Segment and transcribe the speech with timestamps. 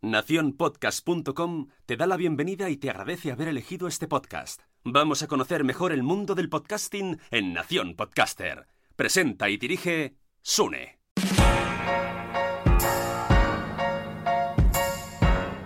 [0.00, 4.62] Naciónpodcast.com te da la bienvenida y te agradece haber elegido este podcast.
[4.84, 8.68] Vamos a conocer mejor el mundo del podcasting en Nación Podcaster.
[8.94, 11.00] Presenta y dirige Sune.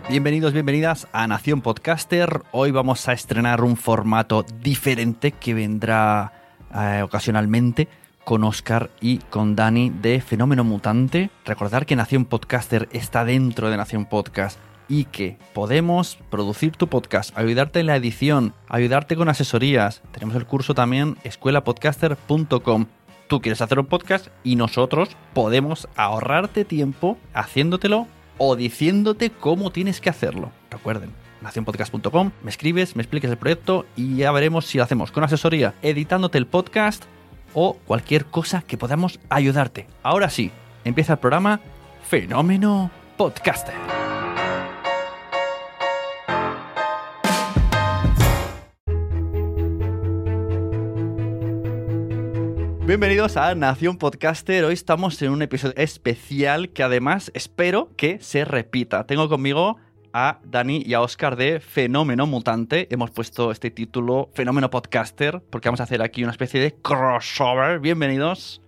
[0.08, 2.42] Bienvenidos, bienvenidas a Nación Podcaster.
[2.52, 6.32] Hoy vamos a estrenar un formato diferente que vendrá
[6.74, 7.86] eh, ocasionalmente
[8.24, 11.30] con Oscar y con Dani de Fenómeno Mutante.
[11.44, 14.58] Recordar que Nación Podcaster está dentro de Nación Podcast
[14.88, 20.02] y que podemos producir tu podcast, ayudarte en la edición, ayudarte con asesorías.
[20.12, 22.86] Tenemos el curso también escuelapodcaster.com.
[23.28, 30.00] Tú quieres hacer un podcast y nosotros podemos ahorrarte tiempo haciéndotelo o diciéndote cómo tienes
[30.00, 30.50] que hacerlo.
[30.70, 35.24] Recuerden, nacionpodcast.com, me escribes, me expliques el proyecto y ya veremos si lo hacemos con
[35.24, 37.04] asesoría, editándote el podcast
[37.54, 39.86] o cualquier cosa que podamos ayudarte.
[40.02, 40.50] Ahora sí,
[40.84, 41.60] empieza el programa
[42.08, 43.74] Fenómeno Podcaster.
[52.84, 54.64] Bienvenidos a Nación Podcaster.
[54.64, 59.06] Hoy estamos en un episodio especial que además espero que se repita.
[59.06, 59.78] Tengo conmigo
[60.12, 62.88] a Dani y a Oscar de Fenómeno Mutante.
[62.90, 67.80] Hemos puesto este título Fenómeno Podcaster porque vamos a hacer aquí una especie de crossover.
[67.80, 68.62] Bienvenidos.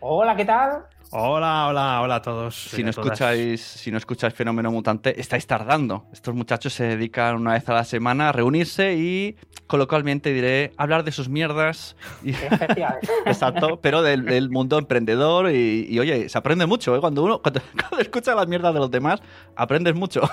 [0.00, 0.86] Hola, ¿qué tal?
[1.10, 2.56] Hola, hola, hola a todos.
[2.56, 6.06] Si no, escucháis, si no escucháis Fenómeno Mutante, estáis tardando.
[6.12, 9.36] Estos muchachos se dedican una vez a la semana a reunirse y,
[9.66, 11.96] coloquialmente diré, hablar de sus mierdas.
[12.22, 12.32] Y-.
[13.26, 17.00] Exacto, pero del, del mundo emprendedor y, y, oye, se aprende mucho, ¿eh?
[17.00, 19.20] Cuando uno cuando, cuando escucha las mierdas de los demás,
[19.56, 20.22] aprendes mucho.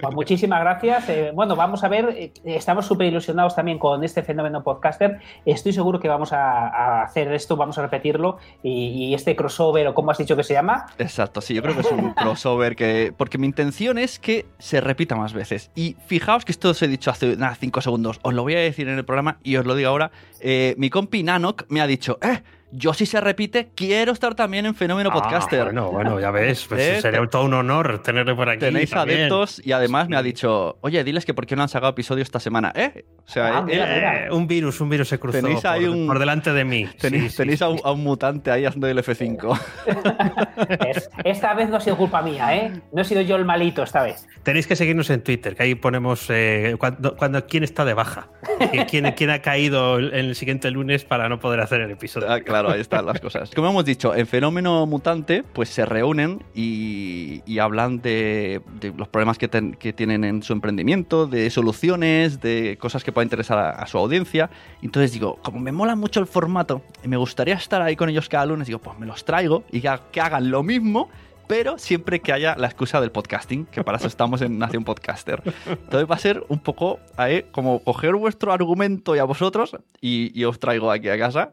[0.00, 1.08] Pues muchísimas gracias.
[1.08, 5.20] Eh, bueno, vamos a ver, eh, estamos súper ilusionados también con este fenómeno podcaster.
[5.46, 9.86] Estoy seguro que vamos a, a hacer esto, vamos a repetirlo y, y este crossover,
[9.88, 12.76] o como has dicho que se llama, Exacto, sí, yo creo que es un crossover
[12.76, 13.12] que...
[13.16, 15.70] Porque mi intención es que se repita más veces.
[15.74, 18.20] Y fijaos que esto os he dicho hace nada, segundos.
[18.22, 20.10] Os lo voy a decir en el programa y os lo digo ahora.
[20.40, 22.42] Eh, mi compi Nanok me ha dicho, eh,
[22.76, 25.64] yo si se repite, quiero estar también en Fenómeno Ah, Podcaster.
[25.64, 27.00] bueno, bueno, ya ves, pues ¿Eh?
[27.00, 28.58] sería todo un honor tenerle por aquí.
[28.60, 29.20] Tenéis también.
[29.20, 32.22] adeptos y además me ha dicho, oye, diles que por qué no han sacado episodio
[32.22, 33.04] esta semana, ¿eh?
[33.26, 34.26] O sea, Ah, eh, mira, eh, mira.
[34.26, 36.88] Eh, un virus, un virus se cruzó Tenéis ahí por, un- por delante de mí.
[37.00, 37.64] tenéis, Sí, tenéis sí.
[37.64, 39.58] A, un, a un mutante ahí haciendo el F5.
[40.88, 42.72] Es- esta vez no ha sido culpa mía, ¿eh?
[42.92, 44.26] No he sido yo el malito esta vez.
[44.42, 48.28] Tenéis que seguirnos en Twitter, que ahí ponemos eh, cuando, cuando quién está de baja,
[48.90, 52.30] quién, quién ha caído el, el siguiente lunes para no poder hacer el episodio.
[52.30, 53.50] Ah, claro, ahí están las cosas.
[53.54, 58.60] Como hemos dicho, en Fenómeno Mutante, pues se reúnen y, hablan de,
[58.96, 63.86] los problemas que, tienen en su emprendimiento, de soluciones, de cosas que puedan interesar a,
[63.86, 64.50] su audiencia.
[64.82, 68.28] Entonces digo, como me mola mucho el formato y me gustaría estar ahí con ellos
[68.28, 71.08] cada lunes, digo, pues me los traigo y que hagan lo mismo.
[71.46, 75.42] Pero siempre que haya la excusa del podcasting, que para eso estamos en Nación Podcaster.
[75.66, 80.38] Entonces va a ser un poco ahí, como coger vuestro argumento y a vosotros y,
[80.38, 81.52] y os traigo aquí a casa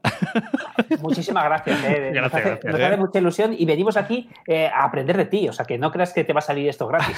[1.01, 1.83] Muchísimas gracias.
[1.83, 2.11] ¿eh?
[2.11, 2.85] Nos, Gracias, hace, gracias, nos ¿eh?
[2.85, 5.47] hace mucha ilusión y venimos aquí eh, a aprender de ti.
[5.47, 7.15] O sea, que no creas que te va a salir esto gratis.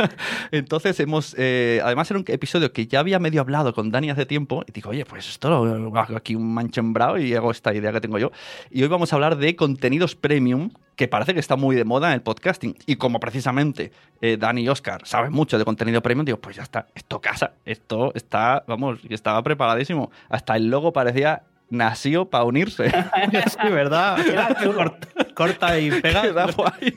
[0.50, 4.26] Entonces hemos, eh, además era un episodio que ya había medio hablado con Dani hace
[4.26, 7.92] tiempo y digo, oye, pues esto lo hago aquí un manchembrado y hago esta idea
[7.92, 8.30] que tengo yo.
[8.70, 12.08] Y hoy vamos a hablar de contenidos premium, que parece que está muy de moda
[12.08, 12.76] en el podcasting.
[12.86, 16.62] Y como precisamente eh, Dani y Oscar saben mucho de contenido premium, digo, pues ya
[16.62, 20.10] está, esto casa, esto está, vamos, estaba preparadísimo.
[20.28, 22.90] Hasta el logo parecía nació para unirse.
[23.46, 24.18] Sí, ¿verdad?
[24.64, 26.24] Corta, corta y pega.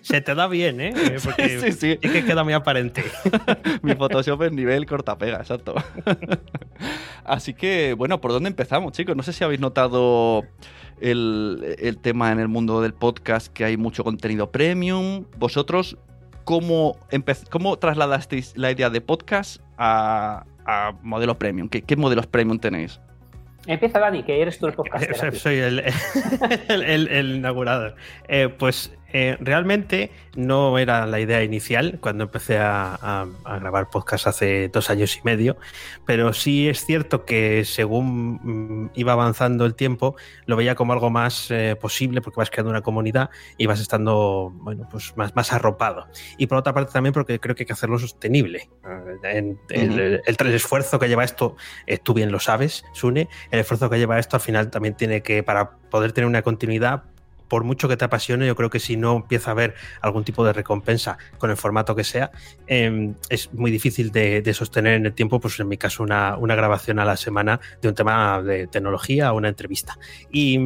[0.02, 0.94] Se te da bien, ¿eh?
[1.24, 1.98] Porque Sí, sí.
[1.98, 3.04] que queda muy aparente.
[3.82, 5.76] Mi Photoshop es nivel cortapega, exacto.
[7.24, 9.16] Así que, bueno, ¿por dónde empezamos, chicos?
[9.16, 10.44] No sé si habéis notado
[11.02, 15.26] el, el tema en el mundo del podcast, que hay mucho contenido premium.
[15.38, 15.98] Vosotros,
[16.44, 16.98] ¿cómo,
[17.50, 21.70] cómo trasladasteis la idea de podcast a, a modelo premium?
[21.70, 23.00] ¿Qué, qué modelos premium tenéis?
[23.66, 25.36] Empieza, Dani, que eres tú el podcaster.
[25.36, 25.80] Soy el,
[26.70, 27.96] el, el- el inaugurador.
[28.30, 33.26] Eh, pues Eh, realmente no era la idea inicial cuando empecé a,
[33.60, 35.58] grabar podcast hace dos años y medio,
[36.06, 40.16] pero sí es cierto que según mm, iba avanzando el tiempo,
[40.46, 44.52] lo veía como algo más eh, posible porque vas creando una comunidad y vas estando
[44.56, 46.08] bueno, pues más, más arropado.
[46.38, 48.70] Y por otra parte también porque creo que hay que hacerlo sostenible.
[49.24, 51.56] Eh, el, el, esfuerzo que lleva esto,
[52.04, 55.44] tú bien lo sabes, Sune, el esfuerzo que lleva esto al final también tiene que,
[55.44, 57.04] para poder tener una continuidad,
[57.48, 60.46] por mucho que te apasione, yo creo que si no empieza a haber algún tipo
[60.46, 62.32] de recompensa con el formato que sea,
[62.68, 66.98] em, es muy difícil de, sostener en el tiempo, pues en mi caso, una, grabación
[67.00, 69.98] a la semana de un tema de tecnología o una entrevista.
[70.32, 70.58] Y,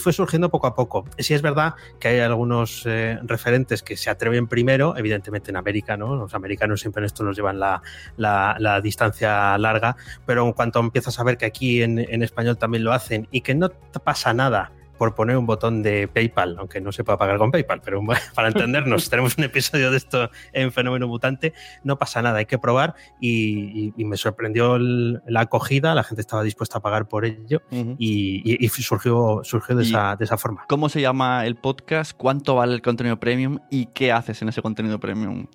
[0.00, 1.04] fue surgiendo poco a poco.
[1.18, 5.96] Sí es verdad que hay algunos eh, referentes que se atreven primero, evidentemente en América,
[5.98, 6.16] ¿no?
[6.16, 9.96] Los americanos siempre en esto nos llevan la, distancia larga,
[10.26, 13.42] pero en cuanto empiezas a ver que aquí en, en español también lo hacen y
[13.42, 13.70] que no
[14.02, 17.80] pasa nada por poner un botón de PayPal, aunque no se pueda pagar con PayPal,
[17.82, 18.02] pero
[18.34, 21.54] para entendernos, tenemos un episodio de esto en Fenómeno Mutante,
[21.84, 26.78] no pasa nada, hay que probar y, me sorprendió la acogida, la gente estaba dispuesta
[26.78, 30.66] a pagar por ello y, surgió, surgió de, esa, de esa forma.
[30.68, 32.12] ¿Cómo se llama el podcast?
[32.14, 33.60] ¿Cuánto vale el contenido premium?
[33.70, 35.46] ¿Y qué haces en ese contenido premium?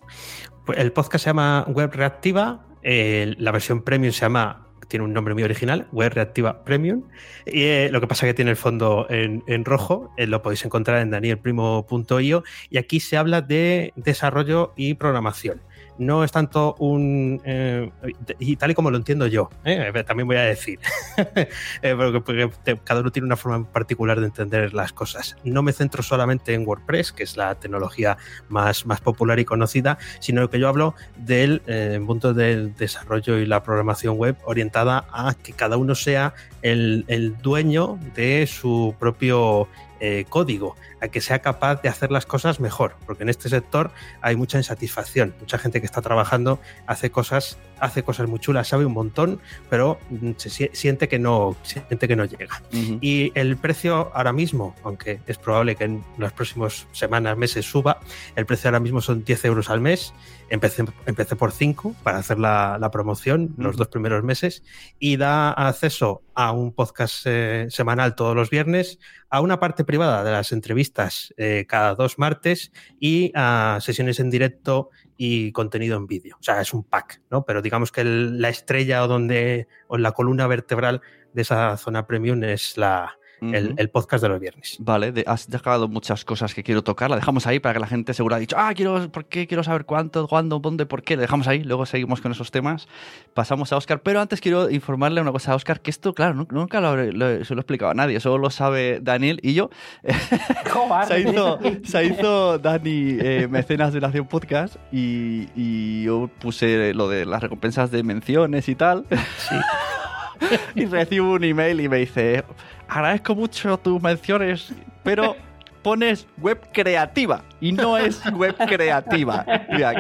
[0.66, 5.34] Pues el podcast se llama Web Reactiva, la versión premium se llama tiene un nombre
[5.34, 7.04] muy original, Web Reactiva Premium.
[7.46, 10.66] Y eh, lo que pasa es que tiene el fondo en, rojo, eh, lo podéis
[10.66, 12.44] encontrar en danielprimo.io.
[12.70, 15.62] Y aquí se habla de desarrollo y programación
[15.98, 17.42] no es tanto un...
[17.46, 17.92] Eh,
[18.40, 19.92] y tal y como lo entiendo yo, ¿eh?
[20.06, 20.80] también voy a decir,
[21.82, 21.96] eh,
[22.26, 22.50] porque,
[22.84, 25.36] cada uno tiene una forma particular de entender las cosas.
[25.44, 28.18] No me centro solamente en WordPress, que es la tecnología
[28.50, 31.62] más, más popular y conocida, sino que yo hablo del
[32.02, 36.34] mundo del desarrollo y la programación web orientada a que cada uno sea
[36.66, 39.68] el, el dueño de su propio
[40.02, 43.92] eh, código, a que sea capaz de hacer las cosas mejor, porque en este sector
[44.22, 48.86] hay mucha insatisfacción, mucha gente que está trabajando hace cosas, hace cosas muy chulas, sabe
[48.86, 49.40] un montón,
[49.70, 52.62] pero mm, se siente que no, siente que no llega.
[53.00, 58.02] Y el precio ahora mismo, aunque es probable que en las próximas semanas, meses suba,
[58.36, 60.14] el precio ahora mismo son 10 euros al mes.
[60.50, 64.64] Empecé, empecé por 5 para hacer la, promoción los dos primeros meses
[65.00, 69.00] y da acceso a un podcast eh, semanal todos los viernes,
[69.30, 74.30] a una parte privada de las entrevistas eh, cada dos martes y a sesiones en
[74.30, 76.38] directo y contenido en vídeo.
[76.40, 77.44] O sea, es un pack, ¿no?
[77.46, 81.02] Pero digamos que la estrella o donde, o la columna vertebral
[81.34, 83.18] de esa zona premium es la,
[83.54, 84.78] el, podcast de los viernes.
[84.80, 87.10] Vale, has dejado muchas cosas que quiero tocar.
[87.10, 89.48] La dejamos ahí para que la gente seguro ha dicho, ah, quiero, ¿por qué?
[89.48, 91.16] Quiero saber cuánto, cuándo, dónde, por qué.
[91.16, 92.88] Le dejamos ahí, luego seguimos con esos temas.
[93.34, 96.82] Pasamos a Oscar, pero antes quiero informarle una cosa a Oscar, que esto, claro, nunca
[96.82, 99.70] lo, se lo he explicado a nadie, solo lo sabe Daniel y yo.
[101.08, 107.10] se, hizo, se hizo Dani eh, mecenas de Nación Podcast y, y yo puse lo
[107.10, 109.06] de las recompensas de menciones y tal.
[109.38, 109.56] Sí.
[110.76, 112.44] y recibo un email y me dice,
[112.88, 114.74] agradezco mucho tus menciones,
[115.04, 115.36] pero
[115.82, 119.46] pones web creativa y no es web creativa.
[119.70, 119.94] Mira,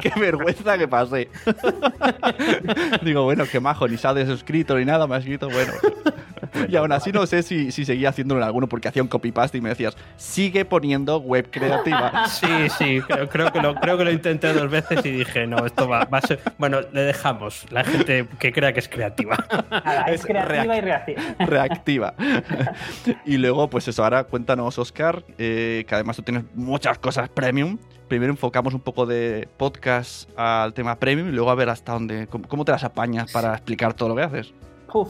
[0.00, 1.28] qué, vergüenza que pasé.
[3.02, 5.72] Digo, bueno, qué majo, ni se ha suscrito ni nada, me ha escrito, bueno.
[6.68, 9.58] Y aún así no sé si, si seguía haciéndolo en alguno porque hacía un copy-paste
[9.58, 12.24] y me decías, sigue poniendo web creativa.
[12.32, 12.46] Sí,
[12.78, 13.00] sí,
[13.30, 16.20] creo, que lo, creo que lo intenté dos veces y dije, no, esto va, a
[16.20, 16.40] ser...
[16.58, 19.36] Bueno, le dejamos, la gente que crea que es creativa.
[20.06, 21.22] es, creativa y reactiva.
[21.38, 22.14] Reactiva.
[23.24, 27.78] y luego, pues eso, ahora cuéntanos, Oscar, eh, que además tú tienes muchas cosas premium.
[28.08, 32.26] Primero enfocamos un poco de podcast al tema premium y luego a ver hasta dónde,
[32.26, 34.52] cómo, te las apañas para explicar todo lo que haces.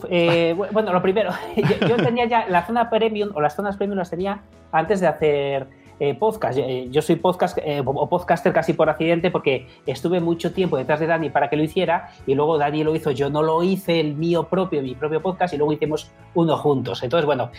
[0.09, 1.31] Eh, bueno, lo primero,
[1.87, 5.67] yo, tenía ya la zona premium o las zonas premium las tenía antes de hacer
[5.99, 6.57] eh, podcast.
[6.57, 11.07] Eh, yo soy podcast o podcaster casi por accidente porque estuve mucho tiempo detrás de
[11.07, 14.15] Dani para que lo hiciera y luego Dani lo hizo, yo no lo hice el
[14.15, 17.03] mío propio, mi propio podcast y luego hicimos uno juntos.
[17.03, 17.51] Entonces, bueno,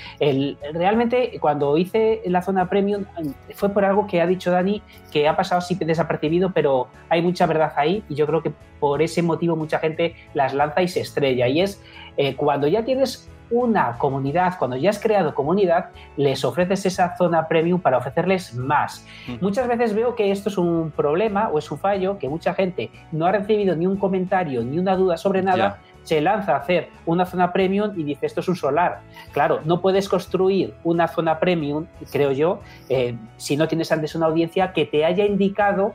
[0.72, 3.04] realmente cuando hice la zona premium
[3.54, 7.46] fue por algo que ha dicho Dani que ha pasado así desapercibido, pero hay mucha
[7.46, 8.52] verdad ahí y yo creo que
[8.84, 11.48] por ese motivo mucha gente las lanza y se estrella.
[11.48, 11.82] Y es
[12.36, 17.80] cuando ya tienes una comunidad, cuando ya has creado comunidad, les ofreces esa zona premium
[17.80, 19.06] para ofrecerles más.
[19.40, 22.90] Muchas veces veo que esto es un problema o es un fallo, que mucha gente
[23.12, 25.78] no ha recibido ni un comentario ni una duda sobre nada.
[26.02, 29.00] se lanza a hacer una zona premium y dice esto es un solar.
[29.32, 34.26] Claro, no puedes construir una zona premium, creo yo, eh, si no tienes antes una
[34.26, 35.94] audiencia que te haya indicado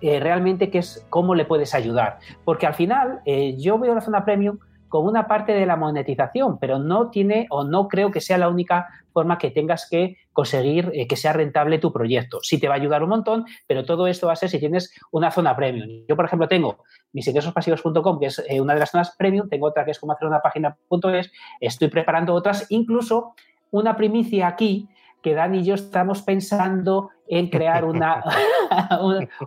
[0.00, 2.20] eh, realmente qué es cómo le puedes ayudar.
[2.44, 4.58] Porque al final eh, yo veo la zona premium
[4.90, 8.48] como una parte de la monetización, pero no tiene o no creo que sea la
[8.48, 12.40] única forma que tengas que conseguir eh, que sea rentable tu proyecto.
[12.42, 14.92] Sí te va a ayudar un montón, pero todo esto va a ser si tienes
[15.12, 16.04] una zona premium.
[16.08, 19.68] Yo, por ejemplo, tengo mis ingresospasivos.com, que es eh, una de las zonas premium, tengo
[19.68, 23.34] otra que es como hacer una página.es, estoy preparando otras, incluso
[23.70, 24.88] una primicia aquí
[25.22, 28.24] que Dan y yo estamos pensando en crear una,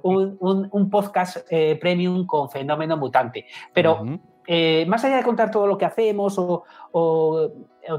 [0.03, 3.45] un, podcast eh, premium con fenómeno mutante.
[3.73, 4.05] Pero
[4.47, 6.63] eh, más allá de contar todo lo que hacemos o,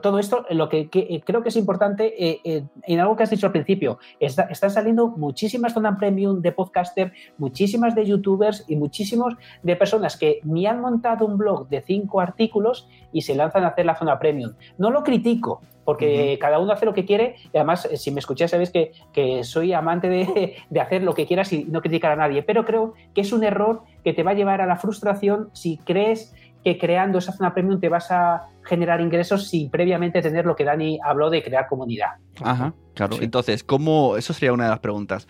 [0.03, 3.47] todo esto, lo que, eh, creo que es importante, eh, en algo que has dicho
[3.47, 9.77] al principio, están saliendo muchísimas zonas premium de podcaster, muchísimas de youtubers y muchísimos de
[9.77, 13.87] personas que ni han montado un blog de cinco artículos y se lanzan a hacer
[13.87, 14.55] la zona premium.
[14.79, 18.51] No lo critico, porque cada uno hace lo que quiere y además, si me escucháis,
[18.51, 22.17] sabéis que, que soy amante de, de hacer lo que quieras y no criticar a
[22.17, 25.51] nadie, pero creo que es un error que te va a llevar a la frustración
[25.53, 30.47] si crees que creando esa zona premium te vas a generar ingresos sin previamente tener
[30.47, 32.13] lo que Dani habló de crear comunidad.
[32.43, 33.19] Ajá, claro.
[33.21, 34.17] Entonces, ¿cómo?
[34.17, 35.29] Eso sería una de las preguntas.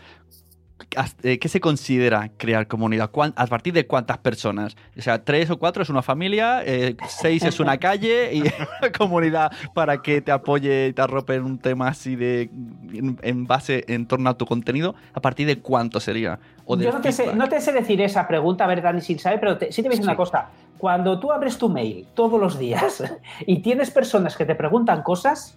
[1.22, 3.10] Eh, ¿Qué se considera crear comunidad?
[3.36, 4.76] ¿A partir de cuántas personas?
[4.96, 8.42] O sea, tres o cuatro es una familia, eh, seis es una calle y
[8.98, 12.50] comunidad para que te apoye y te arrope en un tema así de
[13.22, 14.94] en, base en torno a tu contenido.
[15.12, 16.38] ¿A partir de cuánto sería?
[16.66, 18.94] Yo no te, sé, decir esa pregunta, ¿verdad?
[18.94, 20.48] Ni sin saber, pero sí te voy a decir una cosa.
[20.84, 23.02] Cuando tú abres tu mail todos los días
[23.46, 25.56] y tienes personas que te preguntan cosas.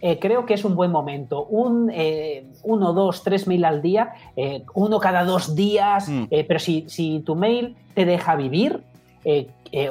[0.00, 1.44] Eh, creo que es un buen momento.
[1.44, 6.24] Un eh, uno, dos, tres mail al día, eh, uno cada dos días, mm.
[6.48, 8.82] pero si, si, tu mail te deja vivir,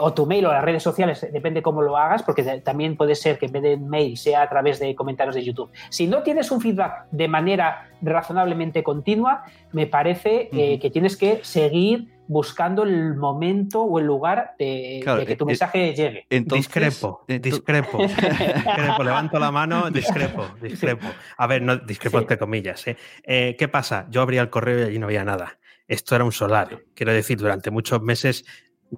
[0.02, 3.40] o tu mail o las redes sociales, depende cómo lo hagas, porque también puede ser
[3.40, 5.72] que en vez de mail sea a través de comentarios de YouTube.
[5.90, 12.10] Si no tienes un feedback de manera razonablemente continua, me parece que tienes que seguir
[12.32, 16.26] buscando el momento o el lugar de, que tu eh, mensaje llegue.
[16.30, 21.08] discrepo, eh, discrepo, discrepo, levanto la mano, discrepo, discrepo.
[21.38, 22.86] A ver, no discrepo entre comillas.
[22.88, 23.56] ¿eh?
[23.60, 24.08] ¿Qué pasa?
[24.10, 25.60] Yo abría el correo y allí no había nada.
[25.90, 26.84] Esto era un solar.
[26.96, 28.46] Quiero decir, durante muchos meses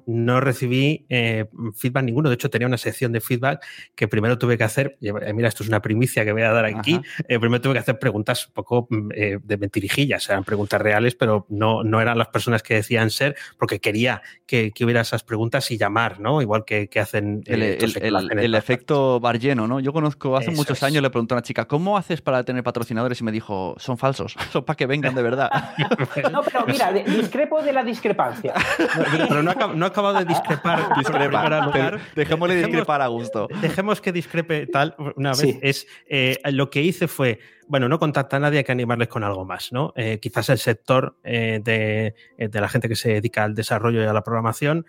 [0.06, 1.46] no recibí eh,
[1.76, 2.30] feedback ninguno.
[2.30, 3.64] De hecho, tenía una sección de feedback
[3.96, 4.98] que primero tuve que hacer.
[5.02, 7.00] Eh, mira, esto es una primicia que voy a dar aquí.
[7.28, 9.10] Eh, primero tuve que hacer preguntas un poco mm,
[9.44, 10.30] de mentirijillas.
[10.30, 14.72] Eran preguntas reales, pero no, no eran las personas que decían ser, porque quería que,
[14.84, 16.42] hubiera esas preguntas y llamar, ¿no?
[16.42, 17.44] Igual que, hacen.
[17.46, 19.80] El, el, efecto bar lleno, ¿no?
[19.80, 23.20] Yo conozco, hace muchos años le pregunté a una chica, ¿cómo haces para tener patrocinadores?
[23.22, 25.50] Y me dijo, son falsos, son para que vengan de verdad.
[26.32, 28.54] no, pero mira, discrepo de la discrepancia.
[29.30, 30.94] pero no, no he acabado de discrepar.
[30.98, 33.48] discrepar dejémosle discrepar a gusto.
[33.62, 35.58] Dejemos que discrepe tal una vez.
[35.62, 39.24] Es, eh, lo que hice fue, bueno, no contacta a nadie, hay que animarles con
[39.24, 39.94] algo más, ¿no?
[39.96, 44.06] Eh, quizás el sector eh, de, de, la gente que se dedica al desarrollo y
[44.06, 44.86] a la programación,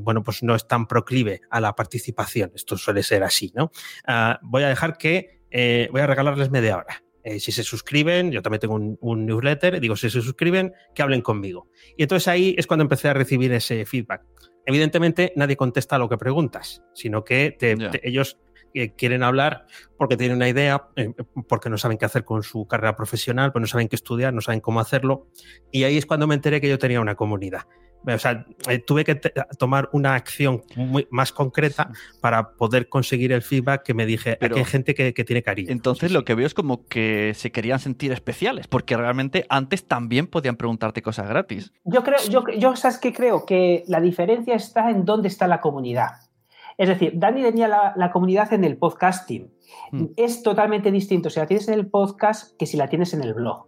[0.00, 2.52] bueno, pues no es tan proclive a la participación.
[2.54, 3.70] Esto suele ser así, ¿no?
[4.06, 5.40] Ah, voy a dejar que,
[5.90, 7.02] voy a regalarles media hora.
[7.24, 11.22] Eh, si se suscriben, yo también tengo un, newsletter, digo, si se suscriben, que hablen
[11.22, 11.68] conmigo.
[11.96, 14.22] Y entonces ahí es cuando empecé a recibir ese feedback.
[14.66, 17.56] Evidentemente, nadie contesta a lo que preguntas, sino que
[18.02, 18.38] ellos
[18.74, 19.66] eh, quieren hablar
[19.98, 21.12] porque tienen una idea, eh,
[21.48, 24.40] porque no saben qué hacer con su carrera profesional, pues no saben qué estudiar, no
[24.40, 25.28] saben cómo hacerlo.
[25.70, 27.62] Y ahí es cuando me enteré que yo tenía una comunidad.
[28.06, 29.14] O sea, eh, tuve que
[29.58, 31.90] tomar una acción muy, más concreta
[32.20, 35.70] para poder conseguir el feedback que me dije, Pero, hay gente que, tiene cariño.
[35.70, 40.26] Entonces lo que veo es como que se querían sentir especiales, porque realmente antes también
[40.26, 41.72] podían preguntarte cosas gratis.
[41.84, 45.60] Yo creo, yo, yo sabes que creo que la diferencia está en dónde está la
[45.60, 46.10] comunidad.
[46.78, 49.52] Es decir, Dani tenía la, comunidad en el podcasting.
[49.92, 50.06] Mm.
[50.16, 53.34] Es totalmente distinto si la tienes en el podcast que si la tienes en el
[53.34, 53.66] blog.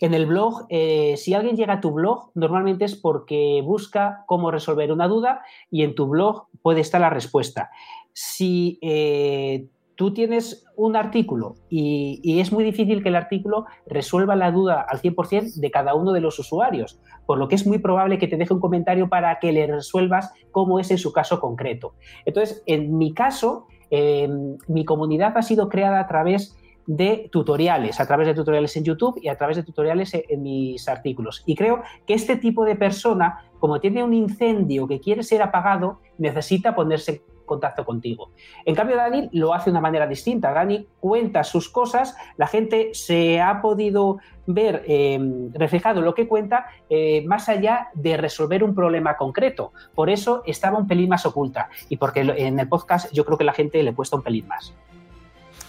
[0.00, 4.50] En el blog, eh, si alguien llega a tu blog, normalmente es porque busca cómo
[4.50, 7.70] resolver una duda y en tu blog puede estar la respuesta.
[8.12, 9.68] Si eh,
[10.00, 15.02] tú tienes un artículo y, es muy difícil que el artículo resuelva la duda al
[15.02, 18.38] 100% de cada uno de los usuarios, por lo que es muy probable que te
[18.38, 21.92] deje un comentario para que le resuelvas cómo es en su caso concreto.
[22.24, 24.26] Entonces, en mi caso, eh,
[24.68, 26.56] mi comunidad ha sido creada a través
[26.90, 30.88] de tutoriales, a través de tutoriales en YouTube y a través de tutoriales en, mis
[30.88, 31.44] artículos.
[31.46, 36.00] Y creo que este tipo de persona, como tiene un incendio que quiere ser apagado,
[36.18, 38.32] necesita ponerse en contacto contigo.
[38.64, 40.52] En cambio, Dani lo hace de una manera distinta.
[40.52, 44.18] Dani cuenta sus cosas, la gente se ha podido
[44.48, 49.72] ver em, reflejado lo que cuenta eh, más allá de resolver un problema concreto.
[49.94, 53.44] Por eso estaba un pelín más oculta y porque en el podcast yo creo que
[53.44, 54.74] la gente le cuesta un pelín más.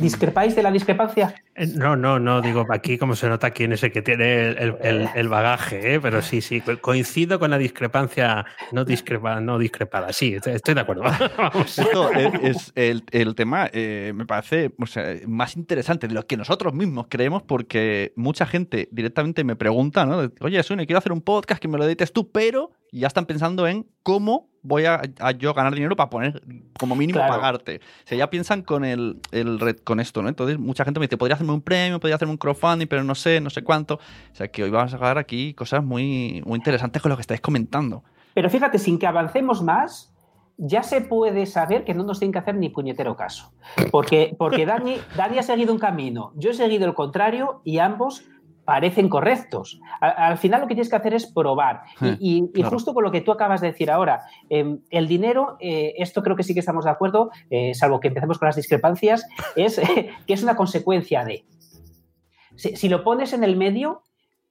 [0.02, 1.36] ¿Discrepáis de la discrepancia?
[1.56, 5.30] Eh, no, no, no, digo, aquí como se nota quién es el que tiene el,
[5.30, 6.00] bagaje, ¿eh?
[6.00, 11.04] pero sí, sí, coincido con la discrepancia no, discrepa, no discrepada, sí, estoy de acuerdo.
[12.42, 14.74] es, el, tema, eh, me parece
[15.28, 20.32] más interesante de lo que nosotros mismos creemos, porque mucha gente directamente me pregunta, ¿no?
[20.42, 23.68] Oye, Sune, quiero hacer un podcast que me lo edites tú, pero ya están pensando
[23.68, 25.02] en cómo voy a,
[25.38, 26.42] yo ganar dinero para poner,
[26.80, 27.78] como mínimo, pagarte.
[27.78, 30.30] O sea, ya piensan con el, el con esto, ¿no?
[30.30, 33.16] Entonces, mucha gente me dice, podría hacerme un premio, podría hacerme un crowdfunding, pero no
[33.16, 33.96] sé, no sé cuánto.
[33.96, 37.22] O sea, que hoy vamos a sacar aquí cosas muy, muy interesantes con lo que
[37.22, 38.04] estáis comentando.
[38.34, 40.14] Pero fíjate, sin que avancemos más,
[40.58, 43.52] ya se puede saber que no nos tienen que hacer ni puñetero caso.
[43.92, 48.24] Porque, porque Dani, Dani ha seguido un camino, yo he seguido el contrario y ambos
[48.66, 49.80] parecen correctos.
[50.00, 51.82] Al, final lo que tienes que hacer es probar.
[52.20, 56.22] y, justo con lo que tú acabas de decir ahora, em, el dinero, eh, esto
[56.22, 59.26] creo que sí que estamos de acuerdo, eh, salvo que empecemos con las discrepancias,
[59.56, 59.80] es
[60.28, 61.46] que es una consecuencia de.
[62.56, 64.04] Si, lo pones en el medio,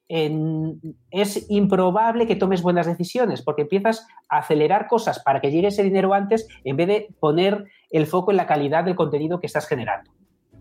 [0.08, 5.84] es improbable que tomes buenas decisiones porque empiezas a acelerar cosas para que llegue ese
[5.84, 9.68] dinero antes en vez de poner el foco en la calidad del contenido que estás
[9.68, 10.10] generando.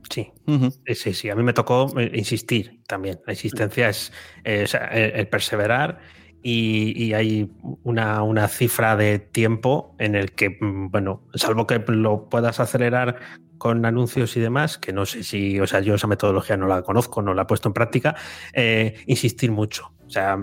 [0.10, 0.32] Sí,
[0.96, 1.30] sí, sí.
[1.30, 3.20] A mí me tocó eh, insistir también.
[3.26, 4.12] La insistencia es
[4.44, 6.00] el, perseverar
[6.42, 7.52] y, hay
[7.84, 13.20] una, una, cifra de tiempo en el que, mm, bueno, salvo que lo puedas acelerar
[13.58, 16.82] con anuncios y demás, que no sé si, o sea, yo esa metodología no la
[16.82, 18.16] conozco, no la he puesto en práctica,
[18.54, 19.92] eh, insistir mucho.
[20.08, 20.38] O sea,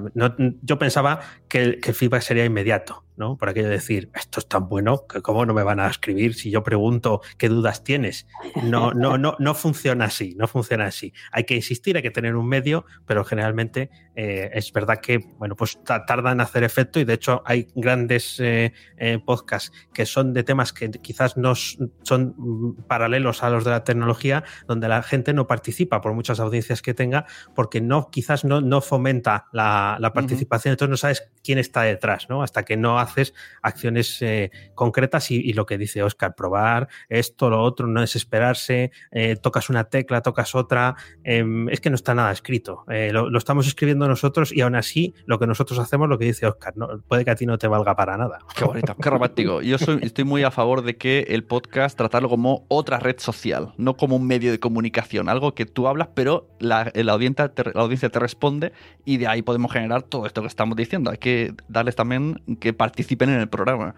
[0.62, 3.36] yo pensaba que el, que el feedback sería inmediato ¿no?
[3.36, 6.34] Por aquello de decir, esto es tan bueno que cómo no me van a escribir
[6.34, 8.26] si yo pregunto qué dudas tienes.
[8.62, 11.12] No, no, no, no funciona así, no funciona así.
[11.32, 15.56] Hay que insistir, hay que tener un medio, pero generalmente eh, es verdad que, bueno,
[15.56, 20.32] pues tarda en hacer efecto y de hecho hay grandes eh, eh, podcasts que son
[20.32, 25.32] de temas que quizás no son paralelos a los de la tecnología, donde la gente
[25.32, 30.72] no participa por muchas audiencias que tenga, porque no, quizás no, no fomenta la, participación,
[30.72, 32.42] entonces no sabes quién está detrás, ¿no?
[32.42, 37.62] Hasta que no haces acciones eh, concretas y, lo que dice Oscar, probar esto, lo
[37.62, 42.32] otro, no desesperarse, eh, tocas una tecla, tocas otra, em, es que no está nada
[42.32, 42.84] escrito.
[42.90, 46.46] Eh, lo, estamos escribiendo nosotros y aún así lo que nosotros hacemos, lo que dice
[46.46, 47.00] Oscar, ¿no?
[47.08, 48.38] puede que a ti no te valga para nada.
[48.54, 49.62] Qué bonito, qué romántico.
[49.62, 53.96] Yo estoy muy a favor de que el podcast tratarlo como otra red social, no
[53.96, 58.18] como un medio de comunicación, algo que tú hablas, pero la, audiencia, la audiencia te
[58.18, 58.72] responde
[59.04, 61.10] y de ahí podemos generar todo esto que estamos diciendo.
[61.10, 63.94] Hay que darles también que participen en el programa.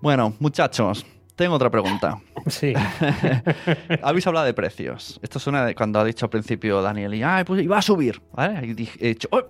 [0.00, 2.18] Bueno, muchachos, tengo otra pregunta.
[2.46, 2.72] Sí.
[4.02, 5.20] Habéis hablado de precios.
[5.22, 8.22] Esto suena de cuando ha dicho al principio Daniel y ah, pues iba a subir.
[8.32, 8.42] Oh,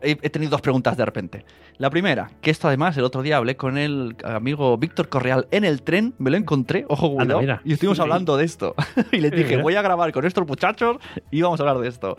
[0.03, 1.45] he, tenido dos preguntas de repente.
[1.79, 5.65] La primera, que esto además el otro día hablé con el amigo Víctor Correal en
[5.65, 8.75] el tren, me lo encontré, ojo cuidado, y estuvimos hablando de esto.
[9.13, 10.97] y le dije, voy a grabar con estos muchachos
[11.31, 12.17] y vamos a hablar de esto.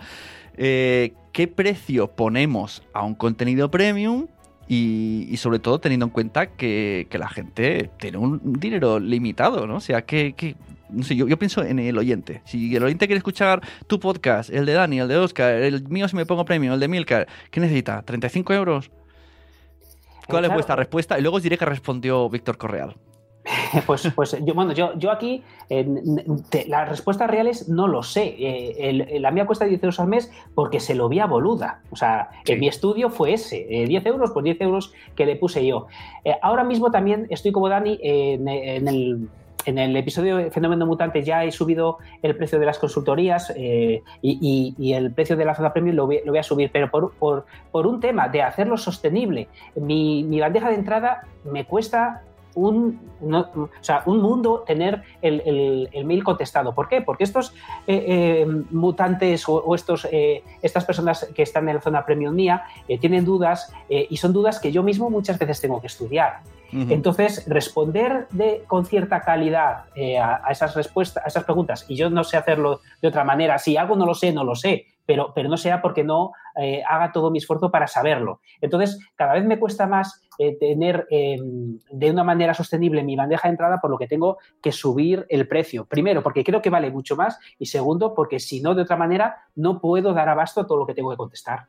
[0.56, 4.28] Eh, ¿Qué precio ponemos a un contenido premium
[4.68, 9.78] y, sobre todo teniendo en cuenta que, la gente tiene un dinero limitado, ¿no?
[9.78, 10.56] O sea, que,
[10.90, 12.42] no sé, yo, pienso en el oyente.
[12.46, 16.08] Si el oyente quiere escuchar tu podcast, el de Dani, el de Oscar, el mío
[16.08, 18.04] si me pongo premio, el de Milcar, ¿qué necesita?
[18.06, 18.92] ¿35 euros?
[20.28, 21.18] ¿Cuál es vuestra respuesta?
[21.18, 22.96] Y luego os diré que respondió Víctor Correal.
[23.86, 25.44] Pues, pues yo, bueno, yo, yo aquí
[26.68, 28.36] las respuestas reales no lo sé.
[28.38, 31.82] Eh, la mía cuesta 10 euros al mes porque se lo vi a boluda.
[31.92, 33.66] O sea, en mi estudio fue ese.
[33.88, 35.88] 10 eh, euros, pues 10 euros que le puse yo.
[36.24, 39.30] Eh, ahora mismo también estoy como Dani en, el
[39.66, 44.94] en el episodio de Fenómeno Mutante ya he subido el precio de las consultorías y,
[44.94, 48.00] el precio de la zona premium lo voy, a subir, pero por, por, por, un
[48.00, 49.50] tema de hacerlo sostenible.
[49.76, 52.22] Mi, mi, bandeja de entrada me cuesta
[52.58, 56.74] un, o sea, un mundo tener el, mail contestado.
[56.74, 57.02] ¿Por qué?
[57.02, 57.54] Porque estos
[57.86, 62.64] eh, eh, mutantes o, estos, eh, estas personas que están en la zona premium mía
[63.00, 66.42] tienen dudas y son dudas que yo mismo muchas veces tengo que estudiar.
[66.72, 69.86] Entonces, responder de, con cierta calidad
[70.22, 73.78] a, esas respuestas, a esas preguntas, y yo no sé hacerlo de otra manera, si
[73.78, 76.32] algo no lo sé, no lo sé, pero, pero no sea porque no
[76.90, 78.42] haga todo mi esfuerzo para saberlo.
[78.60, 83.48] Entonces, cada vez me cuesta más eh, tener em, de una manera sostenible mi bandeja
[83.48, 85.86] de entrada, por lo que tengo que subir el precio.
[85.86, 89.46] Primero, porque creo que vale mucho más y segundo, porque si no, de otra manera,
[89.56, 91.66] no puedo dar abasto a todo lo que tengo que contestar.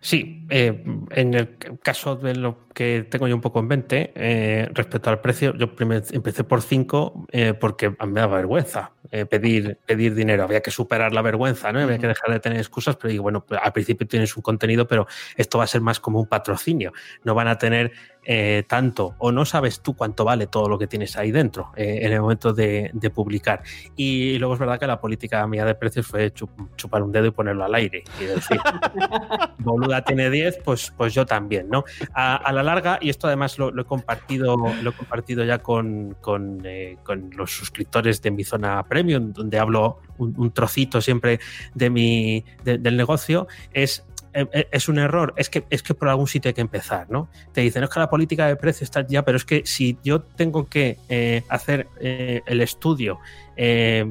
[0.00, 4.68] Sí, eh, en el caso de lo que tengo yo un poco en mente, eh,
[4.72, 5.70] respecto al precio, yo
[6.12, 7.26] empecé por 5
[7.60, 8.92] porque me daba vergüenza.
[9.10, 10.44] Eh, pedir, pedir dinero.
[10.44, 11.80] Había que superar la vergüenza, ¿no?
[11.80, 15.06] Había que dejar de tener excusas, pero digo, bueno, al principio tienes un contenido, pero
[15.36, 16.92] esto va a ser más como un patrocinio.
[17.24, 17.92] No van a tener
[18.32, 21.98] eh, tanto o no sabes tú cuánto vale todo lo que tienes ahí dentro eh,
[22.02, 23.64] en el momento de, publicar.
[23.96, 27.32] Y luego es verdad que la política mía de precios fue chupar un dedo y
[27.32, 28.60] ponerlo al aire y decir,
[29.58, 31.82] boluda tiene 10, pues, pues yo también, ¿no?
[32.14, 36.62] A, la larga, y esto además lo, he compartido, lo he compartido ya con, con,
[36.64, 36.98] eh,
[37.32, 41.40] los suscriptores de mi zona premium, donde hablo un, trocito siempre
[41.74, 46.48] de mi, del negocio, es es un error, es que, es que por algún sitio
[46.48, 47.28] hay que empezar, ¿no?
[47.52, 50.22] Te dicen, es que la política de precios está ya, pero es que si yo
[50.22, 53.18] tengo que eh, hacer el estudio
[53.62, 54.06] eh,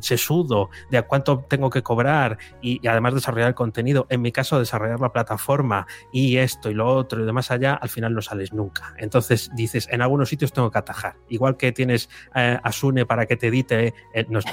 [0.00, 4.60] sesudo de a cuánto tengo que cobrar y, además desarrollar el contenido, en mi caso
[4.60, 8.52] desarrollar la plataforma y esto y lo otro y demás allá, al final no sales
[8.52, 8.94] nunca.
[8.98, 11.16] Entonces dices, en algunos sitios tengo que atajar.
[11.28, 14.44] Igual que tienes eh, a Sune para que te edite, eh, no, es,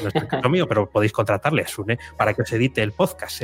[0.43, 3.43] no mío, pero podéis contratarle a Sune para que os edite el podcast.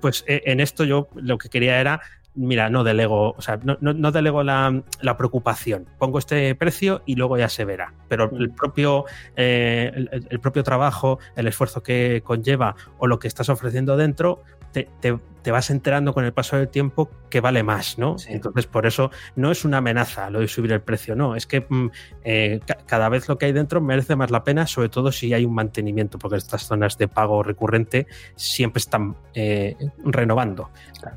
[0.00, 2.00] pues en esto yo lo que quería era
[2.34, 5.86] mira, no delego, o sea, no, no, delego la, la, preocupación.
[5.98, 7.92] Pongo este precio y luego ya se verá.
[8.08, 8.54] Pero el mm.
[8.54, 9.04] propio,
[9.36, 9.92] eh,
[10.30, 15.18] el, propio trabajo, el esfuerzo que conlleva o lo que estás ofreciendo dentro, te, te
[15.50, 18.16] vas enterando con el paso del tiempo que vale más, ¿no?
[18.28, 21.66] Entonces, por eso no es una amenaza lo de subir el precio, no, es que
[21.68, 21.90] mm,
[22.24, 25.44] eh, cada vez lo que hay dentro merece más la pena, sobre todo si hay
[25.44, 30.70] un mantenimiento, porque estas zonas de pago recurrente siempre están eh, renovando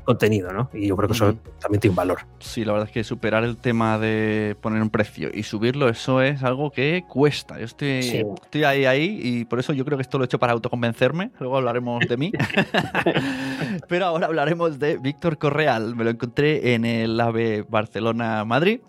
[0.04, 0.70] contenido, ¿no?
[0.72, 2.18] Y yo creo que eso también tiene un valor.
[2.40, 6.22] Sí, la verdad es que superar el tema de poner un precio y subirlo, eso
[6.22, 7.58] es algo que cuesta.
[7.58, 10.38] Yo estoy, estoy ahí, ahí, y por eso yo creo que esto lo he hecho
[10.38, 12.32] para autoconvencerme, luego hablaremos de mí.
[13.88, 15.94] Pero ahora hablaremos de Víctor Correal.
[15.94, 18.80] Me lo encontré en el AVE Barcelona-Madrid.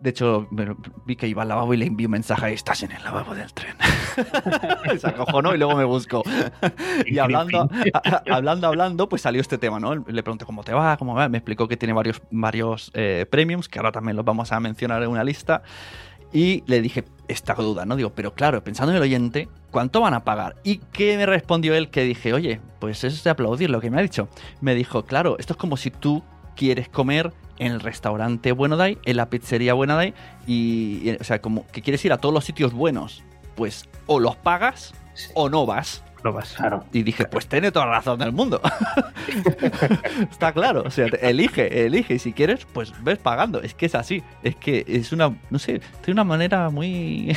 [0.00, 0.48] De hecho,
[1.06, 3.52] vi que iba al lavabo y le envié un mensaje estás en el lavabo del
[3.52, 3.74] tren.
[4.98, 6.22] Se acojonó y luego me buscó.
[7.06, 7.68] y hablando,
[8.30, 9.94] hablando, hablando, pues salió este tema, ¿no?
[9.94, 11.28] Le pregunté cómo te va, cómo va.
[11.28, 15.02] Me explicó que tiene varios, varios eh, premiums, que ahora también los vamos a mencionar
[15.02, 15.62] en una lista.
[16.34, 17.94] Y le dije esta duda, ¿no?
[17.94, 20.56] Digo, pero claro, pensando en el oyente, ¿cuánto van a pagar?
[20.64, 21.90] ¿Y qué me respondió él?
[21.90, 24.28] Que dije, oye, pues eso es de aplaudir lo que me ha dicho.
[24.60, 26.24] Me dijo, claro, esto es como si tú
[26.56, 30.12] quieres comer en el restaurante Bueno Day, en la pizzería Buena Day,
[30.44, 33.22] y, o sea, como que quieres ir a todos los sitios buenos,
[33.54, 34.92] pues o los pagas
[35.34, 36.02] o no vas.
[36.92, 38.60] Y dije, pues tiene toda la razón del mundo.
[40.30, 40.82] Está claro.
[40.86, 42.14] O sea, elige, elige.
[42.14, 43.60] Y si quieres, pues ves pagando.
[43.60, 44.22] Es que es así.
[44.42, 47.36] Es que es una, no sé, tiene una manera muy,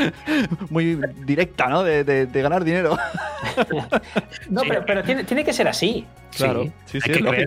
[0.70, 1.82] muy directa, ¿no?
[1.82, 2.96] De, ganar dinero.
[4.50, 6.06] no, pero, tiene, tiene, que ser así.
[6.36, 7.46] Claro, sí, sí, hay,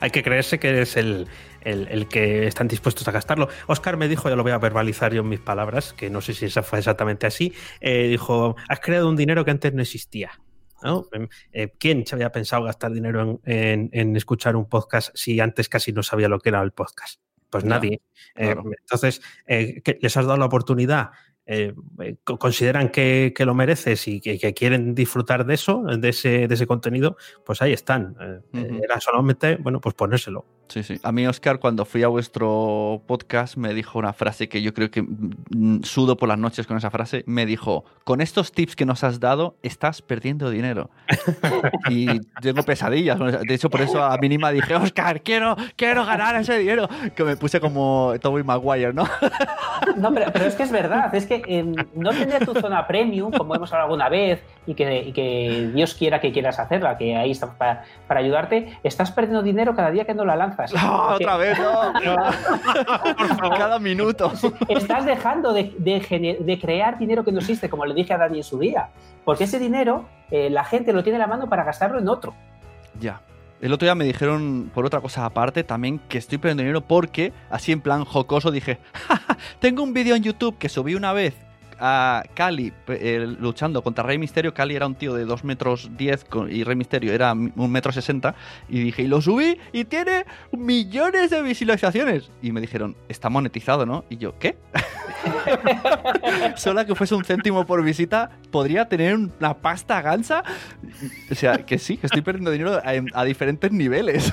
[0.00, 1.28] hay que creerse que es el,
[1.66, 3.48] el, que están dispuestos a gastarlo.
[3.66, 6.34] Oscar me dijo, ya lo voy a verbalizar yo en mis palabras, que no sé
[6.34, 10.30] si esa fue exactamente así, eh, dijo, has creado un dinero que antes no existía.
[11.12, 15.92] Em, eh, ¿Quién se había pensado gastar dinero en, escuchar un podcast si antes casi
[15.92, 17.20] no sabía lo que era el podcast?
[17.50, 18.02] Pues nadie.
[18.34, 21.10] Eh, entonces, ¿les has dado la oportunidad?
[22.24, 27.16] Consideran que, lo mereces y que, quieren disfrutar de eso, de ese, de ese contenido,
[27.44, 28.16] pues ahí están.
[28.52, 30.44] Era solamente, bueno, pues ponérselo.
[30.68, 30.98] Sí, sí.
[31.02, 34.90] A mí, Oscar, cuando fui a vuestro podcast, me dijo una frase que yo creo
[34.90, 37.22] que mm, sudo por las noches con esa frase.
[37.26, 40.90] Me dijo: Con estos tips que nos has dado, estás perdiendo dinero.
[41.88, 43.18] y tengo pesadillas.
[43.18, 46.88] De hecho, por eso a mínima dije: Oscar, quiero, quiero ganar ese dinero.
[47.14, 49.04] Que me puse como Toby Maguire, ¿no?
[49.96, 51.14] no, pero, es que es verdad.
[51.14, 55.12] Es que em, no tener tu zona premium, como hemos hablado alguna vez, y que,
[55.14, 59.76] que Dios quiera que quieras hacerla, que ahí estamos para, para ayudarte, estás perdiendo dinero
[59.76, 61.92] cada día que no la lanzas no, otra vez, no.
[63.56, 64.32] Cada minuto.
[64.68, 68.58] Estás dejando de, crear dinero que no existe, como le dije a Dani en su
[68.58, 68.88] día.
[69.24, 72.34] Porque ese dinero eh, la gente lo tiene en la mano para gastarlo en otro.
[73.00, 73.20] Ya.
[73.60, 77.32] El otro día me dijeron, por otra cosa aparte, también que estoy perdiendo dinero porque,
[77.48, 78.78] así en plan jocoso, dije,
[79.60, 81.45] tengo un vídeo en YouTube que subí una vez
[81.78, 82.72] a Cali
[83.38, 84.54] luchando contra Rey Misterio.
[84.54, 88.34] Cali era un tío de 2 metros 10 y Rey Misterio era 1 metro 60.
[88.68, 92.30] Y dije, y lo subí y tiene millones de visualizaciones.
[92.42, 94.04] Y me dijeron, está monetizado, ¿no?
[94.08, 94.56] Y yo, ¿qué?
[96.56, 100.42] Solo que fuese un céntimo por visita, podría tener una pasta gansa.
[101.30, 104.32] O sea, que sí, que estoy perdiendo dinero a, diferentes niveles.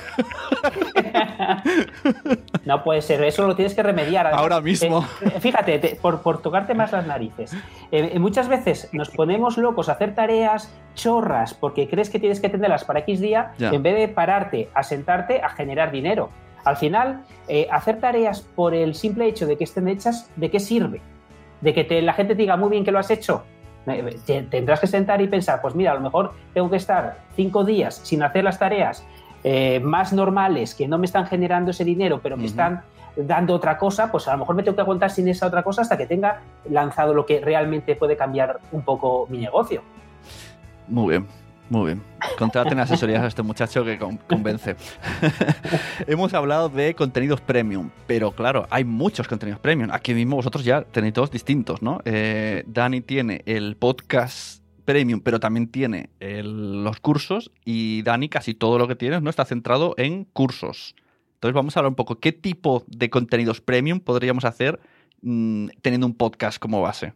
[2.64, 4.26] no puede ser, eso lo tienes que remediar.
[4.28, 5.06] Ahora mismo.
[5.20, 7.46] Eh, fíjate, por, por tocarte más las narices eh,
[7.90, 12.48] eh, muchas veces nos ponemos locos a hacer tareas chorras porque crees que tienes que
[12.48, 16.30] tenerlas para X día en vez de pararte a sentarte a generar dinero.
[16.64, 20.60] Al final, eh, hacer tareas por el simple hecho de que estén hechas, ¿de qué
[20.60, 21.00] sirve?
[21.60, 23.44] ¿De que la gente te diga muy bien que lo has hecho?
[24.50, 28.00] tendrás que sentar y pensar, pues mira, a lo mejor tengo que estar cinco días
[28.02, 29.04] sin hacer las tareas
[29.46, 32.82] eh, más normales que no me están generando ese dinero, pero me están
[33.16, 35.82] dando otra cosa, pues a lo mejor me tengo que aguantar sin esa otra cosa
[35.82, 39.82] hasta que tenga lanzado lo que realmente puede cambiar un poco mi negocio.
[40.88, 41.44] Muy bien.
[41.70, 42.02] Muy bien.
[42.38, 44.76] Contraten asesorías a este muchacho que convence.
[46.06, 49.90] Hemos hablado de contenidos premium, pero claro, hay muchos contenidos premium.
[49.90, 52.00] Aquí mismo vosotros ya tenéis todos distintos, ¿no?
[52.04, 58.78] Eh, Dani tiene el podcast premium, pero también tiene los cursos y Dani casi todo
[58.78, 60.94] lo que tiene no está centrado en cursos.
[61.44, 64.80] Entonces vamos a hablar un poco qué tipo de contenidos premium podríamos hacer
[65.20, 67.12] mm, teniendo un podcast como base.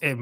[0.00, 0.16] Eh,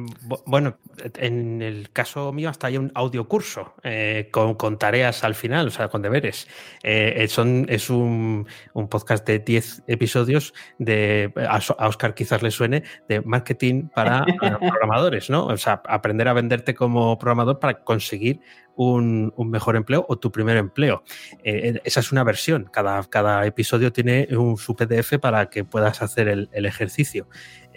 [0.47, 0.79] bueno,
[1.17, 5.71] en el caso mío hasta hay un audio curso eh, con, tareas al final, o
[5.71, 6.49] sea, con deberes.
[6.83, 8.47] Eh, son, es un,
[8.91, 15.47] podcast de 10 episodios de, a, Oscar quizás le suene, de marketing para programadores, ¿no?
[15.47, 18.41] O sea, aprender a venderte como programador para conseguir
[18.77, 21.03] un, mejor empleo o tu primer empleo.
[21.43, 22.69] esa es una versión.
[22.73, 27.27] Cada, cada episodio tiene un su PDF para que puedas hacer el, el ejercicio.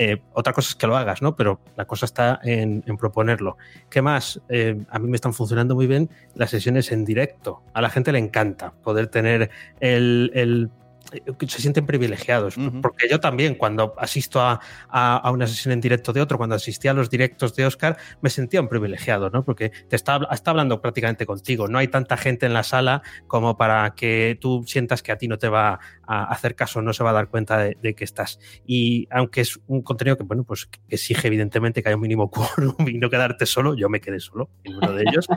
[0.01, 1.35] Eh, otra cosa es que lo hagas, ¿no?
[1.35, 3.57] Pero la cosa está en, proponerlo.
[3.89, 4.41] ¿Qué más?
[4.47, 7.61] Eh, a mí me están funcionando muy bien las sesiones en directo.
[7.73, 9.49] A la gente le encanta poder tener
[9.81, 10.71] el
[11.47, 12.55] se sienten privilegiados.
[12.81, 16.93] Porque yo también, cuando asisto a, una sesión en directo de otro, cuando asistía a
[16.93, 19.43] los directos de Oscar, me sentía un privilegiado, ¿no?
[19.43, 21.67] Porque te está, está hablando prácticamente contigo.
[21.67, 25.27] No hay tanta gente en la sala como para que tú sientas que a ti
[25.27, 28.39] no te va a hacer caso, no se va a dar cuenta de, que estás.
[28.65, 32.29] Y aunque es un contenido que, bueno, pues que exige evidentemente que haya un mínimo
[32.31, 35.27] quórum y no quedarte solo, yo me quedé solo en uno de ellos.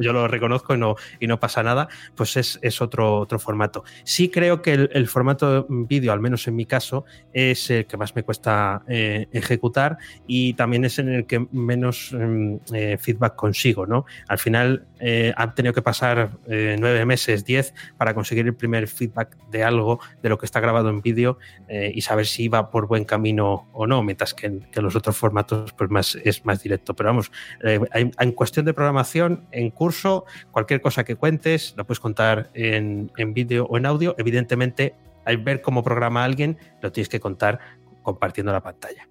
[0.00, 3.84] yo, lo, reconozco y no, y no pasa nada, pues es, es otro, otro formato.
[4.04, 7.96] Sí creo que el, el formato vídeo, al menos en mi caso, es el que
[7.96, 13.34] más me cuesta eh, ejecutar y también es en el que menos mm, eh, feedback
[13.36, 13.86] consigo.
[13.86, 14.04] ¿no?
[14.28, 19.36] Al final eh, han tenido que pasar nueve meses, diez, para conseguir el primer feedback
[19.50, 23.04] de algo de lo que está grabado en vídeo y saber si va por buen
[23.04, 26.94] camino o no, mientras que en, los otros formatos pues más, es más directo.
[26.94, 27.30] Pero vamos,
[27.62, 33.34] en cuestión de programación, en curso, cualquier cosa que cuentes, lo puedes contar en, en
[33.34, 34.14] vídeo o en audio.
[34.18, 37.60] Evidentemente, al ver cómo programa alguien, lo tienes que contar
[38.02, 39.07] compartiendo la pantalla.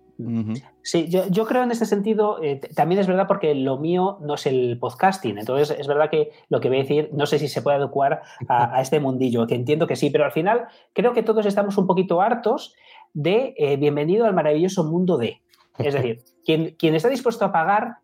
[0.81, 4.47] Sí, yo, creo en este sentido, eh, también es verdad porque lo mío no es
[4.47, 7.61] el podcasting, entonces es verdad que lo que voy a decir, no sé si se
[7.61, 11.45] puede adecuar a, este mundillo, que entiendo que sí, pero al final creo que todos
[11.45, 12.73] estamos un poquito hartos
[13.13, 15.41] de eh, bienvenido al maravilloso mundo de.
[15.77, 17.97] Es decir, quien, quien está dispuesto a pagar,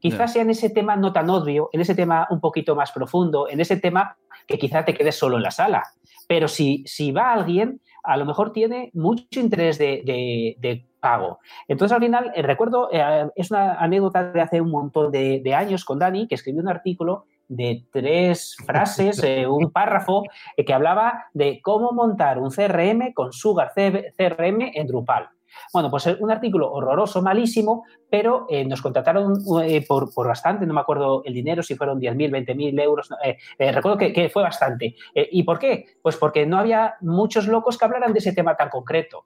[0.00, 3.48] quizás sea en ese tema no tan obvio, en ese tema un poquito más profundo,
[3.48, 5.84] en ese tema que quizás te quedes solo en la sala.
[6.26, 11.38] Pero si, si va alguien, a lo mejor tiene mucho interés de, pago.
[11.66, 15.84] Entonces, al final, eh, recuerdo, eh, es una anécdota de hace un montón de, años
[15.84, 20.24] con Dani, que escribió un artículo de tres frases, eh, un párrafo,
[20.56, 25.30] que hablaba de cómo montar un CRM con Sugar CRM en Drupal.
[25.72, 29.34] Bueno, pues un artículo horroroso, malísimo, pero eh, nos contrataron
[29.64, 33.36] eh, por, bastante, no me acuerdo el dinero, si fueron 10.000, 20.000 euros, eh,
[33.72, 34.94] recuerdo que, que, fue bastante.
[35.14, 35.86] ¿Y por qué?
[36.02, 39.24] Pues porque no había muchos locos que hablaran de ese tema tan concreto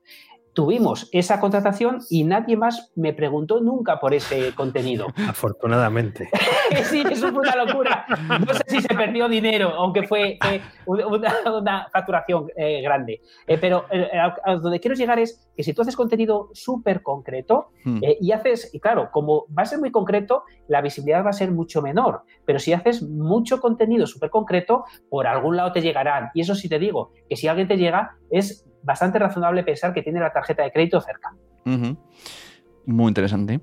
[0.54, 5.08] tuvimos esa contratación y nadie más me preguntó nunca por ese contenido.
[5.28, 6.30] Afortunadamente.
[6.84, 8.06] sí, eso fue una locura.
[8.46, 10.38] No sé si se perdió dinero, aunque fue
[10.86, 13.20] una, facturación eh, grande.
[13.46, 17.68] Eh, pero eh, a, donde quiero llegar es que si tú haces contenido súper concreto
[17.84, 18.00] hmm.
[18.20, 21.50] y haces, y claro, como va a ser muy concreto, la visibilidad va a ser
[21.50, 22.22] mucho menor.
[22.44, 26.30] Pero si haces mucho contenido súper concreto, por algún lado te llegarán.
[26.34, 30.02] Y eso sí te digo, que si alguien te llega, es bastante razonable pensar que
[30.02, 31.34] tiene la tarjeta de crédito cerca.
[31.64, 33.60] Muy interesante.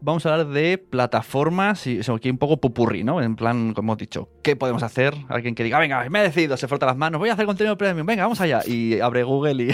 [0.00, 3.20] Vamos a hablar de plataformas y aquí un poco pupurri, ¿no?
[3.20, 5.14] En plan, como hemos dicho, ¿qué podemos hacer?
[5.28, 7.76] Alguien que diga, venga, me he decidido, se frota las manos, voy a hacer contenido
[7.76, 8.60] premium, venga, vamos allá.
[8.64, 9.70] Y abre Google y,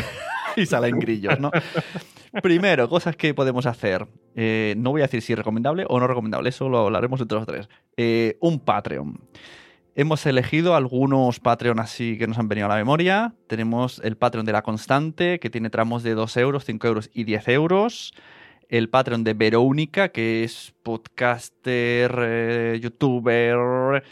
[0.60, 1.50] y salen grillos, ¿no?
[2.42, 4.06] Primero, cosas que podemos hacer.
[4.34, 7.38] Eh, no voy a decir si es recomendable o no recomendable, eso lo hablaremos entre
[7.38, 7.68] los tres.
[7.96, 9.20] Eh, un Patreon.
[9.96, 13.32] Hemos elegido algunos Patreon así que nos han venido a la memoria.
[13.46, 17.22] Tenemos el Patreon de La Constante, que tiene tramos de 2 euros, 5 euros y
[17.22, 18.12] 10 euros.
[18.68, 24.02] El Patreon de Verónica, que es podcaster, eh, youtuber,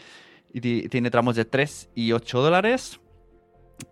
[0.53, 3.01] y tiene tramos de 3 y 8 dólares.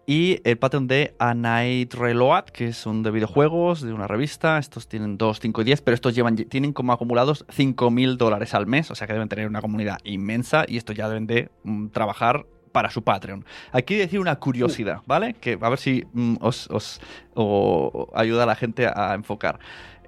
[0.06, 4.58] Y el Patreon de A Night Reload, que son de videojuegos, de una revista.
[4.58, 8.68] Estos tienen 2, 5 y 10, pero estos llevan, tienen como acumulados 5.000 dólares al
[8.68, 11.88] mes, o sea que deben tener una comunidad inmensa y esto ya deben de mm,
[11.88, 13.46] trabajar para su Patreon.
[13.72, 15.34] Aquí decir una curiosidad, ¿vale?
[15.34, 17.02] Que a ver si mm, os,
[18.14, 19.60] ayuda a la gente a enfocar.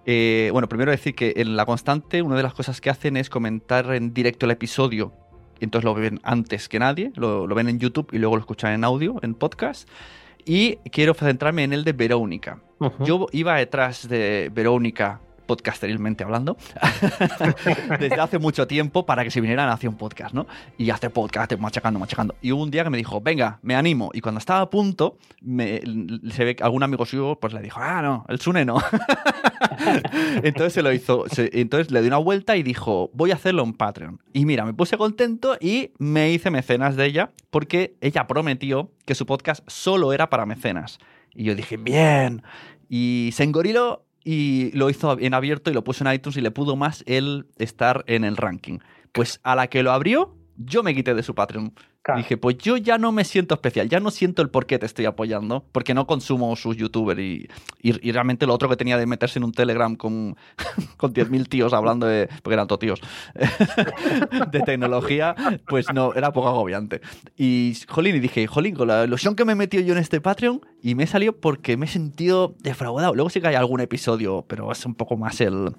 [0.05, 3.29] Eh, bueno, primero decir que en La Constante una de las cosas que hacen es
[3.29, 5.13] comentar en directo el episodio.
[5.59, 8.41] Y entonces lo ven antes que nadie, lo, lo ven en YouTube y luego lo
[8.41, 9.87] escuchan en audio, en podcast.
[10.45, 12.59] Y quiero centrarme en el de Verónica.
[12.99, 16.57] Yo iba detrás de Verónica, podcasterilmente hablando,
[17.99, 20.47] desde hace mucho tiempo para que se viniera a Nación Podcast, ¿no?
[20.77, 22.35] Y hace podcast, machacando, machacando.
[22.41, 24.11] Y hubo un día que me dijo, venga, me animo.
[24.13, 25.81] Y cuando estaba a punto, me-
[26.31, 28.77] se ve que algún amigo suyo pues le dijo, ah, no, el Sune no.
[30.43, 33.73] entonces se lo hizo, entonces le di una vuelta y dijo, voy a hacerlo en
[33.73, 34.21] Patreon.
[34.33, 39.15] Y mira, me puse contento y me hice mecenas de ella porque ella prometió que
[39.15, 40.99] su podcast solo era para mecenas.
[41.33, 42.43] Y yo dije, bien.
[42.89, 46.51] Y se engoriló y lo hizo en abierto y lo puso en iTunes y le
[46.51, 48.79] pudo más el estar en el ranking.
[49.11, 51.73] Pues a la que lo abrió, yo me quité de su Patreon.
[52.03, 52.17] Claro.
[52.17, 54.85] Dije, pues yo ya no me siento especial, ya no siento el por qué te
[54.85, 57.47] estoy apoyando, porque no consumo sus youtubers y,
[57.81, 60.35] y, y realmente lo otro que tenía de meterse en un Telegram con,
[60.97, 63.01] con 10.000 tíos hablando de, porque eran todos tíos,
[64.51, 65.33] de tecnología,
[65.65, 66.99] pues no, era poco agobiante.
[67.37, 70.19] Y, jolín, y dije, jolín, con la ilusión que me he metido yo en este
[70.19, 73.15] Patreon y me he salido porque me he sentido defraudado.
[73.15, 75.73] Luego sí que hay algún episodio, pero es un poco más el,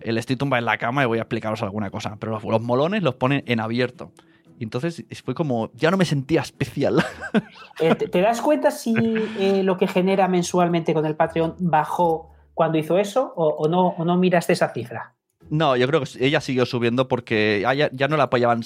[0.00, 2.16] el estoy tumbado en la cama y voy a explicaros alguna cosa.
[2.18, 4.12] Pero los, los molones los ponen en abierto.
[4.62, 7.04] Y entonces fue como, ya no me sentía especial.
[7.80, 8.94] Eh, ¿te, te das cuenta si
[9.38, 13.88] eh, lo que genera mensualmente con el Patreon bajó cuando hizo eso o, o no,
[13.88, 15.14] o no miraste esa cifra?
[15.48, 18.62] No, yo creo que ella siguió subiendo porque ya, ya no la apoyaban.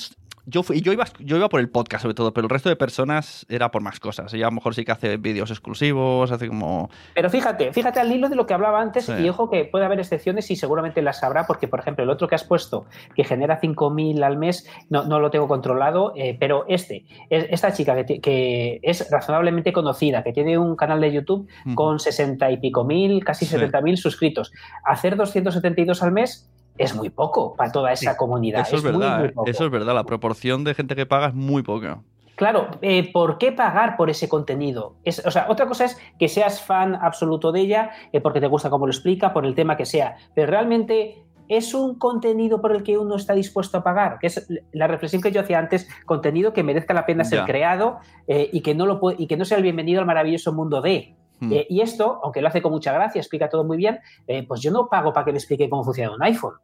[0.49, 2.77] Yo, fui, yo, iba, yo iba por el podcast sobre todo, pero el resto de
[2.77, 4.33] personas era por más cosas.
[4.33, 6.89] Ella a lo mejor sí que hace vídeos exclusivos, hace como...
[7.15, 9.13] Pero fíjate, fíjate al hilo de lo que hablaba antes Sí.
[9.13, 12.29] y ojo que puede haber excepciones y seguramente las habrá porque, por ejemplo, el otro
[12.29, 16.65] que has puesto que genera 5.000 al mes no, no lo tengo controlado, eh, pero
[16.69, 21.49] este, es- esta chica que, que es razonablemente conocida, que tiene un canal de YouTube
[21.75, 23.57] con 60 y pico mil, casi Sí.
[23.57, 24.53] 70.000 suscritos.
[24.85, 28.62] Hacer 272 al mes es muy poco para toda esa Sí, comunidad.
[28.62, 29.33] Eso es, verdad, muy eh.
[29.51, 29.95] eso es verdad.
[29.95, 32.01] La proporción de gente que paga es muy poca.
[32.37, 34.97] Claro, eh, ¿por qué pagar por ese contenido?
[35.05, 38.47] Es, o sea, otra cosa es que seas fan absoluto de ella, eh, porque te
[38.47, 42.73] gusta cómo lo explica, por el tema que sea, pero realmente es un contenido por
[42.75, 45.89] el que uno está dispuesto a pagar, que es la reflexión que yo hacía antes,
[46.05, 49.37] contenido que merezca la pena ser creado eh, y, que no lo puede- y que
[49.39, 51.15] no sea el bienvenido al maravilloso mundo de.
[51.40, 51.53] Hmm.
[51.53, 54.61] Eh, y esto, aunque lo hace con mucha gracia, explica todo muy bien, eh, pues
[54.62, 56.55] yo no pago para que me explique cómo funciona un iPhone.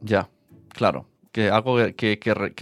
[0.00, 0.28] Ya,
[0.68, 1.06] claro.
[1.32, 2.18] Que algo que,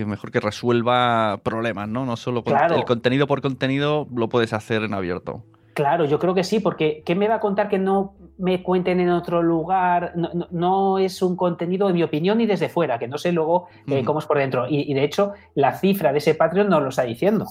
[0.06, 2.06] mejor que resuelva problemas, ¿no?
[2.06, 2.76] No solo con- Claro.
[2.76, 5.44] el contenido por contenido lo puedes hacer en abierto.
[5.74, 9.00] Claro, yo creo que sí, porque ¿qué me va a contar que no me cuenten
[9.00, 10.12] en otro lugar?
[10.16, 13.32] No, no- no es un contenido, en mi opinión, ni desde fuera, que no sé
[13.32, 14.04] luego eh, Ujú.
[14.04, 14.68] cómo es por dentro.
[14.68, 17.46] Y, y, de hecho, la cifra de ese Patreon nos lo está diciendo.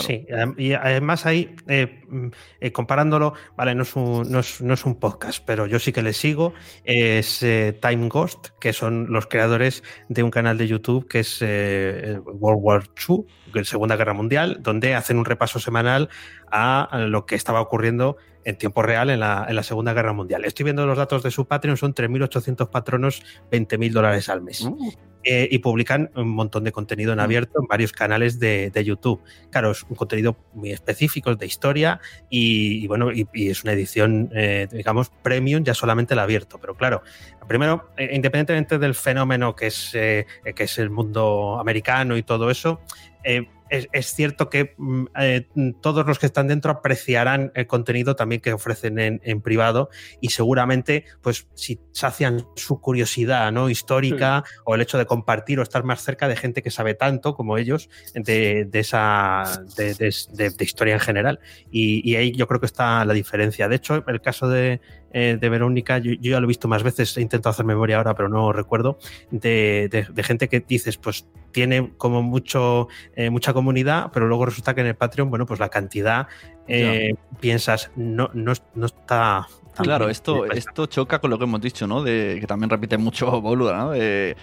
[0.00, 2.28] Sí, y además ahí, eh, mm,
[2.60, 5.92] eh, comparándolo, vale, no es, un, no, es, no es un podcast, pero yo sí
[5.92, 10.66] que le sigo, es eh, Time Ghost, que son los creadores de un canal de
[10.66, 16.08] YouTube que es World War II, Segunda Guerra Mundial, donde hacen un repaso semanal
[16.50, 20.44] a lo que estaba ocurriendo en tiempo real en la, en la Segunda Guerra Mundial.
[20.44, 24.92] Estoy viendo los datos de su Patreon, son 3.800 patronos, 20.000 dólares al mes Uh,
[25.24, 27.22] eh, y publican un montón de contenido en Mm.
[27.22, 29.20] abierto en varios canales de, de YouTube.
[29.50, 33.64] Claro, es un contenido muy específico, es de historia y, y bueno, y, y es
[33.64, 36.58] una edición, eh, digamos, premium, ya solamente el abierto.
[36.60, 37.02] Pero claro,
[37.48, 40.24] primero, eh, independientemente del fenómeno que es, que
[40.56, 42.80] es el mundo americano y todo eso,
[43.24, 45.46] eh, es, es cierto que mm, eh,
[45.80, 50.28] todos los que están dentro apreciarán el contenido también que ofrecen en, en privado y
[50.30, 55.84] seguramente, pues, si sacian su curiosidad no histórica o el hecho de compartir o estar
[55.84, 59.42] más cerca de gente que sabe tanto como ellos de, de esa
[59.76, 61.40] de, de- de- de historia en general.
[61.70, 63.68] Y, y ahí yo creo que está la diferencia.
[63.68, 64.80] De hecho, el caso de,
[65.12, 67.96] eh, de Verónica, yo, yo ya lo he visto más veces, he intentado hacer memoria
[67.98, 68.98] ahora, pero no recuerdo,
[69.30, 74.44] de, de- de gente que dices, pues tiene como mucho eh, mucha comunidad, pero luego
[74.46, 76.26] resulta que en el Patreon, bueno, pues la cantidad
[76.68, 79.46] eh, piensas, no, no, no está.
[79.76, 82.02] Claro, esto, esto choca con lo que hemos dicho, ¿no?
[82.02, 83.90] De, que también repite mucho Boluda, ¿no?
[83.90, 84.36] De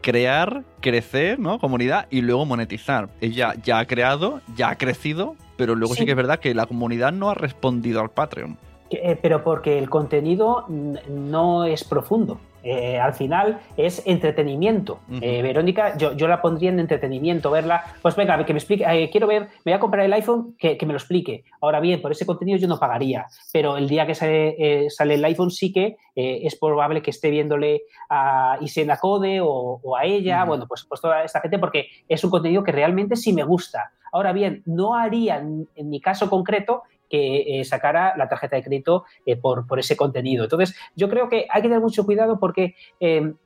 [0.00, 1.58] crear, crecer, ¿no?
[1.58, 3.08] Comunidad y luego monetizar.
[3.20, 6.04] Ella ya ha creado, ya ha crecido, pero luego sí, Sí.
[6.06, 8.56] que es verdad que la comunidad no ha respondido al Patreon.
[8.90, 12.38] Eh, pero porque el contenido no es profundo.
[12.64, 14.98] Eh, al final es entretenimiento.
[15.22, 17.84] Eh, Verónica, yo, yo la pondría en entretenimiento, verla.
[18.02, 20.76] Pues venga, que me explique, eh, quiero ver, me voy a comprar el iPhone, que,
[20.76, 21.44] que me lo explique.
[21.60, 25.24] Ahora bien, por ese contenido yo no pagaría, pero el día que sale, sale el
[25.24, 30.44] iPhone sí que es probable que esté viéndole a Isena Code o, o a ella,
[30.44, 33.92] bueno, pues, pues toda esta gente, porque es un contenido que realmente sí me gusta.
[34.10, 39.04] Ahora bien, no haría en, en mi caso concreto que sacara la tarjeta de crédito
[39.40, 40.44] por, por, ese contenido.
[40.44, 42.74] Entonces, yo creo que hay que tener mucho cuidado porque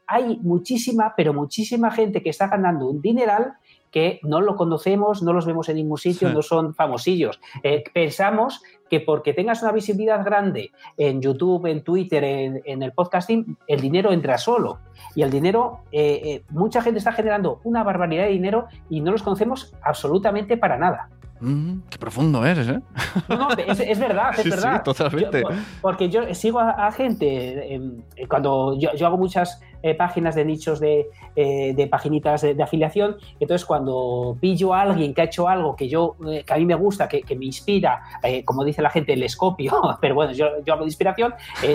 [0.07, 3.55] hay muchísima, pero muchísima gente que está ganando un dineral
[3.93, 7.41] que no lo conocemos, no los vemos en ningún sitio, no son famosillos.
[7.63, 13.59] Eh, pensamos que porque tengas una visibilidad grande en YouTube, en Twitter, en, el podcasting,
[13.69, 14.79] el dinero entra solo.
[15.15, 19.13] Y el dinero, eh, eh, mucha gente está generando una barbaridad de dinero y no
[19.13, 21.11] los conocemos absolutamente para nada.
[21.43, 22.81] Mm, qué profundo eres, ¿eh?
[23.29, 24.77] No, no, es, verdad, es verdad.
[24.77, 25.43] Sí, totalmente.
[25.81, 31.09] porque yo sigo a, gente, em, cuando yo, hago muchas eh, páginas de nichos de,
[31.35, 35.89] eh, de paginitas de, afiliación, entonces cuando pillo a alguien que ha hecho algo que
[35.89, 38.03] yo, eh, que a mí me gusta, que, me inspira,
[38.45, 41.35] como dice la gente, el escopio, pero bueno, yo, yo hablo de inspiración,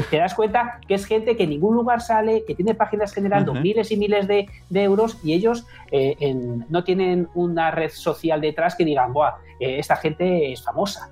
[0.09, 3.53] te das cuenta que es gente que en ningún lugar sale, que tiene páginas generando
[3.53, 5.65] miles y miles de, euros y ellos
[6.69, 11.09] no tienen una red social detrás que digan, Buah, esta gente es famosa.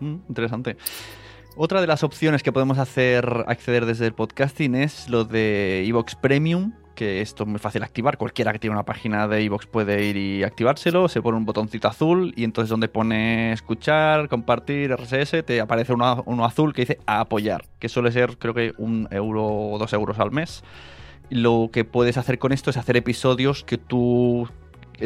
[0.00, 0.76] interesante.
[1.60, 6.14] Otra de las opciones que podemos hacer acceder desde el podcasting es lo de Evox
[6.14, 8.16] Premium, que esto es muy fácil activar.
[8.16, 11.08] Cualquiera que tiene una página de Evox puede ir y activárselo.
[11.08, 16.44] Se pone un botoncito azul y entonces donde pone escuchar, compartir, RSS, te aparece uno,
[16.44, 20.30] azul que dice apoyar, que suele ser creo que un euro o dos euros al
[20.30, 20.62] mes.
[21.28, 24.48] Lo que puedes hacer con esto es hacer episodios que tú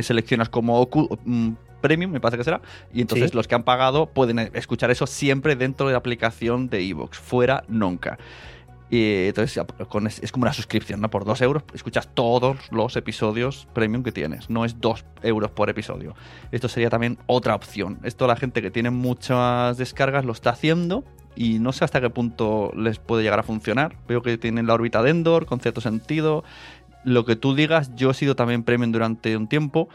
[0.03, 0.87] seleccionas como
[1.25, 2.63] mm, Premium, me parece que será,
[2.95, 6.81] y entonces los que han pagado pueden escuchar eso siempre dentro de la aplicación de
[6.89, 8.19] Evox, fuera nunca.
[8.93, 9.65] Y entonces
[10.21, 11.09] es como una suscripción, ¿no?
[11.09, 14.51] Por dos euros escuchas todos los episodios premium que tienes.
[14.51, 16.15] No es dos euros por episodio.
[16.51, 18.01] Esto sería también otra opción.
[18.03, 21.05] Esto la gente que tiene muchas descargas lo está haciendo
[21.35, 23.97] y no sé hasta qué punto les puede llegar a funcionar.
[24.07, 26.45] Veo que tienen la órbita de Endor con cierto sentido.
[27.03, 29.89] Lo que tú digas, yo he sido también premium durante un tiempo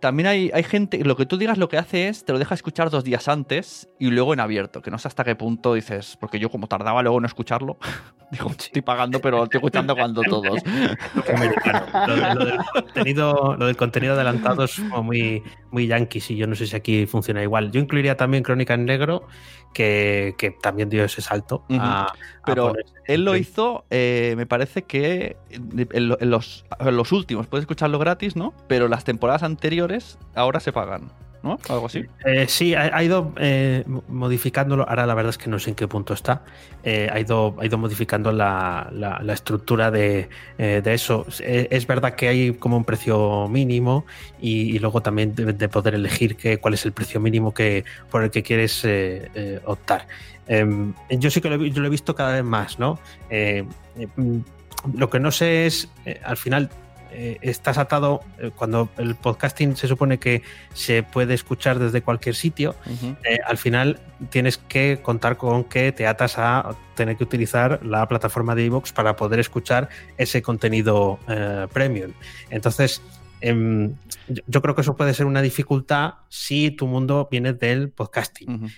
[0.00, 2.54] también hay, hay, gente, lo que tú digas lo que hace es, te lo deja
[2.54, 6.16] escuchar dos días antes y luego en abierto, que no sé hasta qué punto dices,
[6.18, 7.78] porque yo como tardaba luego en escucharlo,
[8.30, 10.62] digo, estoy pagando, pero estoy escuchando cuando todos.
[12.34, 16.54] lo, del contenido, lo del contenido adelantado es como muy, muy yankees y yo no
[16.54, 17.70] sé si aquí funciona igual.
[17.70, 19.26] Yo incluiría también Crónica en Negro,
[19.72, 21.64] que, también dio ese salto.
[22.44, 22.74] Pero
[23.06, 28.36] él lo hizo, eh, me parece que en, los, en, los, últimos, puedes escucharlo gratis,
[28.36, 28.54] ¿no?
[28.66, 31.10] Pero las temporadas anteriores ahora se pagan.
[31.42, 31.58] ¿No?
[31.68, 32.04] Algo así.
[32.24, 34.88] Eh, sí, ha, ido eh, modificándolo.
[34.88, 36.42] Ahora la verdad es que no sé en qué punto está.
[36.82, 38.90] Eh, ha, ido, ha ido modificando la,
[39.32, 40.28] estructura de,
[40.58, 41.26] eso.
[41.38, 44.04] Es verdad que hay como un precio mínimo
[44.40, 48.42] y, luego también de, poder elegir cuál es el precio mínimo que, por el que
[48.42, 48.86] quieres
[49.64, 50.06] optar.
[50.46, 52.98] Em, yo sí que lo, yo lo, he visto cada vez más, ¿no?
[53.30, 54.38] Mm,
[54.94, 55.88] lo que no sé es,
[56.24, 56.70] al final,
[57.12, 60.42] eh, estás atado, eh, cuando el podcasting se supone que
[60.74, 62.74] se puede escuchar desde cualquier sitio,
[63.24, 64.00] eh, al final
[64.30, 68.92] tienes que contar con que te atas a tener que utilizar la plataforma de iVoox
[68.92, 69.88] para poder escuchar
[70.18, 71.18] ese contenido
[71.72, 72.12] premium.
[72.50, 73.02] Entonces,
[73.40, 73.94] em,
[74.46, 78.70] yo creo que eso puede ser una dificultad si tu mundo viene del podcasting,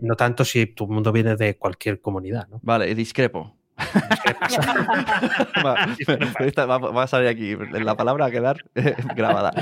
[0.00, 2.48] no tanto si tu mundo viene de cualquier comunidad.
[2.62, 3.57] Vale, discrepo.
[5.64, 7.56] va, a salir aquí.
[7.56, 8.58] La palabra a quedar
[9.16, 9.52] grabada.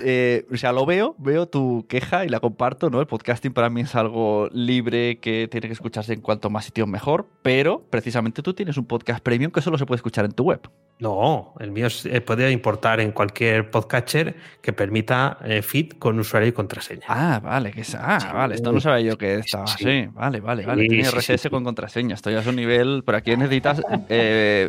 [0.00, 3.00] Eh, o sea, lo veo, veo tu queja y la comparto, ¿no?
[3.00, 6.88] El podcasting para mí es algo libre que tiene que escucharse en cuanto más sitios
[6.88, 10.44] mejor, pero precisamente tú tienes un podcast premium que solo se puede escuchar en tu
[10.44, 10.60] web.
[10.98, 16.48] No, el mío eh, puede importar en cualquier podcatcher que permita eh, feed con usuario
[16.48, 17.06] y contraseña.
[17.08, 20.06] Ah, vale, que ah, vale, esto no sabía yo que estaba así.
[20.12, 20.86] Vale, vale, vale.
[20.86, 22.14] Tiene RSS con contraseña.
[22.14, 23.82] Esto ya es un nivel, pero aquí necesitas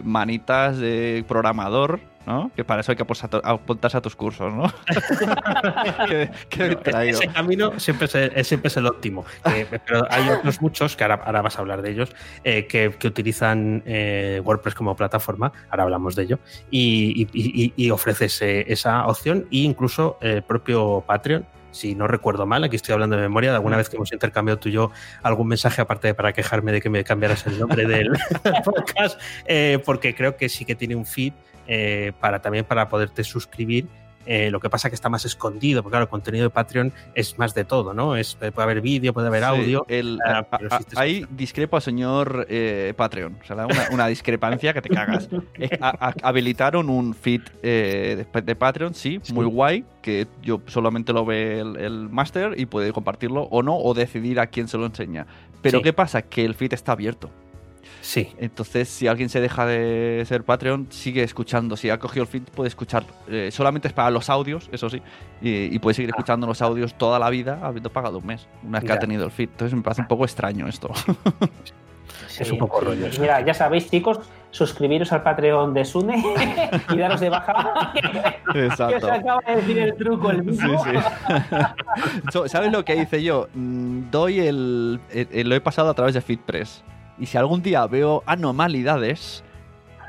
[0.04, 2.52] manitas de programador ¿no?
[2.56, 3.06] Que para eso hay que
[3.44, 4.72] apuntarse a tus cursos, ¿no?
[6.50, 9.26] ese camino siempre es, siempre es el óptimo.
[9.86, 14.42] pero hay otros muchos, que ahora, vas a hablar de ellos, eh, que, utilizan eh,
[14.44, 16.40] WordPress como plataforma, ahora hablamos de ello,
[16.72, 22.94] y, ofreces esa opción e incluso el propio Patreon si no recuerdo mal, aquí estoy
[22.94, 24.92] hablando de memoria, de alguna vez que hemos intercambiado tú y yo
[25.24, 28.10] algún mensaje, aparte de para quejarme de que me cambiaras el nombre del
[28.64, 31.34] podcast, eh, porque creo que sí que tiene un feed
[31.68, 33.88] eh, para también para poderte suscribir.
[34.26, 37.38] Eh, lo que pasa que está más escondido, porque claro, el contenido de Patreon es
[37.38, 38.16] más de todo, ¿no?
[38.16, 39.86] Es, puede haber vídeo, puede haber audio.
[39.90, 40.48] El, ah,
[40.96, 43.38] ahí discrepo señor eh, Patreon.
[43.42, 45.28] O sea, una, discrepancia que te cagas.
[46.24, 52.08] habilitaron un feed de, Patreon, sí, muy guay, que yo solamente lo ve el, el
[52.08, 55.28] máster y puede compartirlo o no, o decidir a quién se lo enseña.
[55.62, 56.22] Pero ¿qué pasa?
[56.22, 57.30] Que el feed está abierto.
[58.02, 58.34] Sí.
[58.38, 61.76] Entonces, si alguien se deja de ser Patreon, sigue escuchando.
[61.78, 63.04] Si ha cogido el feed, puede escuchar.
[63.28, 65.02] eh, solamente es para los audios, eso sí.
[65.42, 68.80] Y, y puede seguir escuchando los audios toda la vida, habiendo pagado un mes, una
[68.80, 69.50] vez que ha tenido el feed.
[69.50, 70.90] Entonces, me parece un poco extraño esto.
[72.40, 73.22] Es un poco rollo eso.
[73.22, 74.20] Mira, ya sabéis, chicos,
[74.50, 76.24] suscribiros al Patreon de Sune
[76.90, 77.92] y daros de baja.
[78.54, 78.98] que Exacto.
[78.98, 80.84] os acaba de decir el truco el Sí, mismo.
[80.84, 80.90] sí.
[82.32, 83.48] So, ¿Sabes lo que hice yo?
[83.54, 86.84] Mm, Doy el, el- el- Lo he pasado a través de FeedPress.
[87.20, 89.44] Y si algún día veo anormalidades,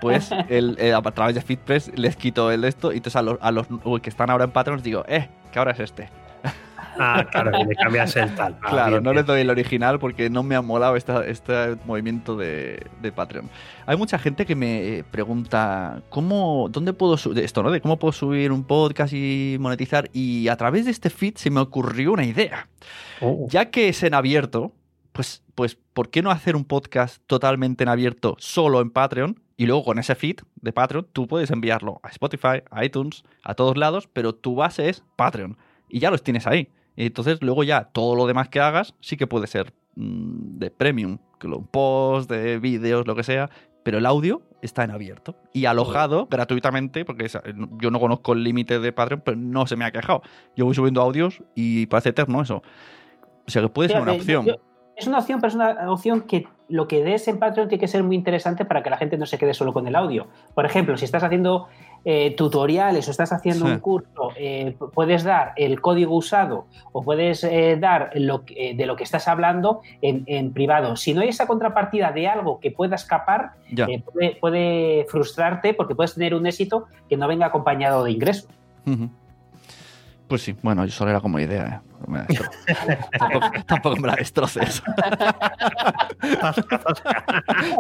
[0.01, 2.93] pues el- el- a través de FeedPress les quito el esto.
[2.93, 3.67] Y entonces a los, a los
[4.03, 6.09] que están ahora en Patreon les digo, eh, que ahora es este.
[6.97, 8.57] Ah, claro, y le cambias el tal.
[8.63, 9.17] Ah, claro, bien, no bien.
[9.17, 13.51] les doy el original porque no me ha molado esta- este movimiento de, de Patreon.
[13.85, 17.73] Hay mucha gente que me eh, pregunta cómo, dónde puedo subir esto, ¿no?
[17.73, 20.09] De cómo puedo subir un podcast y monetizar.
[20.13, 22.69] Y a través de este feed se me ocurrió una idea.
[23.21, 24.71] Oh, Ya que es en abierto,
[25.15, 29.41] pues, pues ¿por qué no hacer un podcast totalmente en abierto solo en Patreon?
[29.57, 33.55] Y luego con ese feed de Patreon tú puedes enviarlo a Spotify, a iTunes, a
[33.55, 35.57] todos lados, pero tu base es Patreon.
[35.89, 36.69] Y ya los tienes ahí.
[36.97, 40.71] Y entonces luego ya todo lo demás que hagas sí que puede ser mm, de
[40.73, 43.49] premium, que un post, de vídeos, lo que sea,
[43.85, 47.29] pero el audio está en abierto y alojado gratuitamente, porque
[47.79, 50.23] yo no conozco el límite de Patreon, pero no se me ha quejado.
[50.57, 52.63] Yo voy subiendo audios y parece eterno eso.
[53.47, 54.47] O sea que puede ser una opción.
[54.47, 54.57] yo-
[54.97, 57.89] es una opción, pero es una opción que lo que des en Patreon tiene que
[57.89, 60.29] ser muy interesante para que la gente no se quede solo con el audio.
[60.55, 61.69] Por ejemplo, si estás haciendo
[62.07, 63.73] eh, tutoriales o estás haciendo Sí.
[63.73, 68.97] un curso, eh, puedes dar el código usado o puedes eh, dar lo de lo
[68.97, 70.97] que estás hablando en, en privado.
[70.97, 73.53] Si no hay esa contrapartida de algo que pueda escapar,
[74.13, 78.49] puede, puede frustrarte porque puedes tener un éxito que no venga acompañado de ingresos.
[80.29, 81.67] Pues sí, bueno, yo solo era como idea.
[81.67, 81.81] ¿eh?
[83.19, 84.83] Tampoco, tampoco me la destroces.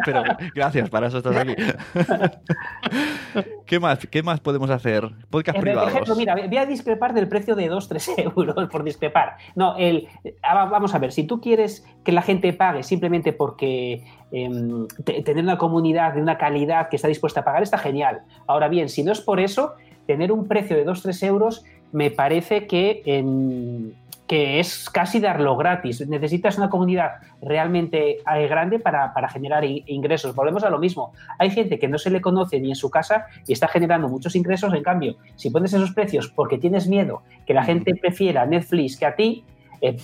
[0.04, 0.22] Pero
[0.54, 1.54] gracias, para eso estás aquí.
[3.66, 5.08] ¿Qué más, ¿Qué más podemos hacer?
[5.30, 5.90] Podcast Eh, Por privados.
[5.90, 9.36] ejemplo, mira, voy a discrepar del precio de 2-3 euros por discrepar.
[9.54, 10.08] No, el,
[10.42, 15.22] ah, vamos a ver, si tú quieres que la gente pague simplemente porque em, te-
[15.22, 18.22] tener una comunidad de una calidad que está dispuesta a pagar está genial.
[18.46, 19.74] Ahora bien, si no es por eso,
[20.06, 21.64] tener un precio de 2-3 euros
[21.94, 23.92] me parece que, em,
[24.26, 26.06] que es casi darlo gratis.
[26.08, 30.34] Necesitas una comunidad realmente eh, grande para, para generar ingresos.
[30.34, 31.12] Volvemos a lo mismo.
[31.38, 34.34] Hay gente que no se le conoce ni en su casa y está generando muchos
[34.34, 34.74] ingresos.
[34.74, 39.06] En cambio, si pones esos precios porque tienes miedo que la gente prefiera Netflix que
[39.06, 39.44] a ti,
[39.80, 39.96] eh,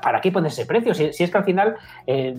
[0.00, 0.94] ¿para qué pones ese precio?
[0.94, 1.74] Si, si es que al final,
[2.06, 2.36] eh,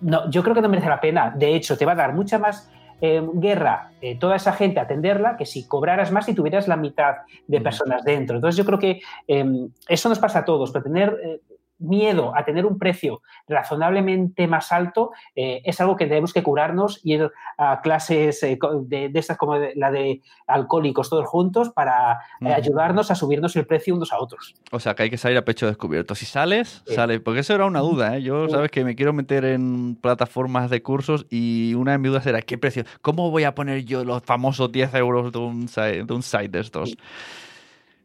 [0.00, 1.30] no, yo creo que no merece la pena.
[1.36, 2.70] De hecho, te va a dar mucha más
[3.00, 7.16] eh, guerra eh, toda esa gente atenderla que si cobraras más y tuvieras la mitad
[7.46, 7.64] de Ujú.
[7.64, 8.36] personas dentro.
[8.36, 11.40] Entonces yo creo que eh, eso nos pasa a todos, pero tener eh,
[11.80, 17.00] miedo a tener un precio razonablemente más alto eh, es algo que tenemos que curarnos
[17.02, 21.70] y ir a clases eh, de, de estas como de- la de alcohólicos todos juntos
[21.70, 24.54] para eh, ayudarnos a subirnos el precio unos a otros.
[24.70, 26.14] O sea, que hay que salir a pecho descubierto.
[26.14, 26.94] Si sales, Sí.
[26.94, 27.20] sales.
[27.20, 28.22] Porque eso era una duda, ¿eh?
[28.22, 28.52] Yo, Sí.
[28.52, 32.42] sabes que me quiero meter en plataformas de cursos y una de mis dudas era,
[32.42, 32.84] ¿qué precio?
[33.02, 36.48] ¿Cómo voy a poner yo los famosos 10 euros de un site de, un site
[36.48, 36.94] de estos?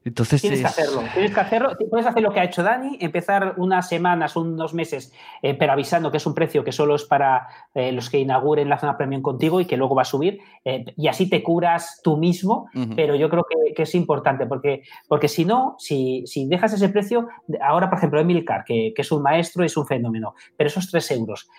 [0.06, 1.72] Entonces Tienes que hacerlo, tienes que hacerlo.
[1.89, 6.12] Puedes hacer lo que ha hecho Dani, empezar unas semanas, unos meses, eh, pero avisando
[6.12, 9.24] que es un precio que solo es para eh, los que inauguren la zona premium
[9.24, 13.16] contigo y que luego va a subir, eh, y así te curas tú mismo, pero
[13.16, 17.28] yo creo que, que es importante, porque, porque si no, si, si dejas ese precio,
[17.60, 20.89] ahora por ejemplo Emilcar, que, que es un maestro y es un fenómeno, pero esos
[20.91, 21.49] 3 euros,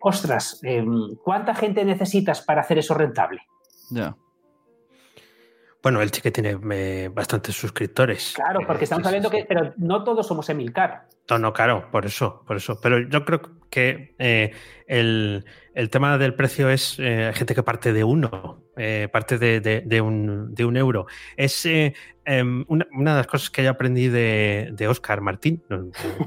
[0.00, 0.84] ostras, eh,
[1.22, 3.42] ¿cuánta gente necesitas para hacer eso rentable?
[3.90, 4.16] Ya.
[5.88, 8.34] Bueno, él sí que tiene eh, bastantes suscriptores.
[8.36, 9.36] Claro, porque estamos sí, sí, hablando sí.
[9.38, 11.08] que, pero no todos somos Emilcar.
[11.30, 12.78] No, no, claro, por eso, por eso.
[12.82, 14.52] Pero yo creo que eh,
[14.86, 19.60] el, el tema del precio es eh, gente que parte de uno, eh, parte de,
[19.60, 21.06] de- de un, de un euro.
[21.38, 25.62] Es em, una, una de las cosas que yo aprendí de, de Oscar Martín,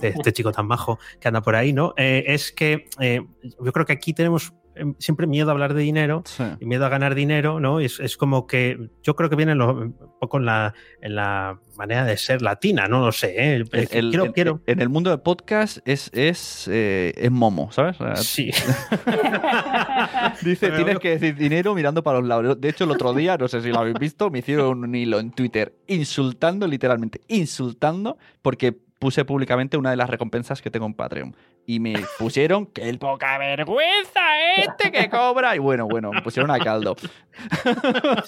[0.01, 1.93] de este chico tan majo que anda por ahí, ¿no?
[1.97, 4.60] Es que yo creo que aquí tenemos em,
[4.99, 6.43] siempre miedo a hablar de dinero Sí.
[6.59, 7.79] y miedo a ganar dinero, ¿no?
[7.79, 11.59] Es, es como que yo creo que viene lo- un poco en la, en la
[11.77, 13.35] manera de ser latina, no lo sé.
[13.37, 13.55] ¿eh?
[13.55, 14.61] El- el- quiero, en, quiero.
[14.67, 17.97] en el mundo de podcast es, es, eh, es momo, ¿sabes?
[18.19, 18.51] Sí.
[20.43, 22.59] Dice, tienes que decir dinero mirando para los lados.
[22.59, 25.19] De hecho, el otro día, no sé si lo habéis visto, me hicieron un hilo
[25.19, 30.93] en Twitter insultando, literalmente, insultando, porque puse públicamente una de las recompensas que tengo en
[30.93, 31.35] Patreon.
[31.65, 34.21] Y me pusieron que el poca vergüenza
[34.57, 35.55] este que cobra.
[35.55, 36.95] Y bueno, bueno, me pusieron a caldo.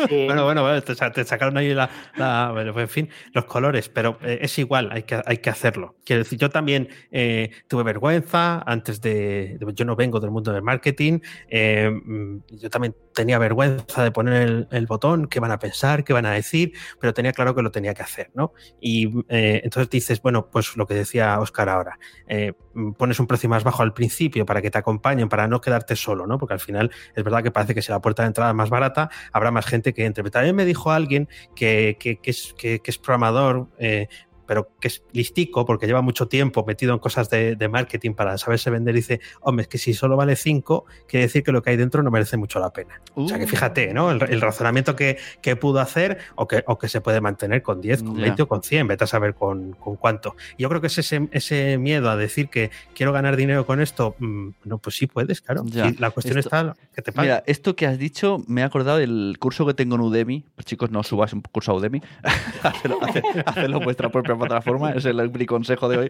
[0.10, 1.90] Bueno, bueno, bueno te, sacaron ahí la,
[2.56, 5.96] en fin, los colores, pero eh, es igual, hay que, hay que hacerlo.
[6.06, 10.64] Quiero decir, yo también eh, tuve vergüenza antes de, Yo no vengo del mundo del
[10.64, 11.20] marketing.
[11.50, 16.14] Eh, mm, yo también tenía vergüenza de poner el, botón, qué van a pensar, qué
[16.14, 18.54] van a decir, pero tenía claro que lo tenía que hacer, ¿no?
[18.80, 22.00] Y entonces dices, bueno, pues lo que decía Oscar ahora,
[22.98, 26.28] pones un precio más bajo al principio para que te acompañen, para no quedarte solo,
[26.28, 26.38] ¿no?
[26.38, 28.70] Porque al final es verdad que parece que si la puerta de entrada es más
[28.70, 30.30] barata, habrá más gente que entre.
[30.30, 34.08] también me dijo alguien que, que, es, que, es, programador, eh,
[34.46, 38.70] pero que es listico porque lleva mucho tiempo metido en cosas de, marketing para saberse
[38.70, 41.78] vender, dice, hombre, es que si solo vale 5, quiere decir que lo que hay
[41.78, 43.02] dentro no merece mucho la pena.
[43.16, 43.48] O sea que uh.
[43.48, 44.12] fíjate, ¿no?
[44.12, 45.18] El, razonamiento que,
[45.60, 48.64] pudo hacer o que, o que se puede mantener con 10, con 20 o con
[48.64, 50.36] 100, vete a saber con, cuánto.
[50.58, 54.16] Yo creo que es ese, ese miedo a decir que quiero ganar dinero con esto,
[54.20, 55.64] mm, no, pues sí puedes, claro.
[55.98, 57.30] la cuestión está que te pague.
[57.30, 60.46] Mira, esto que has dicho me ha acordado del curso que tengo en Udemy.
[60.56, 62.02] Pues chicos, no subas un curso a Udemy,
[62.64, 66.10] hacedlo, vuestra propia plataforma, es el, consejo de hoy.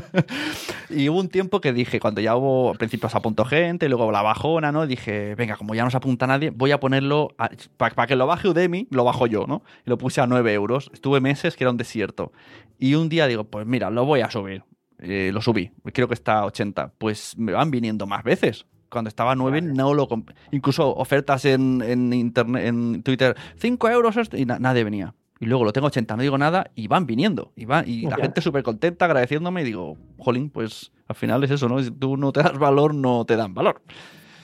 [0.90, 4.10] y hubo un tiempo que dije, cuando ya hubo, al principio se apuntó gente, luego
[4.12, 4.86] la bajona, ¿no?
[4.86, 7.34] Dije, venga, como ya no se apunta nadie, voy a ponerlo,
[7.76, 9.62] para que lo baje Udemy, lo bajo yo, ¿no?
[9.86, 10.90] Y lo puse a 9 euros.
[10.92, 12.32] Estuve meses que era un desierto.
[12.78, 14.64] Y un día digo, pues mira, lo voy a subir.
[14.98, 16.92] Eh, lo subí, creo que está a 80.
[16.98, 20.08] Pues me van viniendo más veces cuando estaba a 9 no lo
[20.50, 25.72] incluso ofertas en, en, internet en Twitter 5 euros y nadie venía y luego lo
[25.72, 27.50] tengo 80, no digo nada y van viniendo.
[27.56, 31.50] Y, van, y la gente súper contenta agradeciéndome y digo, jolín, pues al final es
[31.50, 31.82] eso, ¿no?
[31.82, 33.80] Si tú no te das valor, no te dan valor.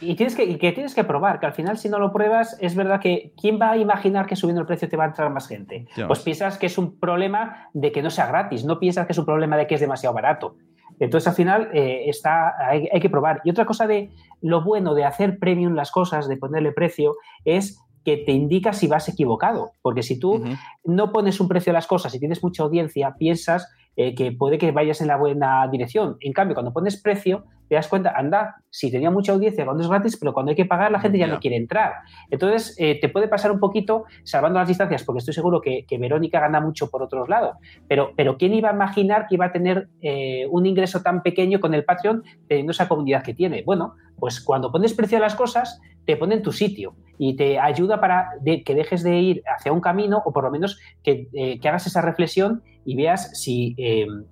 [0.00, 2.74] Y tienes que, que tienes que probar, que al final si no lo pruebas, es
[2.74, 5.48] verdad que ¿quién va a imaginar que subiendo el precio te va a entrar más
[5.48, 5.86] gente?
[6.06, 9.18] Pues piensas que es un problema de que no sea gratis, no piensas que es
[9.18, 10.56] un problema de que es demasiado barato.
[10.98, 13.42] Entonces, al final, eh, está, hay, hay, que probar.
[13.44, 17.85] Y otra cosa de lo bueno de hacer premium las cosas, de ponerle precio, es
[18.06, 19.72] que te indica si vas equivocado.
[19.82, 20.40] Porque si tú
[20.84, 24.58] no pones un precio a las cosas y tienes mucha audiencia, piensas eh, que puede
[24.58, 26.16] que vayas en la buena dirección.
[26.20, 29.88] En cambio, cuando pones precio, te das cuenta, anda, si tenía mucha audiencia cuando es
[29.88, 31.94] gratis, pero cuando hay que pagar la gente ya no quiere entrar.
[32.30, 36.40] Entonces, eh, te puede pasar un poquito, salvando las distancias, porque estoy seguro que, Verónica
[36.40, 37.56] gana mucho por otros lados,
[37.88, 41.58] pero, pero ¿quién iba a imaginar que iba a tener eh, un ingreso tan pequeño
[41.58, 43.62] con el Patreon teniendo esa comunidad que tiene?
[43.64, 47.58] Bueno, pues cuando pones precio a las cosas, te pone en tu sitio y te
[47.58, 51.58] ayuda para que dejes de ir hacia un camino o por lo menos que, eh,
[51.64, 53.76] hagas esa reflexión y veas si,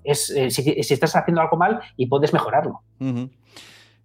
[0.05, 2.81] es, si, estás haciendo algo mal y puedes mejorarlo.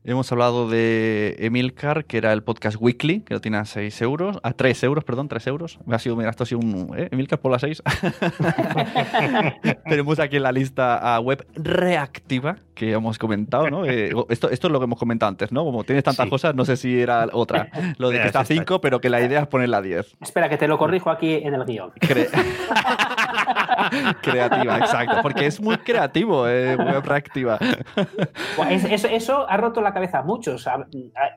[0.05, 4.39] Hemos hablado de Emilcar, que era el podcast weekly, que lo tiene a 6 euros,
[4.43, 5.77] a 3 euros, perdón, 3 euros.
[5.85, 6.97] Me ha sido, mira, esto ha sido un.
[6.97, 7.09] ¿eh?
[7.11, 7.83] Emilcar por las 6.
[9.89, 13.85] Tenemos aquí en la lista a web reactiva, que hemos comentado, ¿no?
[13.85, 15.65] Eh, esto, esto es lo que hemos comentado antes, ¿no?
[15.65, 17.69] Como tienes tantas cosas, no sé si era otra.
[17.97, 20.15] Lo de que está a 5, pero que la idea es ponerla a 10.
[20.21, 21.91] Espera, que te lo corrijo aquí en el guion.
[24.21, 25.17] creativa, exacto.
[25.21, 27.57] Porque es muy creativo, eh, web reactiva.
[28.69, 30.67] eso, ha roto la cabeza a muchos.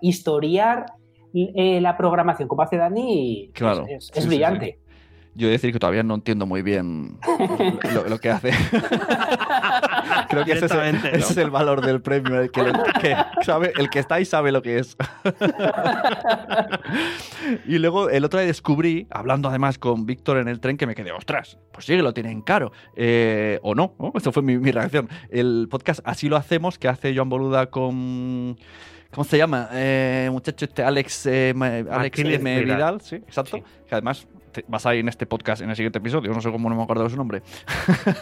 [0.00, 0.86] historiar
[1.34, 3.50] eh, la programación como hace Dani
[4.14, 4.78] es, brillante.
[5.34, 7.18] Yo he de decir que todavía no entiendo muy bien
[8.06, 8.50] lo, que hace.
[10.28, 10.66] Creo que ese,
[11.12, 14.78] es el, valor del premio, el que, sabe, el que está y sabe lo que
[14.78, 14.94] es.
[17.66, 20.94] y luego el otro día descubrí, hablando además con Víctor en el tren, que me
[20.94, 22.72] quedé, ostras, pues sí que lo tienen caro.
[22.94, 24.12] Eh, o no, ¿no?
[24.14, 25.08] Esto fue mi, reacción.
[25.30, 28.58] El podcast Así lo hacemos, que hace Joan Boluda con...
[29.12, 29.68] ¿Cómo se llama?
[29.72, 31.54] Eh, muchacho este Alex, eh,
[31.90, 32.64] Alex M.
[32.64, 33.58] Vidal, sí, exacto.
[33.86, 34.26] Que además
[34.68, 36.82] vas a ir en este podcast en el siguiente episodio, no sé cómo no me
[36.82, 37.42] acuerdo de su nombre.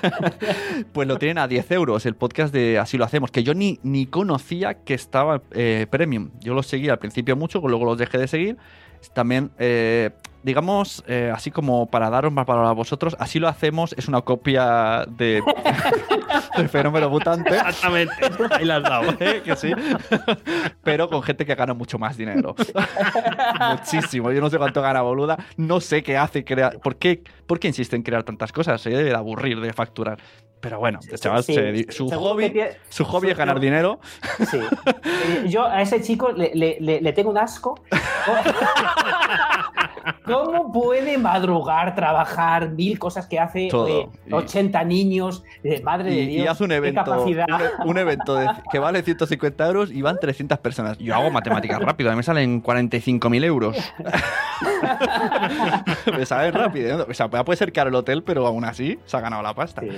[0.93, 3.79] pues lo tienen a 10 euros, el podcast de Así lo hacemos, que yo ni,
[3.83, 6.31] ni conocía que estaba eh, premium.
[6.41, 8.57] Yo lo seguía al principio mucho, luego los dejé de seguir.
[9.15, 10.11] También eh,
[10.43, 14.23] digamos, eh, así como para daros más valor a vosotros, así lo hacemos, es una
[14.23, 15.43] copia de,
[16.71, 17.55] fenómeno mutante.
[17.57, 18.15] Exactamente,
[18.51, 19.15] ahí la has dado.
[19.21, 19.43] ¿Eh?
[19.45, 19.73] Que sí.
[20.83, 22.55] Pero con gente que gana mucho más dinero.
[23.71, 24.33] Muchísimo.
[24.33, 26.79] Yo no sé cuánto gana boluda, no sé qué hace crear.
[26.79, 28.81] ¿Por qué, ¿Por qué insiste en crear tantas cosas?
[28.81, 30.19] Se debe de aburrir de facturar.
[30.61, 31.55] Pero bueno, chaval, su,
[32.11, 32.53] hobby,
[32.91, 33.99] su hobby es ganar dinero.
[34.51, 34.59] Sí.
[35.03, 37.81] Eh, yo a ese chico le, le, le tengo un asco.
[40.25, 43.89] ¿Cómo puede madrugar, trabajar, mil cosas que hace Todo.
[43.89, 45.43] eh, 80 niños?
[45.63, 46.45] Eh, madre de Dios.
[46.45, 50.59] y hace un evento, un, un evento de- que vale 150 euros y van 300
[50.59, 50.99] personas.
[50.99, 53.77] Yo hago matemáticas rápido, a mí me salen 45.000 euros.
[56.17, 57.07] me salen rápido.
[57.09, 59.83] O sea, puede ser caro el hotel, pero aún así se ha ganado la pasta.
[59.83, 59.89] Sí.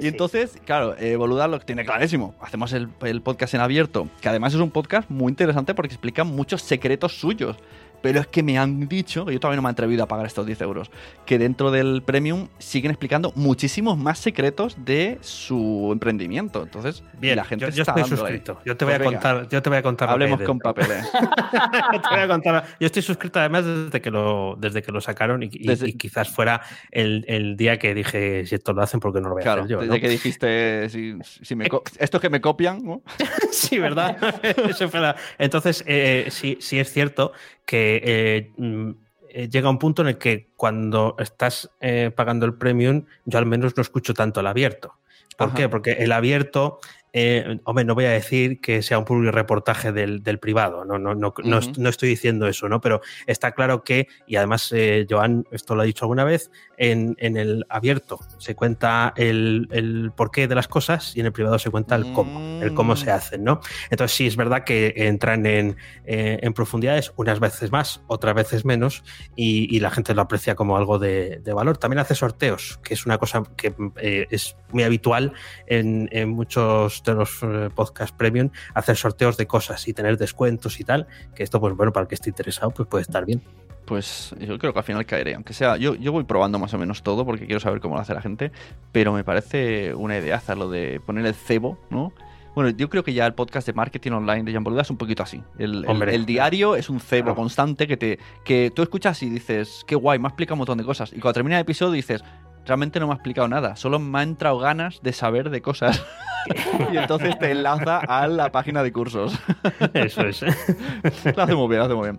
[0.00, 2.34] Y entonces, claro, eh, Boluda lo tiene clarísimo.
[2.40, 6.24] Hacemos el, el podcast en abierto, que además es un podcast muy interesante porque explica
[6.24, 7.56] muchos secretos suyos.
[8.02, 10.46] Pero es que me han dicho, yo todavía no me he atrevido a pagar estos
[10.46, 10.90] 10 euros,
[11.26, 16.62] que dentro del Premium siguen explicando muchísimos más secretos de su emprendimiento.
[16.62, 18.08] Entonces, Bien, la gente yo, yo está estoy ahí.
[18.18, 18.58] suscrito.
[18.64, 20.08] Yo te voy Pues a venga, contar, yo te voy a contar.
[20.08, 21.10] Hablemos con papeles.
[21.12, 22.64] Te voy a contar.
[22.80, 25.92] Yo estoy suscrito además desde que lo, desde que lo sacaron y, y- Desde- y
[25.94, 29.42] quizás fuera el, el día que dije si esto lo hacen porque no lo voy
[29.42, 29.80] a Claro, hacer yo.
[29.80, 30.00] desde ¿no?
[30.00, 33.02] que dijiste, si, si me co- estos que me copian, ¿no?
[33.52, 34.16] Sí, ¿verdad?
[34.68, 37.32] Eso fue la- Entonces, eh, sí, sí es cierto
[37.64, 38.90] que eh, mm,
[39.30, 43.46] eh, llega un punto en el que cuando estás eh, pagando el premium, yo al
[43.46, 44.94] menos no escucho tanto el abierto.
[45.36, 45.56] ¿Por Ajá.
[45.56, 45.68] qué?
[45.68, 46.80] Porque el abierto,
[47.12, 50.98] eh, hombre, no voy a decir que sea un puro reportaje del, del privado, no,
[50.98, 52.80] no, no, no estoy diciendo eso, ¿no?
[52.80, 57.16] Pero está claro que, y además eh, Joan esto lo ha dicho alguna vez, en,
[57.18, 61.58] en el abierto se cuenta el, el porqué de las cosas y en el privado
[61.58, 63.14] se cuenta el cómo, el cómo se Mm.
[63.14, 63.60] hacen, ¿no?
[63.90, 68.64] Entonces sí es verdad que entran en, eh, en profundidades unas veces más, otras veces
[68.64, 69.02] menos,
[69.36, 71.78] y, y la gente lo aprecia como algo de, de valor.
[71.78, 75.32] También hace sorteos, que es una cosa que eh, es muy habitual
[75.66, 80.80] en, en muchos de los eh, podcast premium, hacer sorteos de cosas y tener descuentos
[80.80, 83.42] y tal, que esto, pues bueno, para el que esté interesado, pues puede estar bien.
[83.86, 86.78] Pues yo creo que al final caeré, aunque sea, yo, yo voy probando más o
[86.78, 88.52] menos todo porque quiero saber cómo lo hace la gente,
[88.92, 92.12] pero me parece una idea lo de poner el cebo, ¿no?
[92.54, 94.96] Bueno, yo creo que ya el podcast de marketing online de Jean Boluda es un
[94.96, 95.40] poquito así.
[95.58, 97.36] El, el- diario es un cebo Claro.
[97.36, 100.78] constante que te que tú escuchas y dices, qué guay, me ha explicado un montón
[100.78, 101.12] de cosas.
[101.12, 102.22] Y cuando termina el episodio dices,
[102.66, 106.04] realmente no me ha explicado nada, solo me ha entrado ganas de saber de cosas.
[106.92, 109.38] y entonces te enlaza a la página de cursos.
[109.94, 110.42] Eso es.
[111.36, 112.18] lo hace muy bien, lo hace muy bien.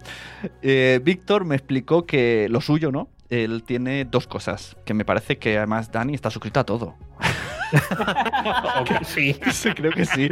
[0.62, 3.10] Eh, Víctor me explicó que lo suyo, ¿no?
[3.30, 6.96] Él tiene dos cosas, que me parece que además Dani está suscrito a todo.
[9.04, 9.36] Sí.
[9.52, 10.30] Sí, creo que sí.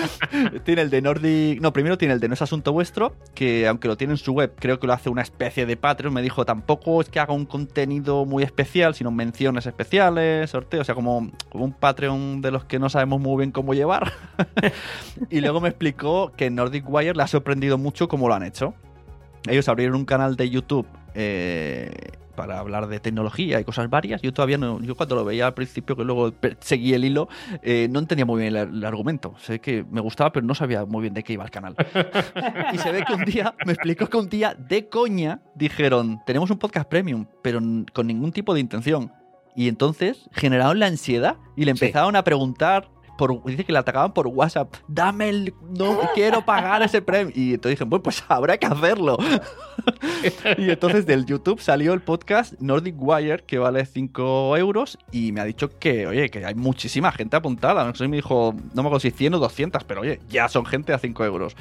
[0.64, 1.60] tiene el de Nordic.
[1.60, 4.32] No, primero tiene el de No es Asunto Vuestro, que aunque lo tiene en su
[4.32, 6.12] web, creo que lo hace una especie de Patreon.
[6.12, 10.84] Me dijo, tampoco es que haga un contenido muy especial, sino menciones especiales, sorteos, o
[10.84, 14.12] sea, como, como un Patreon de los que no sabemos muy bien cómo llevar.
[15.30, 18.74] y luego me explicó que Nordic Wire le ha sorprendido mucho cómo lo han hecho.
[19.48, 21.90] Ellos abrieron un canal de YouTube eh,
[22.38, 24.22] para hablar de tecnología y cosas varias.
[24.22, 27.28] Yo todavía no, yo cuando lo veía al principio, que luego seguí el hilo,
[27.62, 29.34] eh, no entendía muy bien el, el argumento.
[29.38, 31.74] Sé que me gustaba, pero no sabía muy bien de qué iba el canal.
[32.72, 36.48] y se ve que un día, me explicó que un día de coña dijeron, tenemos
[36.50, 37.60] un podcast premium, pero
[37.92, 39.12] con ningún tipo de intención.
[39.56, 41.84] Y entonces generaron la ansiedad y le Sí.
[41.86, 42.88] empezaron a preguntar.
[43.44, 44.74] Dice que le atacaban por WhatsApp.
[44.86, 45.54] Dame el.
[45.76, 47.32] No quiero pagar ese premio.
[47.34, 49.18] Y entonces dije, bueno, pues habrá que hacerlo.
[50.58, 54.98] y entonces del YouTube salió el podcast Nordic Wire, que vale 5 euros.
[55.10, 57.92] Y me ha dicho que, oye, que hay muchísima gente apuntada.
[57.94, 60.92] Si me dijo, no me acuerdo si 100 o 200, pero oye, ya son gente
[60.92, 61.56] a 5 euros.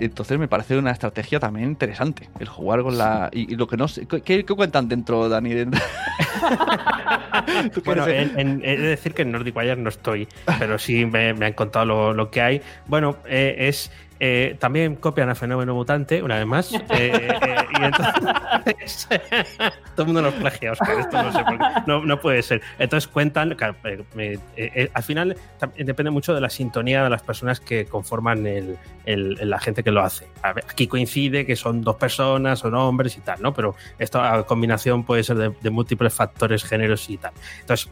[0.00, 2.28] Entonces me parece una estrategia también interesante.
[2.38, 3.30] El jugar con la.
[3.32, 4.06] Y, lo que no sé.
[4.06, 5.46] ¿Qué, cuentan dentro, Dani?
[7.84, 10.26] Bueno, en- en- decir que en Nordic Wire no estoy,
[10.58, 12.62] pero sí me, han contado lo, lo que hay.
[12.86, 13.90] Bueno, eh, es.
[14.20, 16.72] Eh, también copian a Fenómeno Mutante, una vez más.
[16.72, 17.30] eh, eh,
[19.94, 20.76] todo el mundo nos plagia, no
[21.32, 22.16] sé por qué.
[22.16, 22.62] Puede ser.
[22.78, 23.56] Entonces cuentan.
[23.60, 25.36] al final
[25.76, 30.00] depende mucho de la sintonía de las personas que conforman el, la gente que lo
[30.02, 30.26] hace.
[30.42, 33.52] Aquí coincide que son dos personas, son hombres y tal, ¿no?
[33.54, 37.32] Pero esto a combinación puede ser de, múltiples factores, géneros y tal.
[37.60, 37.90] Entonces,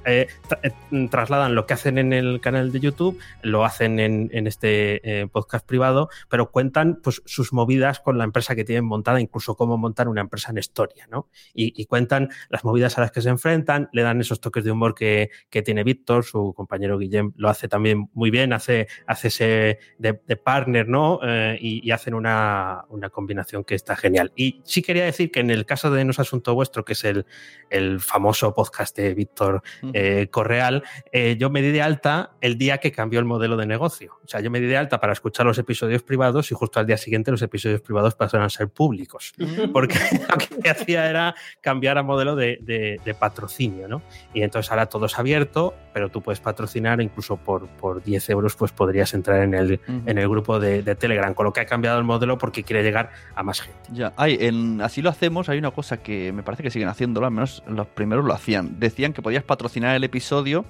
[0.49, 5.29] tra- trasladan lo que hacen en el canal de YouTube, lo hacen en, en este
[5.33, 9.77] podcast privado, pero cuentan pues, sus movidas con la empresa que tienen montada, incluso cómo
[9.77, 11.29] montar una empresa en historia, ¿no?
[11.55, 14.71] Y, y cuentan las movidas a las que se enfrentan, le dan esos toques de
[14.71, 19.29] humor que, que tiene Víctor, su compañero Guillem lo hace también muy bien, hace, hace
[19.29, 21.21] ese de, de partner, ¿no?
[21.23, 24.33] Eh, y, y hacen una, una combinación que está genial.
[24.37, 27.05] Y sí quería decir que en el caso de No es Asunto Vuestro, que es
[27.05, 27.27] el,
[27.71, 29.63] el famoso podcast de Víctor
[29.93, 33.67] eh, Correal, eh, yo me di de alta el día que cambió el modelo de
[33.67, 34.19] negocio.
[34.25, 36.87] O sea, yo me di de alta para escuchar los episodios privados y justo al
[36.87, 39.33] día siguiente los episodios privados pasaron a ser públicos.
[39.73, 39.99] Porque
[40.29, 44.03] lo que hacía era cambiar a modelo de, patrocinio, ¿no?
[44.33, 48.57] Y entonces ahora todo es abierto, pero tú puedes patrocinar incluso por, por 10 euros,
[48.57, 51.99] pues podrías entrar en el, en el grupo de, Telegram, con lo que ha cambiado
[51.99, 53.79] el modelo porque quiere llegar a más gente.
[53.93, 57.27] Ya, hay, en, así lo hacemos, hay una cosa que me parece que siguen haciéndolo,
[57.27, 58.79] al menos los primeros lo hacían.
[58.79, 60.65] Decían que podías patrocinar el episodio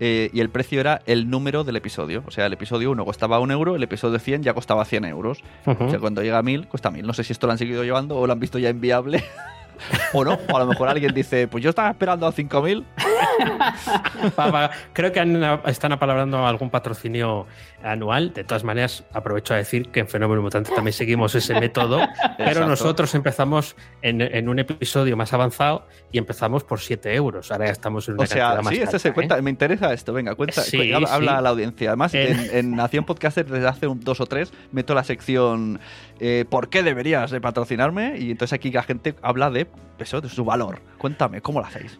[0.00, 2.22] eh, y el precio era el número del episodio.
[2.26, 5.42] O sea, el episodio 1 costaba un euro, el episodio 100 ya costaba 100 euros.
[5.66, 7.06] O sea, cuando llega a 1000, cuesta 1000.
[7.06, 9.24] No sé si esto lo han seguido llevando o lo han visto ya inviable.
[10.12, 12.84] o no, o a lo mejor alguien dice, pues yo estaba esperando a 5000.
[14.92, 17.46] Creo que están apalabrando algún patrocinio
[17.82, 18.32] anual.
[18.32, 22.00] De todas maneras, aprovecho a decir que en Fenómeno Mutante también seguimos ese método,
[22.38, 27.50] pero nosotros empezamos en, un episodio más avanzado y empezamos por 7 euros.
[27.50, 29.38] Ahora ya estamos en una o sea, sí, este se cuenta.
[29.38, 29.42] ¿eh?
[29.42, 30.12] Me interesa esto.
[30.12, 30.62] Venga, cuenta.
[31.06, 31.90] habla, a la audiencia.
[31.90, 35.80] Además, en, Nación Podcaster desde hace un, dos o tres meto la sección
[36.20, 38.16] eh, ¿Por qué deberías de patrocinarme?
[38.18, 39.66] Y entonces aquí la gente habla de
[39.98, 40.80] eso, de su valor.
[40.98, 41.98] Cuéntame, ¿cómo lo hacéis?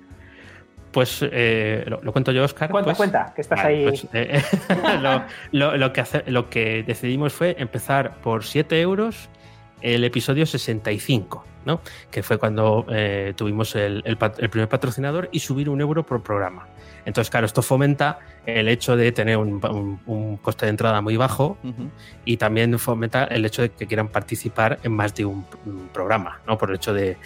[0.94, 2.70] Pues eh, lo, cuento yo, Oscar.
[2.70, 3.82] Cuenta, pues, cuenta, que estás ahí.
[3.82, 4.40] Pues, eh,
[5.50, 9.28] lo, que lo que decidimos fue empezar por 7 euros
[9.80, 11.80] el episodio 65, ¿no?
[12.10, 14.02] que fue cuando eh, tuvimos el,
[14.50, 16.68] primer patrocinador, y subir un euro por programa.
[17.04, 21.56] Entonces, claro, esto fomenta el hecho de tener un, coste de entrada muy bajo
[22.24, 25.44] y también fomenta el hecho de que quieran participar en más de un,
[25.92, 26.58] programa, ¿no?
[26.58, 27.16] Por el hecho de,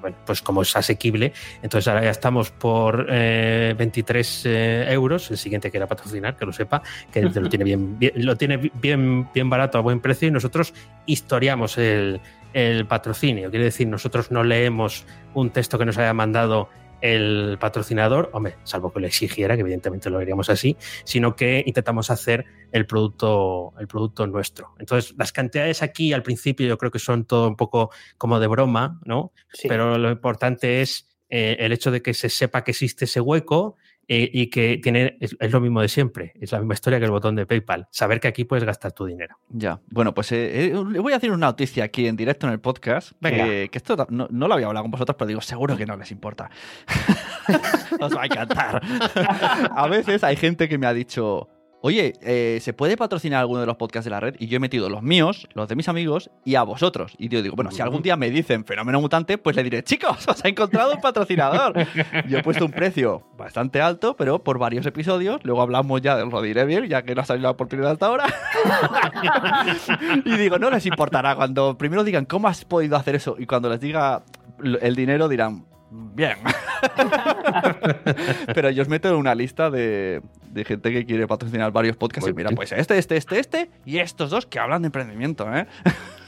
[0.00, 1.32] bueno, pues como es asequible.
[1.62, 5.30] Entonces, ahora ya estamos por 23 eh, eh, euros.
[5.30, 6.82] El siguiente que quiera patrocinar, que lo sepa,
[7.12, 10.74] que lo tiene bien, lo tiene bien, bien barato a buen precio y nosotros
[11.06, 12.20] historiamos el,
[12.52, 13.50] el patrocinio.
[13.50, 16.68] Quiere decir, nosotros no leemos un texto que nos haya mandado
[17.02, 22.10] el patrocinador, hombre, salvo que lo exigiera, que evidentemente lo haríamos así, sino que intentamos
[22.10, 24.74] hacer el producto, el producto nuestro.
[24.78, 28.46] Entonces, las cantidades aquí al principio yo creo que son todo un poco como de
[28.46, 29.32] broma, ¿no?
[29.68, 33.76] Pero lo importante es eh, el hecho de que se sepa que existe ese hueco
[34.08, 37.10] eh, y que tiene, es, lo mismo de siempre, es la misma historia que el
[37.10, 39.38] botón de PayPal, saber que aquí puedes gastar tu dinero.
[39.48, 42.52] Ya, bueno, pues eh, eh, le voy a decir una noticia aquí en directo en
[42.52, 45.96] el podcast, que, esto no, lo había hablado con vosotros, pero digo, seguro que no
[45.96, 46.50] les importa.
[48.00, 48.82] Os va a encantar.
[49.76, 51.48] a veces hay gente que me ha dicho,
[51.82, 54.36] oye, eh, ¿se puede patrocinar alguno de los podcasts de la red?
[54.38, 57.14] Y yo he metido los míos, los de mis amigos y a vosotros.
[57.18, 60.26] Y yo digo, bueno, si algún día me dicen fenómeno mutante, pues le diré, chicos,
[60.28, 61.74] os ha encontrado un patrocinador.
[62.28, 65.40] yo he puesto un precio bastante alto, pero por varios episodios.
[65.42, 68.26] Luego hablamos ya, lo diré bien, ya que no ha salido la oportunidad hasta ahora.
[70.24, 73.34] y digo, no les importará cuando primero digan, ¿cómo has podido hacer eso?
[73.38, 74.22] Y cuando les diga
[74.62, 75.66] el dinero dirán,
[76.14, 76.36] Bien.
[78.54, 80.22] Pero yo os meto en una lista de,
[80.66, 82.28] gente que quiere patrocinar varios podcasts.
[82.28, 85.66] y mira, pues este, este, este, este y estos dos que hablan de emprendimiento, ¿eh?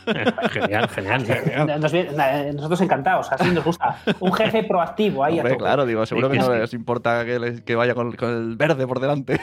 [0.53, 1.25] genial, genial.
[2.55, 3.97] nosotros encantados, así nos gusta.
[4.21, 5.41] Un jefe proactivo ahí.
[5.57, 9.01] claro, digo, seguro que no les importa que, que vaya con, con, el verde por
[9.01, 9.41] delante.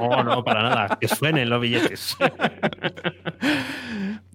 [0.00, 0.98] No, no, para nada.
[1.00, 2.16] Que suenen los billetes.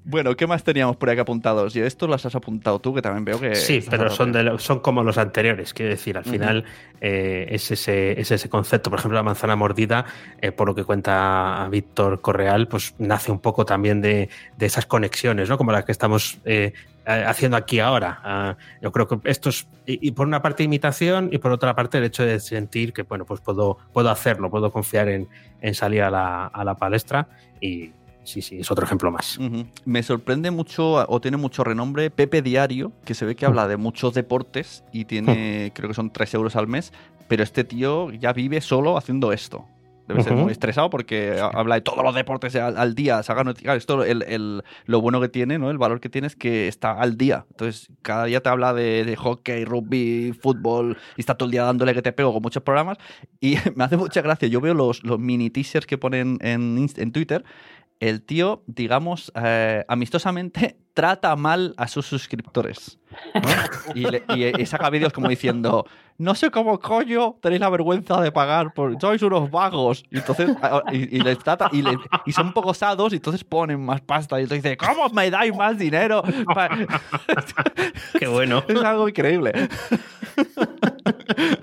[0.03, 1.75] Bueno, ¿qué más teníamos por ahí apuntados?
[1.75, 3.53] Y esto las has apuntado tú, que también veo que...
[3.55, 6.65] Sí, pero son, de son como los anteriores, quiero decir, al final
[7.01, 8.89] eh, es, ese, ese concepto.
[8.89, 10.05] Por ejemplo, la manzana mordida,
[10.41, 15.49] eh, por lo que cuenta Víctor Correal, pues nace un poco también de, esas conexiones,
[15.49, 15.57] ¿no?
[15.57, 16.73] Como las que estamos eh,
[17.05, 18.19] haciendo aquí ahora.
[18.23, 21.99] Ah, yo creo que esto es, y, por una parte imitación y por otra parte
[21.99, 25.27] el hecho de sentir que, bueno, pues puedo, puedo hacerlo, puedo confiar en,
[25.75, 27.27] salir a la, a la palestra
[27.59, 27.91] y
[28.23, 29.39] sí, sí, es otro ejemplo más.
[29.85, 33.77] Me sorprende mucho, o tiene mucho renombre, Pepe Diario, que se ve que habla de
[33.77, 36.93] muchos deportes y tiene, creo que son 3 euros al mes,
[37.27, 39.65] pero este tío ya vive solo haciendo esto.
[40.07, 43.21] Debe ser muy estresado porque habla de todos los deportes al, día.
[43.21, 45.71] esto, el, lo bueno que tiene, ¿no?
[45.71, 47.45] el valor que tiene es que está al día.
[47.51, 51.93] Entonces, cada día te habla de, hockey, rugby, fútbol, y está todo el día dándole
[51.93, 52.97] que te pego con muchos programas.
[53.39, 54.47] Y me hace mucha gracia.
[54.47, 57.45] Yo veo los, los mini teasers que ponen en, en Twitter
[58.01, 62.99] el tío, digamos, eh, amistosamente trata mal a sus suscriptores.
[63.93, 65.85] Y, saca vídeos como diciendo,
[66.17, 70.03] no sé cómo coño tenéis la vergüenza de pagar, por, sois unos vagos.
[70.09, 70.49] Y entonces,
[70.93, 71.83] y, les trata, y,
[72.25, 72.71] y, son poco
[73.11, 74.39] y entonces ponen más pasta.
[74.39, 76.23] Y entonces dice, ¿cómo me dais más dinero?
[78.19, 78.63] Qué bueno.
[78.65, 79.51] Es algo increíble.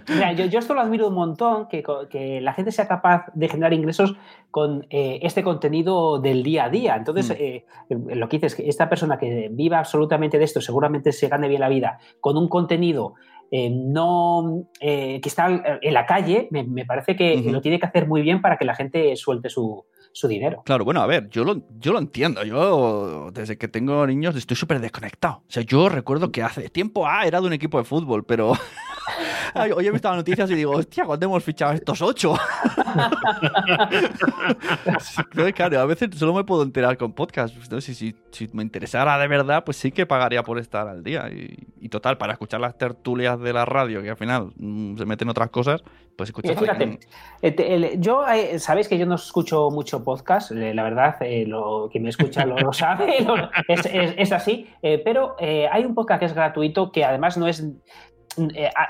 [0.09, 3.73] Mira, yo, esto lo admiro un montón, que, que, la gente sea capaz de generar
[3.73, 4.17] ingresos
[4.51, 6.97] con eh, este contenido del día a día.
[6.97, 7.35] Entonces, mm.
[7.39, 11.49] eh, lo que dices, que esta persona que viva absolutamente de esto, seguramente se gane
[11.49, 13.15] bien la vida, con un contenido
[13.51, 18.23] eh, no que está en la calle, me, parece que lo tiene que hacer muy
[18.23, 20.63] bien para que la gente suelte su, su dinero.
[20.65, 22.43] Claro, bueno, a ver, yo lo, yo lo entiendo.
[22.45, 25.43] Yo, desde que tengo niños, estoy súper desconectado.
[25.49, 28.53] O sea, yo recuerdo que hace tiempo, ah, era de un equipo de fútbol, pero
[29.55, 32.35] hoy he visto las noticias y digo, hostia, ¿cuándo hemos fichado estos ocho?
[35.55, 37.55] claro, a veces solo me puedo enterar con podcast.
[37.81, 41.29] Si, si, si, me interesara de verdad, pues sí que pagaría por estar al día.
[41.31, 45.29] Y, total, para escuchar las tertulias de la radio, que al final mm, se meten
[45.29, 45.83] otras cosas,
[46.17, 46.59] pues escuchar.
[46.59, 46.99] Fíjate,
[47.43, 52.01] eh, yo, eh, sabéis que yo no escucho mucho podcast, eh, la verdad, lo que
[52.01, 53.19] me escucha lo, sabe,
[53.69, 57.65] es, así, pero hay un podcast que es gratuito que además no es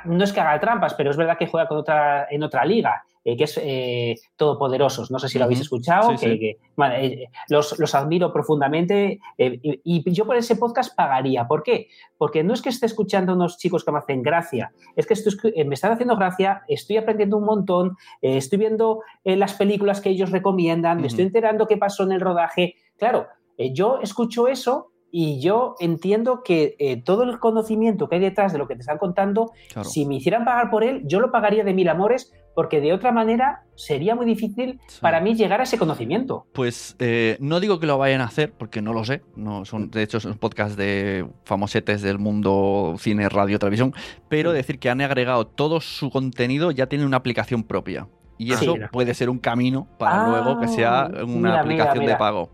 [0.05, 3.05] no es que haga trampas, pero es verdad que juega con otra, en otra liga.
[3.29, 5.11] Eh, que es eh, Todopoderosos.
[5.11, 10.57] No sé si lo habéis escuchado, que, eh, los, admiro profundamente y, yo por ese
[10.57, 11.47] podcast pagaría.
[11.47, 11.89] ¿Por qué?
[12.17, 15.75] Porque no es que esté escuchando unos chicos que me hacen gracia, es que me
[15.75, 21.09] están haciendo gracia, estoy aprendiendo un montón, estoy viendo las películas que ellos recomiendan, me
[21.09, 22.77] estoy enterando qué pasó en el rodaje.
[22.97, 23.27] Claro,
[23.59, 28.69] yo escucho eso y yo entiendo que todo el conocimiento que hay detrás de lo
[28.69, 29.53] que te están contando,
[29.83, 33.13] si me hicieran pagar por él, yo lo pagaría de mil amores porque de otra
[33.13, 36.45] manera sería muy difícil para mí llegar a ese conocimiento.
[36.53, 39.23] Pues eh, no digo que lo vayan a hacer, porque no lo sé.
[39.37, 43.95] No, son, de hecho, son podcast de famosetes del mundo cine, radio, televisión,
[44.29, 48.09] pero decir que han agregado todo su contenido, ya tiene una aplicación propia.
[48.39, 52.51] Y eso puede ser un camino para ah, luego que sea una aplicación de pago.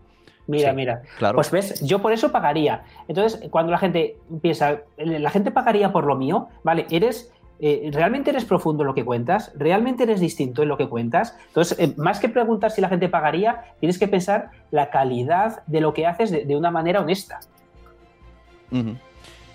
[0.47, 1.01] Mira, mira.
[1.17, 1.35] Claro.
[1.35, 2.83] Pues ves, yo por eso pagaría.
[3.07, 6.85] Entonces, cuando la gente piensa, la gente pagaría por lo mío, ¿vale?
[6.89, 9.51] Eres eh, ¿realmente eres profundo en lo que cuentas?
[9.55, 11.37] ¿Realmente eres distinto en lo que cuentas?
[11.47, 15.81] Entonces, eh, más que preguntar si la gente pagaría, tienes que pensar la calidad de
[15.81, 17.39] lo que haces de, una manera honesta.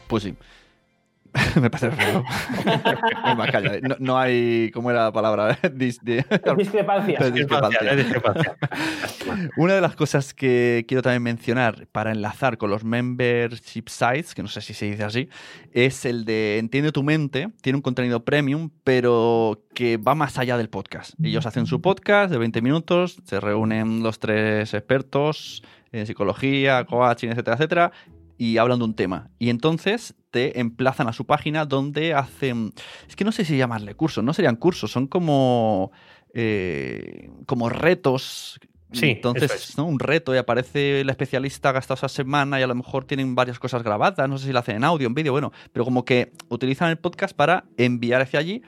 [0.08, 0.34] Pues sí.
[1.60, 2.24] me parece feo.
[3.82, 5.58] no, no, hay, ¿cómo era la palabra?
[7.96, 8.56] discrepancia.
[9.56, 14.42] Una de las cosas que quiero también mencionar para enlazar con los membership sites, que
[14.42, 15.28] no sé si se dice así,
[15.72, 17.48] es el de Entiende tu mente.
[17.62, 21.14] Tiene un contenido premium, pero que va más allá del podcast.
[21.22, 25.62] Ellos hacen su podcast de 20 minutos, se reúnen los tres expertos
[25.92, 27.92] en psicología, coaching, etcétera, etcétera,
[28.40, 29.28] y hablan de un tema.
[29.38, 32.72] Y entonces te emplazan a su página donde hacen.
[33.06, 35.92] Es que no sé si llamarle cursos, no serían cursos, son como.
[36.32, 38.58] Eh, como retos.
[38.92, 39.84] Sí, entonces, ¿no?
[39.84, 43.36] un reto y aparece el especialista ha gastado esa semana y a lo mejor tienen
[43.36, 46.04] varias cosas grabadas, no sé si lo hacen en audio, en vídeo, bueno, pero como
[46.04, 48.62] que utilizan el podcast para enviar hacia allí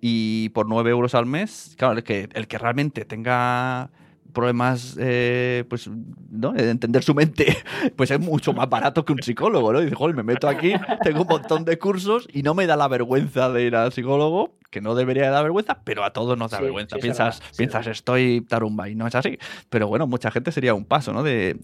[0.00, 3.92] y por 9 euros al mes, claro, el que, el que realmente tenga
[4.32, 5.88] problemas, eh, pues,
[6.30, 6.52] ¿no?
[6.52, 7.56] De entender su mente,
[7.96, 9.80] pues es mucho más barato que un psicólogo, ¿no?
[9.80, 10.72] Y dice, joder, me meto aquí,
[11.02, 14.56] tengo un montón de cursos y no me da la vergüenza de ir al psicólogo,
[14.70, 16.96] que no debería dar vergüenza, pero a todos nos da vergüenza.
[16.96, 19.38] piensas, piensas estoy tarumba y no es así.
[19.70, 21.22] Pero bueno, mucha gente sería un paso, ¿no?
[21.22, 21.58] De,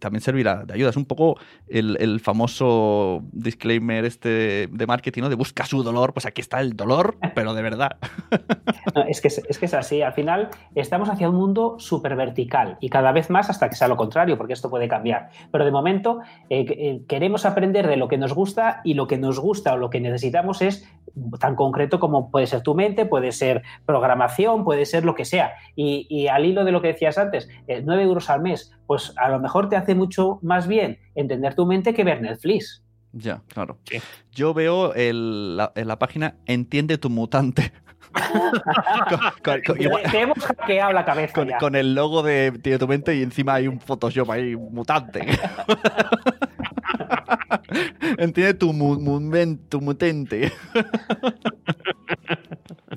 [0.00, 0.90] también servirá de ayuda.
[0.90, 1.38] Es un poco
[1.68, 5.28] el, famoso disclaimer este de marketing, ¿no?
[5.28, 7.96] De busca su dolor, pues aquí está el dolor, pero de verdad.
[9.08, 10.02] es, que, es que es así.
[10.02, 13.86] Al final estamos hacia un mundo súper vertical y cada vez más hasta que sea
[13.86, 15.30] lo contrario, porque esto puede cambiar.
[15.52, 19.18] Pero de momento eh, eh, queremos aprender de lo que nos gusta y lo que
[19.18, 20.88] nos gusta o lo que necesitamos es
[21.40, 25.54] tan concreto como puede ser tu mente, puede ser programación, puede ser lo que sea.
[25.76, 29.28] Y, al hilo de lo que decías antes, 9 eh, euros al mes, pues a
[29.28, 32.82] lo mejor te hace mucho más bien entender tu mente que ver Netflix.
[33.12, 33.78] Ya, claro.
[34.32, 37.72] Yo veo en la página Entiende tu mutante.
[39.44, 39.60] con,
[40.14, 41.44] hemos hackeado la cabeza.
[41.58, 45.20] Con, el logo de Tiene tu mente y encima hay un Photoshop ahí mutante.
[48.18, 48.72] Entiende tu,
[49.68, 50.52] tu mutante.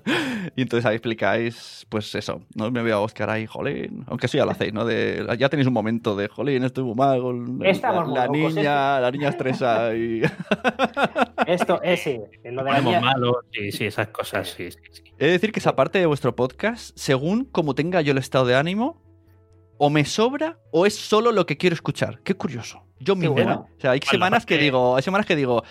[0.56, 4.38] y entonces ahí explicáis, pues eso, no me voy a buscar ahí, jolín, aunque eso
[4.38, 4.86] ya lo hacéis, ¿no?
[4.86, 7.22] De, ya tenéis un momento de, jolín, estoy muy mal,
[8.14, 10.22] la, niña, la niña estresa y...
[11.48, 13.02] Esto es, sí, lo de la niña...
[13.02, 15.04] malos, sí, sí, esas cosas, sí, sí, sí.
[15.18, 18.46] He de decir que esa parte de vuestro podcast, según como tenga yo el estado
[18.46, 19.02] de ánimo,
[19.84, 22.20] o me sobra o es solo lo que quiero escuchar.
[22.22, 22.84] Qué curioso.
[23.00, 23.34] Yo mismo.
[23.34, 25.64] O sea, hay semanas que digo, hay semanas que digo,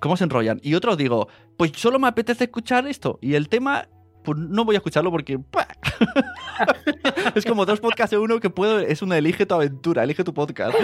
[0.00, 0.58] ¿cómo se enrollan?
[0.60, 3.20] Y otros digo, pues solo me apetece escuchar esto.
[3.22, 3.88] Y el tema
[4.24, 5.38] pues no voy a escucharlo porque
[7.38, 10.34] es como dos podcasts en uno que puedo, es una elige tu aventura, elige tu
[10.34, 10.76] podcast.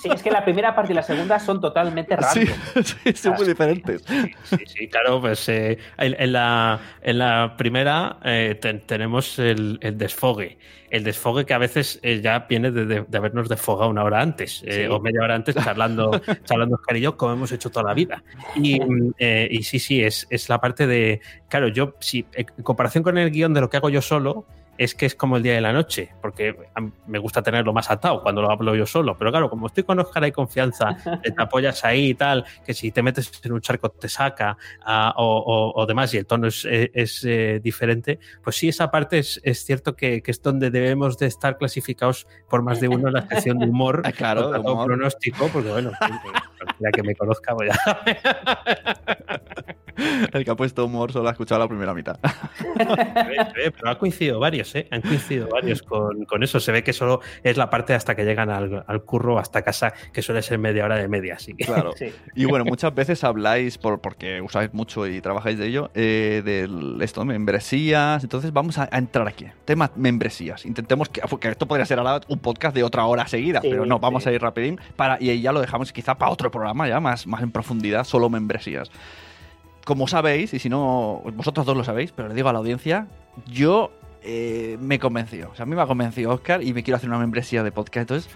[0.00, 2.34] Sí, es que la primera parte y la segunda son totalmente raras.
[3.04, 4.02] Sí, son muy diferentes.
[4.04, 10.58] Sí, sí, claro, pues eh, en, la, en la primera eh, tenemos el, el desfogue
[10.94, 14.88] el desfogue que a veces eh, ya viene de, habernos desfogado una hora antes eh,
[14.88, 18.22] o media hora antes charlando, charlando Oscar y yo, como hemos hecho toda la vida.
[18.54, 18.78] Y,
[19.18, 23.18] eh, y sí, sí, es, es, la parte de, claro, yo, si en comparación con
[23.18, 24.46] el guion de lo que hago yo solo,
[24.78, 26.56] es que es como el día de la noche, porque
[27.06, 29.16] me gusta tenerlo más atado cuando lo hablo yo solo.
[29.16, 32.90] Pero claro, como estoy con Oscar hay confianza, te apoyas ahí y tal, que si
[32.90, 37.60] te metes en un charco te saca ah, o, demás y el tono es, eh,
[37.62, 42.62] diferente, pues sí, esa parte es, cierto que, es donde debemos de estar clasificados por
[42.62, 44.86] más de uno en la sección de humor, ah, claro, humor.
[44.86, 45.92] pronóstico, porque bueno,
[46.80, 47.74] ya que me conozca voy a...
[50.32, 52.18] El que ha puesto humor solo ha escuchado la primera mitad.
[53.54, 54.86] Pero ha coincidido varios, ¿eh?
[54.90, 56.60] Han coincidido varios con, eso.
[56.60, 60.22] Se ve que solo es la parte hasta que llegan al, curro, hasta casa, que
[60.22, 61.34] suele ser media hora de media.
[61.34, 61.92] Así Claro.
[62.34, 67.04] Y bueno, muchas veces habláis, por, porque usáis mucho y trabajáis de ello, eh, de
[67.04, 68.22] esto, membresías.
[68.22, 69.46] Entonces vamos a, entrar aquí.
[69.64, 70.64] Tema membresías.
[70.66, 73.98] Intentemos que, porque esto podría ser ahora un podcast de otra hora seguida, pero no,
[73.98, 77.26] vamos a ir rapidín para, y ya lo dejamos quizá para otro programa ya más,
[77.26, 78.90] más en profundidad, solo membresías
[79.84, 83.06] como sabéis, y si no, vosotros dos lo sabéis, pero le digo a la audiencia,
[83.46, 83.90] yo
[84.26, 85.50] eh, me convenció.
[85.50, 87.70] O sea, a mí me ha convencido Oscar y me quiero hacer una membresía de
[87.70, 88.10] podcast.
[88.10, 88.30] Entonces,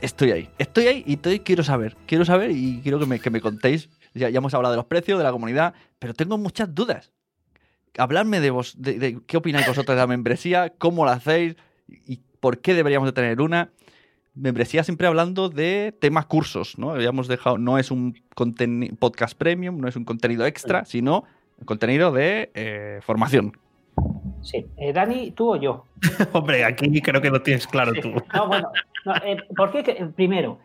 [0.00, 0.48] estoy ahí.
[0.58, 1.96] Estoy ahí y estoy, quiero saber.
[2.06, 3.88] Quiero saber y quiero que me, que me contéis.
[4.14, 7.10] Ya, hemos hablado de los precios, de la comunidad, pero tengo muchas dudas.
[7.98, 11.56] Hablarme de vos, de, qué opináis vosotros de la membresía, cómo la hacéis
[11.88, 13.70] y por qué deberíamos de tener una
[14.34, 16.90] membresía siempre hablando de temas cursos, ¿no?
[16.90, 18.18] Habíamos dejado, no es un
[18.98, 21.24] podcast premium, no es un contenido extra, sino
[21.66, 23.58] contenido de eh, formación.
[24.42, 24.66] Sí.
[24.76, 25.84] Eh, Dani, ¿tú o yo?
[26.32, 28.12] Hombre, aquí creo que lo tienes claro tú.
[28.34, 28.70] No, bueno,
[29.24, 30.10] eh, ¿por qué?
[30.14, 30.58] Primero,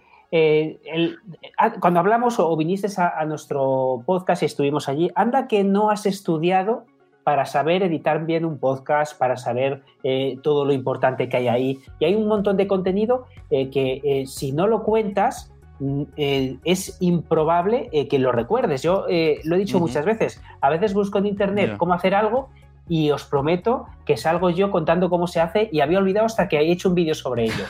[1.58, 5.90] ah, cuando hablamos o viniste a, a, nuestro podcast y estuvimos allí, anda que no
[5.90, 6.86] has estudiado
[7.28, 11.80] para saber editar bien un podcast, para saber eh, todo lo importante que hay ahí.
[12.00, 15.52] Y hay un montón de contenido eh, que eh, si no lo cuentas,
[15.82, 18.82] mm, es improbable que lo recuerdes.
[18.82, 19.08] Yo
[19.44, 20.42] lo he dicho muchas veces.
[20.62, 22.48] A veces busco en internet cómo hacer algo
[22.90, 26.58] y os prometo que salgo yo contando cómo se hace y había olvidado hasta que
[26.58, 27.66] he hecho un vídeo sobre ello.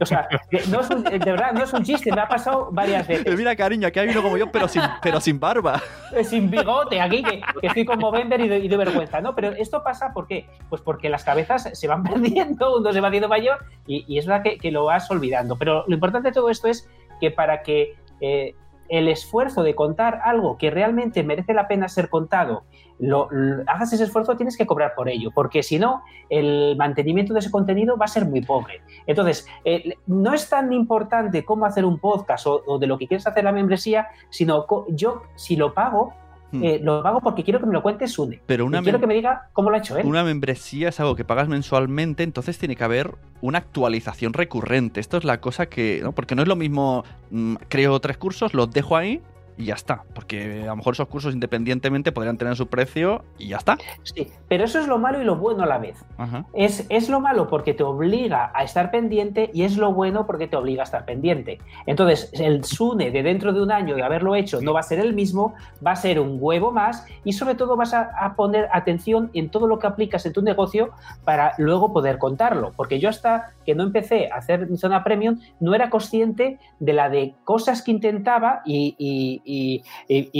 [0.00, 0.28] o sea,
[0.68, 3.36] no es un, de verdad, no es un chiste, me ha pasado varias veces.
[3.36, 5.80] Mira, cariño, aquí hay uno como yo, pero sin, pero sin barba.
[6.14, 9.34] Eh, sin bigote, aquí, que, estoy como vender y de, vergüenza, ¿no?
[9.34, 10.48] Pero esto pasa, ¿por qué?
[10.68, 14.44] Pues porque las cabezas se van perdiendo, uno se va haciendo mayor y, es verdad
[14.60, 15.56] que, lo vas olvidando.
[15.56, 16.88] Pero lo importante de todo esto es
[17.20, 18.54] que para que eh,
[18.90, 22.64] el esfuerzo de contar algo que realmente merece la pena ser contado
[23.00, 23.28] lo,
[23.66, 27.50] hagas ese esfuerzo, tienes que cobrar por ello, porque si no, el mantenimiento de ese
[27.50, 28.82] contenido va a ser muy pobre.
[29.06, 33.26] Entonces, eh, no es tan importante cómo hacer un podcast o, de lo que quieres
[33.26, 36.12] hacer la membresía, sino yo, si lo pago,
[36.52, 36.64] hmm.
[36.64, 38.40] eh, lo pago porque quiero que me lo cuente Sune.
[38.46, 40.06] Pero una quiero que me diga cómo lo ha hecho él.
[40.06, 45.00] Una membresía es algo que pagas mensualmente, entonces tiene que haber una actualización recurrente.
[45.00, 46.00] Esto es la cosa que.
[46.02, 46.12] ¿no?
[46.12, 47.04] Porque no es lo mismo.
[47.30, 49.20] Mm, creo tres cursos, los dejo ahí
[49.60, 50.04] y ya está.
[50.14, 53.76] Porque a lo mejor esos cursos independientemente podrían tener su precio y ya está.
[54.02, 56.04] Sí, pero eso es lo malo y lo bueno a la vez.
[56.52, 60.48] Es, es, lo malo porque te obliga a estar pendiente y es lo bueno porque
[60.48, 61.58] te obliga a estar pendiente.
[61.86, 64.98] Entonces, el SUNE de dentro de un año de haberlo hecho no va a ser
[64.98, 65.54] el mismo,
[65.84, 69.66] va a ser un huevo más y sobre todo vas a, poner atención en todo
[69.66, 70.90] lo que aplicas en tu negocio
[71.24, 72.72] para luego poder contarlo.
[72.76, 76.92] Porque yo hasta que no empecé a hacer mi zona premium no era consciente de
[76.92, 79.40] la de cosas que intentaba y y,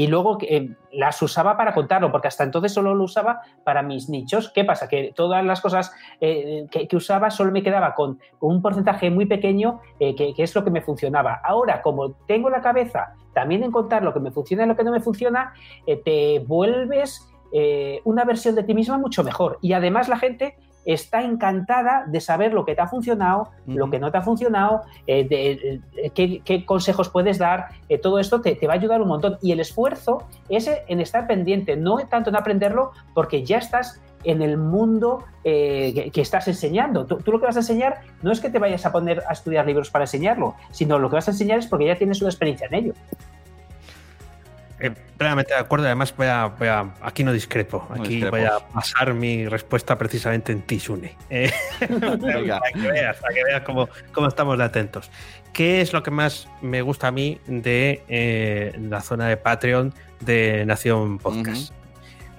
[0.09, 4.51] luego eh, las usaba para contarlo, porque hasta entonces solo lo usaba para mis nichos.
[4.51, 4.89] ¿Qué pasa?
[4.89, 9.81] Que todas las cosas eh, que, usaba solo me quedaba con, un porcentaje muy pequeño,
[9.99, 11.41] eh, que, es lo que me funcionaba.
[11.45, 14.85] Ahora, como tengo la cabeza también en contar lo que me funciona y lo que
[14.85, 15.55] no me funciona,
[16.05, 17.27] te vuelves
[18.05, 19.59] una versión de ti misma mucho mejor.
[19.61, 23.99] Y además la gente está encantada de saber lo que te ha funcionado, lo que
[23.99, 27.69] no te ha funcionado, eh, de, eh, qué, consejos puedes dar.
[27.89, 29.39] Eh, todo esto te, va a ayudar un montón.
[29.43, 34.43] Y el esfuerzo es en estar pendiente, no tanto en aprenderlo, porque ya estás en
[34.43, 37.07] el mundo que, estás enseñando.
[37.07, 39.33] Tú, tú, lo que vas a enseñar no es que te vayas a poner a
[39.33, 42.31] estudiar libros para enseñarlo, sino lo que vas a enseñar es porque ya tienes una
[42.31, 42.95] experiencia en ello.
[44.81, 45.87] Eh, plenamente de acuerdo.
[45.87, 47.87] Además, voy a, voy a, aquí no discrepo.
[47.91, 51.17] Aquí voy a pasar mi respuesta precisamente en Tisune.
[51.29, 55.11] Eh, para que veas, para que veas cómo, cómo, estamos de atentos.
[55.53, 59.93] ¿Qué es lo que más me gusta a mí de eh, la zona de Patreon
[60.21, 61.73] de Nación Podcast?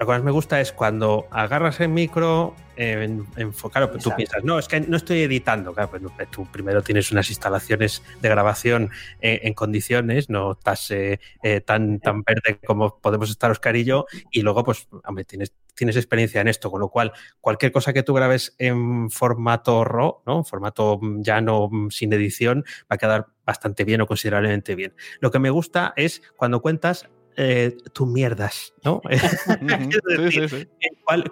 [0.02, 3.24] Lo que más me gusta es cuando agarras el micro, en,
[3.70, 5.72] claro, pues tú piensas, no, es que no estoy editando.
[5.72, 8.90] Claro, pues tú primero tienes unas instalaciones de grabación
[9.20, 13.84] eh, en condiciones, no estás eh, eh, tan, tan verde como podemos estar Oscar y
[13.84, 17.92] yo, y luego, pues, hombre, tienes, tienes experiencia en esto, con lo cual, cualquier cosa
[17.92, 20.38] que tú grabes en formato RAW, ¿no?
[20.38, 24.96] En formato llano, sin edición, va a quedar bastante bien o considerablemente bien.
[25.20, 29.00] Lo que me gusta es cuando cuentas eh, tus mierdas, ¿no?
[30.30, 30.68] sí, sí, sí.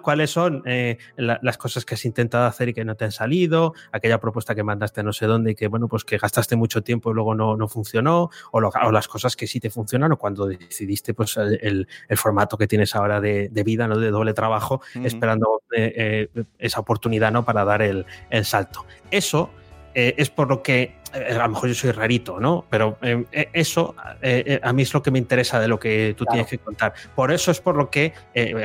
[0.01, 3.11] ¿Cuáles son eh, la, las cosas que has intentado hacer y que no te han
[3.11, 3.73] salido?
[3.91, 7.11] Aquella propuesta que mandaste no sé dónde y que, bueno, pues que gastaste mucho tiempo
[7.11, 10.17] y luego no, no funcionó, o, lo, o, las cosas que sí te funcionan, o
[10.17, 13.97] cuando decidiste pues el, el formato que tienes ahora de, de, vida, ¿no?
[13.97, 15.05] De doble trabajo, uh -huh.
[15.05, 17.45] esperando eh, esa oportunidad, ¿no?
[17.45, 18.85] Para dar el, el salto.
[19.09, 19.51] Eso
[19.93, 22.65] eh, es por lo que eh, a lo mejor yo soy rarito, ¿no?
[22.69, 26.35] Pero eh, eso a mí es lo que me interesa de lo que tú claro.
[26.35, 26.93] tienes que contar.
[27.15, 28.13] Por eso es por lo que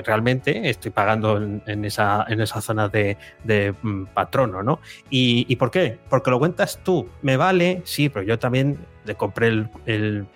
[0.05, 4.81] realmente estoy pagando en, en, esa, en esa zona de, de mm, patrono, ¿no?
[5.11, 5.99] ¿Y, ¿Y, por qué?
[6.09, 7.09] Porque lo cuentas tú.
[7.23, 10.27] Me vale, sí, pero yo también le compré el, el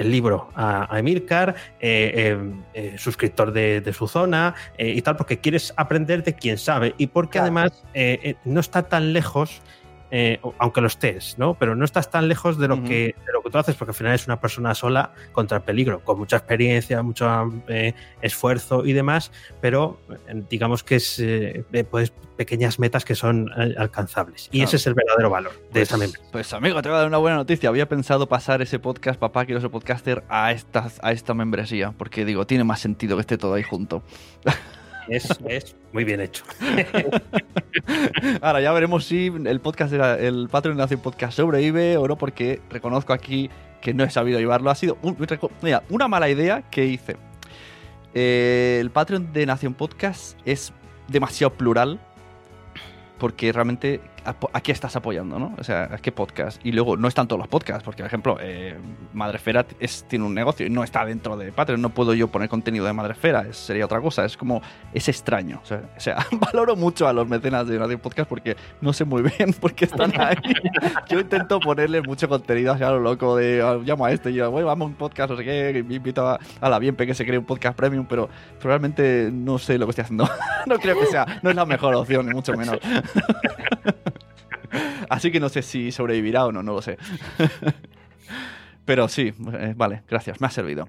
[0.00, 2.38] el libro a, a Emilcar, eh,
[2.74, 7.08] eh, suscriptor de, de, su zona y tal, porque quieres aprender de quién sabe y
[7.08, 7.44] porque claro.
[7.44, 7.84] además
[8.44, 9.60] no está tan lejos
[10.10, 11.54] eh, aunque lo estés, ¿no?
[11.54, 12.88] Pero no estás tan lejos de lo, uh -huh.
[12.88, 15.62] que, de lo que tú haces, porque al final es una persona sola contra el
[15.62, 17.28] peligro, con mucha experiencia, mucho
[17.68, 19.30] eh, esfuerzo y demás,
[19.60, 21.22] pero eh, digamos que es
[21.90, 24.48] pues, pequeñas metas que son alcanzables.
[24.48, 24.64] Y claro.
[24.64, 26.28] ese es el verdadero valor de pues, esa membresía.
[26.32, 27.68] Pues amigo, te voy a dar una buena noticia.
[27.68, 32.24] Había pensado pasar ese podcast, papá, quiero ser podcaster, a esta, a esta membresía, porque
[32.24, 34.02] digo, tiene más sentido que esté todo ahí junto.
[35.10, 36.44] Es, es, muy bien hecho.
[38.40, 42.60] Ahora ya veremos si el podcast, el Patreon de Nación Podcast sobrevive o no, porque
[42.70, 43.50] reconozco aquí
[43.82, 44.70] que no he sabido llevarlo.
[44.70, 44.96] Ha sido
[45.62, 47.16] mira, una mala idea que hice.
[48.14, 50.72] Eh, el Patreon de Nación Podcast es
[51.08, 51.98] demasiado plural
[53.18, 55.54] porque realmente a qué estás apoyando, ¿no?
[55.58, 56.64] O sea, ¿a qué podcast?
[56.64, 58.76] Y luego no están todos los podcasts, porque, por ejemplo, eh,
[59.12, 61.80] Madrefera es, tiene un negocio y no está dentro de Patreon.
[61.80, 64.24] No puedo yo poner contenido de Madrefera, es, sería otra cosa.
[64.24, 65.60] Es como, es extraño.
[65.62, 69.04] O sea, o sea, valoro mucho a los mecenas de Radio Podcast porque no sé
[69.04, 70.36] muy bien por qué están ahí.
[71.08, 74.50] yo intento ponerle mucho contenido hacia lo loco de, oh, llamo a este y yo,
[74.50, 77.14] bueno, vamos a un podcast, no sé qué, me invito a, a la Bienpe que
[77.14, 78.28] se cree un podcast premium, pero
[78.58, 80.28] probablemente no sé lo que estoy haciendo.
[80.66, 82.78] no creo que sea, no es la mejor opción, ni mucho menos.
[85.16, 86.96] Así que no sé si sobrevivirá o no, no lo sé.
[88.84, 90.86] Pero sí, eh, vale, gracias, me ha servido.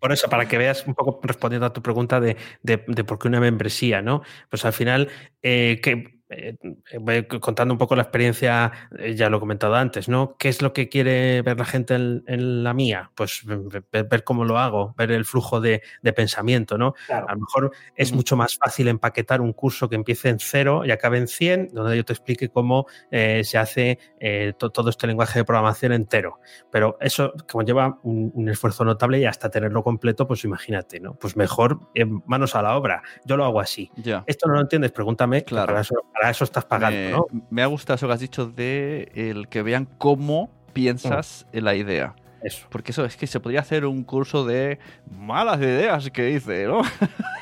[0.00, 3.18] Por, eso, para que veas un poco respondiendo a tu pregunta de, de, de por
[3.18, 4.22] qué una membresía, ¿no?
[4.48, 5.08] Pues al final,
[5.42, 6.56] eh, que eh,
[7.00, 10.36] voy contando un poco la experiencia, eh, ya lo he comentado antes, ¿no?
[10.38, 13.10] ¿Qué es lo que quiere ver la gente en, en la mía?
[13.14, 16.94] Pues ver, ver, cómo lo hago, ver el flujo de, de pensamiento, ¿no?
[17.06, 17.28] Claro.
[17.28, 20.90] A lo mejor es mucho más fácil empaquetar un curso que empiece en cero y
[20.90, 25.06] acabe en 100, donde yo te explique cómo eh, se hace eh, to todo este
[25.06, 26.40] lenguaje de programación entero.
[26.70, 31.14] Pero eso, como lleva un, un, esfuerzo notable y hasta tenerlo completo, pues imagínate, ¿no?
[31.14, 31.80] Pues mejor
[32.26, 33.02] manos a la obra.
[33.24, 33.90] Yo lo hago así.
[34.02, 34.24] Yeah.
[34.26, 35.44] Esto no lo entiendes, pregúntame.
[35.44, 35.66] Claro.
[35.66, 37.26] Para eso, para eso estás pagando, me, ¿no?
[37.48, 41.56] Me ha gustado eso que has dicho de el que vean cómo piensas mm.
[41.56, 42.14] en la idea.
[42.42, 42.66] Eso.
[42.68, 44.78] Porque eso es que se podría hacer un curso de
[45.10, 46.82] malas ideas que hice, ¿no?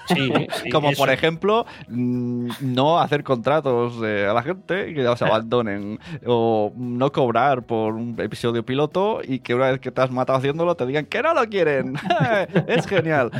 [0.08, 0.32] Sí,
[0.62, 1.02] sí Como eso.
[1.02, 5.98] por ejemplo, mm, no hacer contratos eh, a la gente y que los abandonen.
[6.24, 10.38] o no cobrar por un episodio piloto y que una vez que te has matado
[10.38, 11.94] haciéndolo te digan que no lo quieren.
[12.68, 13.30] es genial.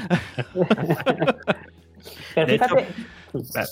[2.35, 2.86] Pero fíjate.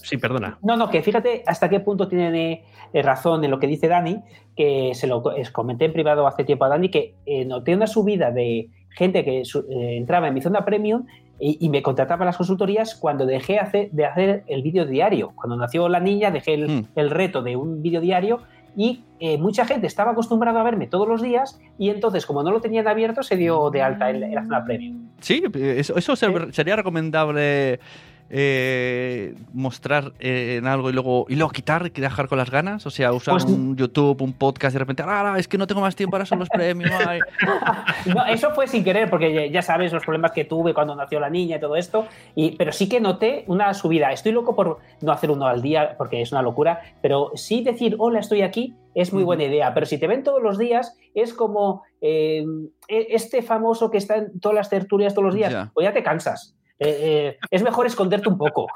[0.02, 0.58] Sí, perdona.
[0.62, 4.20] No, no, que fíjate hasta qué punto tiene eh, razón en lo que dice Dani,
[4.56, 5.22] que se lo
[5.52, 9.40] comenté en privado hace tiempo a Dani, que eh, noté una subida de gente que
[9.40, 11.06] eh, entraba en mi zona premium
[11.38, 15.32] y, y, me contrataba las consultorías cuando dejé hacer, de hacer el vídeo diario.
[15.34, 16.86] Cuando nació la niña dejé el, mm.
[16.96, 18.40] el reto de un vídeo diario
[18.74, 22.50] y eh, mucha gente estaba acostumbrada a verme todos los días y entonces como no
[22.50, 25.08] lo tenían abierto se dio de alta en, en la zona premium.
[25.20, 27.80] Sí, eso, eso sería recomendable
[28.28, 32.84] eh, mostrar eh, en algo y luego, y luego quitar y dejar con las ganas?
[32.86, 35.66] O sea, usar pues, un YouTube, un podcast y de repente, ah, es que no
[35.66, 36.90] tengo más tiempo, ahora son los premios.
[38.06, 41.30] no, eso fue sin querer, porque ya sabes los problemas que tuve cuando nació la
[41.30, 44.12] niña y todo esto, y, pero sí que noté una subida.
[44.12, 47.96] Estoy loco por no hacer uno al día, porque es una locura, pero sí decir,
[47.98, 49.72] hola, estoy aquí, es muy buena idea.
[49.74, 52.44] Pero si te ven todos los días, es como eh,
[52.88, 55.70] este famoso que está en todas las tertulias todos los días, yeah.
[55.74, 56.55] pues ya te cansas.
[56.78, 58.66] Eh, eh, es mejor esconderte un poco.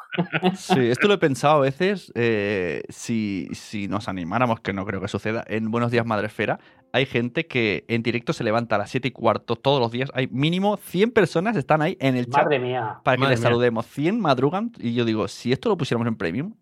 [0.56, 2.10] Sí, esto lo he pensado a veces.
[2.14, 6.58] Eh, si, si, nos animáramos, que no creo que suceda, en Buenos Días Madrefera,
[6.92, 10.10] hay gente que en directo se levanta a las 7 y cuarto todos los días.
[10.14, 13.00] Hay mínimo 100 personas están ahí en el chat Madre mía.
[13.04, 13.48] para que Madre les mía.
[13.48, 13.86] saludemos.
[13.86, 16.54] 100 madrugan y yo digo, si esto lo pusiéramos en premium,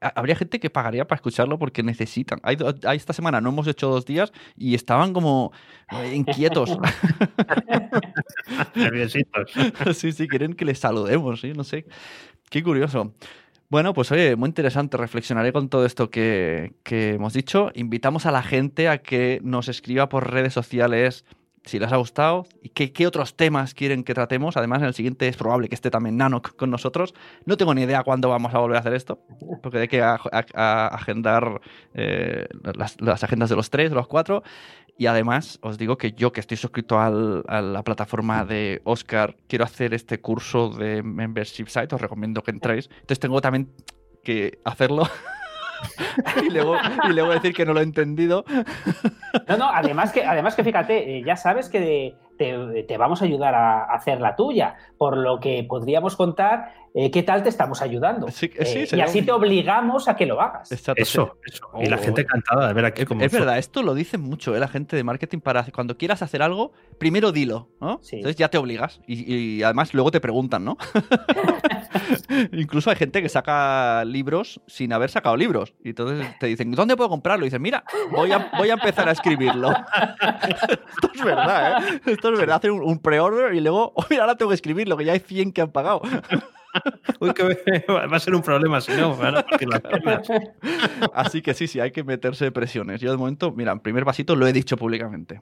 [0.00, 2.40] habría gente que pagaría para escucharlo porque necesitan.
[2.42, 5.52] Hay, hay, esta semana no hemos hecho dos días y estaban como
[5.92, 6.78] eh, inquietos.
[8.74, 9.52] Nerviositos.
[9.96, 11.52] sí, sí, quieren que les saludemos, ¿sí?
[11.52, 11.86] No sé.
[12.48, 13.14] Qué curioso.
[13.68, 14.96] Bueno, pues oye, muy interesante.
[14.96, 17.70] Reflexionaré con todo esto que, que hemos dicho.
[17.74, 21.24] Invitamos a la gente a que nos escriba por redes sociales
[21.64, 24.56] si les ha gustado y qué, qué otros temas quieren que tratemos.
[24.56, 27.14] Además, en el siguiente es probable que esté también Nanok con nosotros.
[27.44, 29.20] No tengo ni idea cuándo vamos a volver a hacer esto,
[29.62, 31.60] porque hay que a- a- a- agendar
[31.94, 34.42] eh, las, las agendas de los tres, de los cuatro.
[34.96, 39.36] Y además, os digo que yo, que estoy suscrito al- a la plataforma de Oscar,
[39.48, 42.88] quiero hacer este curso de Membership Site, os recomiendo que entréis.
[42.92, 43.70] Entonces tengo también
[44.22, 45.04] que hacerlo.
[46.46, 46.76] y, luego,
[47.08, 48.44] y decir que no lo he entendido.
[49.48, 53.24] No, no, además que, además que fíjate, eh, ya sabes que te, te vamos a
[53.24, 57.82] ayudar a hacer la tuya, por lo que podríamos contar eh, qué tal te estamos
[57.82, 58.28] ayudando.
[58.28, 60.72] Sí, que sí, Eh, y así un- te obligamos a que lo hagas.
[60.72, 61.68] Exacto, Eso, eso.
[61.80, 61.98] Y la Oh.
[62.02, 64.60] gente encantada de ver aquí como Es verdad, esto lo dicen mucho ¿eh?
[64.60, 68.00] la gente de marketing para cuando quieras hacer algo, primero dilo, ¿no?
[68.02, 68.16] Sí.
[68.16, 70.76] Entonces ya te obligas y, y además luego te preguntan, ¿no?
[72.52, 76.96] Incluso hay gente que saca libros sin haber sacado libros y entonces te dicen, ¿dónde
[76.96, 77.44] puedo comprarlo?
[77.44, 79.70] Y dices, mira, voy a, voy a empezar a escribirlo.
[80.20, 82.00] Esto es verdad, ¿eh?
[82.06, 84.96] Esto es verdad, hacer un, un pre-order y luego, oh, mira, ahora tengo que escribirlo,
[84.96, 86.02] que ya hay 100 que han pagado.
[87.20, 87.42] Uy, que
[87.88, 89.14] va a ser un problema si no.
[89.16, 90.28] me van a partir las piernas.
[91.14, 93.00] Así que sí, sí, hay que meterse presiones.
[93.00, 95.40] Yo de momento, mira, en primer pasito lo he dicho públicamente.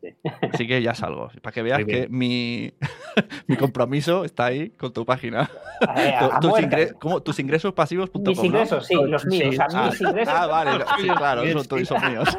[0.52, 1.30] Así que ya salgo.
[1.42, 2.72] Para que veas que mi,
[3.46, 5.50] mi compromiso está ahí con tu página.
[5.86, 6.52] A- a tus,
[6.98, 7.20] ¿cómo?
[7.22, 8.22] tus ingresos pasivos.com.
[8.26, 8.44] Mis ¿no?
[8.44, 9.48] ingresos, sí, los Sí, míos.
[9.48, 10.34] O sea, Ah, mis ingresos.
[10.36, 11.94] ah, vale, sí, claro, Bien, son, sí.
[12.10, 12.38] míos.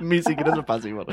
[0.00, 1.06] Mis ingresos pasivos.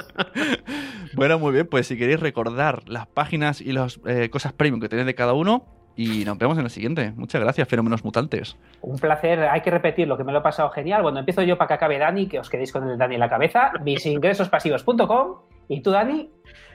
[1.14, 4.88] bueno, muy bien, pues si queréis recordar las páginas y las eh, cosas premium que
[4.88, 5.64] tenéis de cada uno,
[5.94, 7.12] y nos vemos en el siguiente.
[7.16, 8.56] Muchas gracias, fenómenos mutantes.
[8.80, 11.02] Un placer, hay que repetir lo que me lo he pasado genial.
[11.02, 13.28] Bueno, empiezo yo para que acabe Dani, que os quedéis con el Dani en la
[13.28, 13.72] cabeza.
[13.84, 15.36] Misingresospasivos.com.
[15.68, 16.30] ¿Y tú, Dani?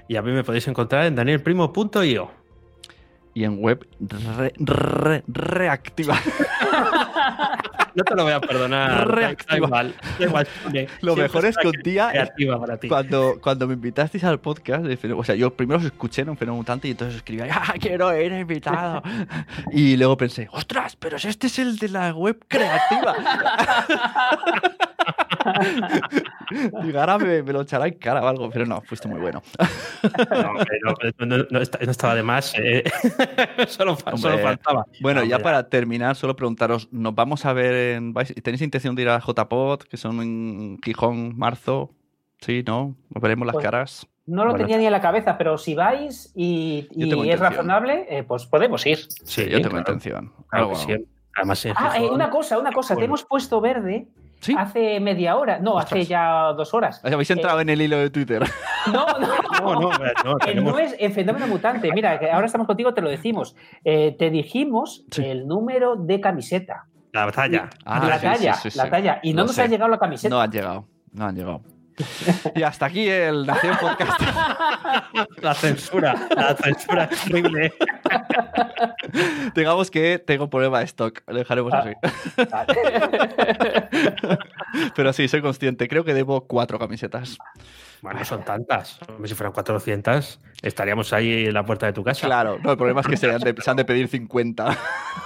[0.07, 2.29] Y a mí me podéis encontrar en danielprimo.io.
[3.33, 6.15] Y en web re- re- reactiva.
[7.97, 9.07] No te lo voy a perdonar.
[9.09, 9.49] Reactiva.
[9.49, 9.95] Da igual.
[10.19, 10.47] Da igual.
[11.01, 12.11] Lo Siempre mejor es que un día.
[12.87, 14.85] Cuando, cuando me invitasteis al podcast,
[15.15, 18.15] o sea, yo primero os escuché en un fenómeno mutante y entonces escribí, ¡ah, quiero
[18.15, 19.01] ir invitado!
[19.71, 23.15] y luego pensé, ¡ostras, pero si este es el de la web creativa!
[26.83, 29.41] Digo, ahora me, me lo echará en cara o algo, pero no, fuiste muy bueno.
[30.03, 32.53] No, pero no, no- no está- no estaba de más.
[32.57, 32.83] eh.
[33.67, 34.31] solo, fa- Hombre.
[34.31, 34.85] solo faltaba.
[35.01, 36.35] Bueno, No, ya para terminar, solo
[36.67, 38.13] preguntaros, ¿nos vamos a ver en...
[38.13, 41.91] vais- ¿Tenéis intención de ir a JPod, que son en Gijón, marzo?
[42.41, 42.95] ¿Sí, no?
[43.09, 44.07] ¿Nos veremos las Pues- caras?
[44.25, 44.65] No lo Bueno.
[44.65, 47.39] tenía ni en la cabeza, pero si vais y, es intención.
[47.39, 48.97] razonable, eh, pues podemos ir.
[49.23, 50.33] Sí, yo tengo claro, intención.
[50.49, 50.93] claro sí.
[51.33, 52.95] Además, Ah, eh, una cosa, una cosa.
[52.97, 54.07] Te hemos puesto verde
[54.39, 54.55] ¿Sí?
[54.57, 55.59] hace media hora.
[55.59, 57.03] No, hace ya dos horas.
[57.03, 58.43] Habéis entrado en el hilo de Twitter.
[58.87, 59.27] No, no.
[59.61, 59.91] No, no,
[60.23, 61.91] no, tenemos- no es el fenómeno mutante.
[61.91, 63.53] Mira, ahora estamos contigo, te lo decimos.
[63.83, 65.25] Eh, te dijimos Sí.
[65.25, 66.85] el número de camiseta.
[67.11, 67.69] la talla.
[67.83, 69.19] Ah, la sí, talla, sí, sí, la talla.
[69.23, 69.63] Y no Lo nos sé.
[69.63, 70.33] ha llegado la camiseta.
[70.33, 71.61] No han llegado, no han llegado.
[72.55, 74.21] Y hasta aquí el Nación Podcast.
[75.41, 77.73] La censura, la censura es horrible.
[79.55, 81.79] Digamos que tengo problema de stock, lo dejaremos Ah.
[81.85, 81.93] así.
[82.51, 84.37] Vale.
[84.95, 87.37] Pero sí, soy consciente, creo que debo cuatro camisetas.
[88.01, 88.99] Bueno, son tantas.
[89.25, 92.27] Si fueran 400, estaríamos ahí en la puerta de tu casa.
[92.27, 94.77] Claro, no, el problema es que se han de, se han de pedir 50.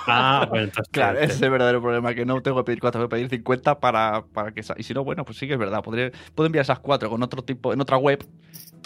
[0.07, 0.89] Ah, bueno, entonces.
[0.91, 3.29] Claro, ese es el verdadero problema, que no tengo que pedir cuatro, tengo que pedir
[3.29, 4.61] 50 para, para que...
[4.77, 7.21] Y si no, bueno, pues sí que es verdad, podré, puedo enviar esas cuatro con
[7.23, 8.25] otro tipo, en otra web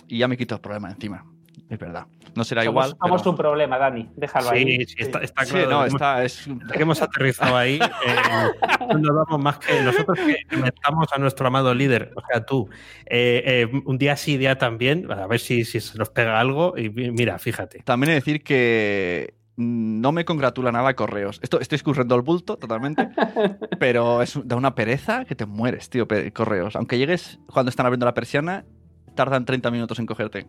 [0.08, 1.26] y ya me quito el problema encima.
[1.68, 2.06] Es verdad.
[2.36, 2.98] No será somos, igual.
[3.02, 4.10] somos pero- un problema, Dani.
[4.16, 4.86] Déjalo Sí, ahí.
[4.86, 5.70] sí, está, está Sí, claro.
[5.72, 6.48] no, Hemos- está, es...
[6.74, 7.82] que hemos aterrizado ahí, eh,
[8.94, 12.70] no nos damos más que nosotros que metamos a nuestro amado líder, o sea, tú,
[13.08, 16.78] eh, eh, un día sí, día también, a ver si, si se nos pega algo.
[16.78, 17.80] Y mi- mira, fíjate.
[17.84, 21.40] También he de decir que no me congratula nada correos.
[21.42, 23.10] Esto, estoy escurriendo el bulto totalmente,
[23.80, 26.76] pero es da una pereza que te mueres, tío, correos.
[26.76, 28.66] Aunque llegues cuando están abriendo la persiana,
[29.16, 30.46] tardan 30 minutos en cogerte.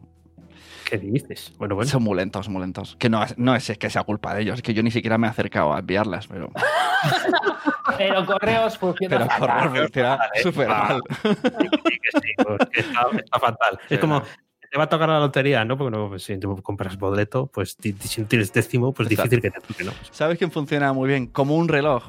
[0.88, 1.52] ¿Qué dices?
[1.58, 1.90] Bueno, bueno.
[1.90, 2.94] Son muy lentos, muy lentos.
[2.96, 5.18] Que no es, no es que sea culpa de ellos, es que yo ni siquiera
[5.18, 6.50] me he acercado a enviarlas, pero,
[7.98, 9.68] Pero correos funciona pero fatal.
[9.68, 11.02] correos funciona súper mal.
[11.22, 13.80] Sí, que sí, pues, que está, está fatal.
[13.88, 14.22] Sí, es como,
[14.70, 15.76] te va a tocar la lotería, ¿no?
[15.76, 19.30] Porque no, pues, si tú compras boleto, pues si no tienes décimo, pues Exacto.
[19.30, 19.92] difícil que te toque, ¿no?
[20.12, 21.26] ¿Sabes quién funciona muy bien?
[21.26, 22.04] Como un reloj.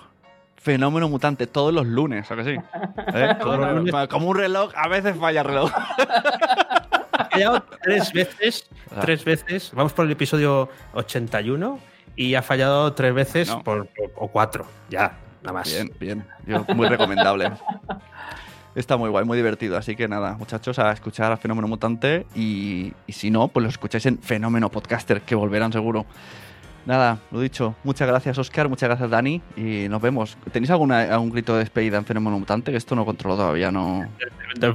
[0.56, 2.56] Fenómeno mutante todos los lunes, ¿a que sí?
[3.14, 3.38] ¿Eh?
[4.10, 5.72] Como un reloj, a veces falla el reloj.
[7.18, 9.02] Ha fallado tres veces, Ah.
[9.02, 9.72] tres veces.
[9.73, 11.80] Vamos por el episodio 81
[12.15, 13.64] y ha fallado tres veces No.
[13.64, 15.72] por, o cuatro, ya, nada más.
[15.72, 16.26] Bien, bien.
[16.45, 17.52] Yo- muy recomendable.
[18.76, 19.76] Está muy guay, muy divertido.
[19.77, 22.27] Así que nada, muchachos, a escuchar a Fenómeno Mutante.
[22.35, 26.06] Y, y si no, pues lo escucháis en Fenómeno Podcaster, que volverán seguro.
[26.88, 27.76] Nada, lo dicho.
[27.84, 28.70] Muchas gracias, Oscar.
[28.70, 29.42] Muchas gracias, Dani.
[29.58, 30.38] Y nos vemos.
[30.54, 32.72] ¿Tenéis alguna, algún grito de despedida en Fenómeno Mutante?
[32.72, 34.06] Que esto no controlo todavía, no.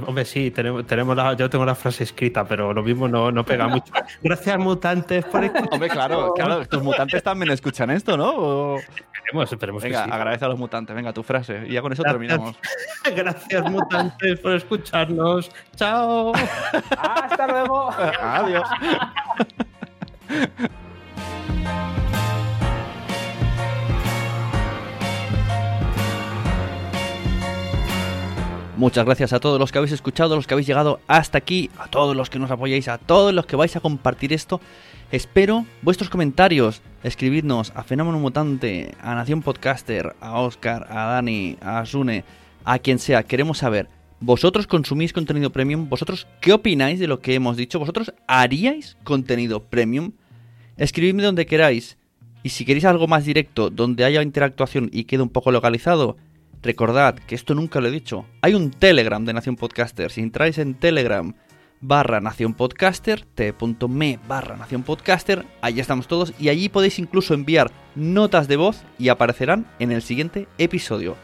[0.05, 3.43] Hombre, sí, tenemos, tenemos la, yo tengo la frase escrita, pero lo mismo no, no
[3.43, 3.91] pega mucho.
[4.21, 8.29] Gracias, mutantes, por Hombre, claro, claro, estos mutantes también escuchan esto, ¿no?
[8.29, 10.11] O- Esperemos, esperemos Venga, que sí.
[10.13, 10.95] agradece a los mutantes.
[10.95, 11.63] Venga, tu frase.
[11.67, 12.19] Y ya con eso Gracias.
[12.19, 12.55] terminamos.
[13.15, 15.49] Gracias, mutantes, por escucharnos.
[15.75, 16.31] Chao.
[16.99, 17.89] Hasta luego.
[18.21, 18.67] Adiós.
[28.83, 31.87] Muchas gracias a todos los que habéis escuchado, los que habéis llegado hasta aquí, a
[31.87, 34.59] todos los que nos apoyáis, a todos los que vais a compartir esto.
[35.09, 36.81] Espero vuestros comentarios.
[37.01, 42.25] Escribidnos a Fenómeno Mutante, a Nación Podcaster, a Oscar, a Dani, a Asune,
[42.65, 43.23] a quien sea.
[43.23, 43.87] Queremos saber,
[44.19, 45.87] ¿vosotros consumís contenido premium?
[45.87, 47.79] ¿Vosotros qué opináis de lo que hemos dicho?
[47.79, 50.11] ¿Vosotros haríais contenido premium?
[50.75, 51.97] Escribidme donde queráis.
[52.43, 56.17] Y si queréis algo más directo, donde haya interactuación y quede un poco localizado,
[56.63, 58.25] recordad que esto nunca lo he dicho.
[58.41, 60.09] Hay un Telegram de Nación Podcaster.
[60.11, 61.35] Si entráis en Telegram
[61.81, 67.71] barra Nación Podcaster, t.me barra Nación Podcaster, allí estamos todos y allí podéis incluso enviar
[67.93, 71.17] notas de voz y aparecerán en el siguiente episodio.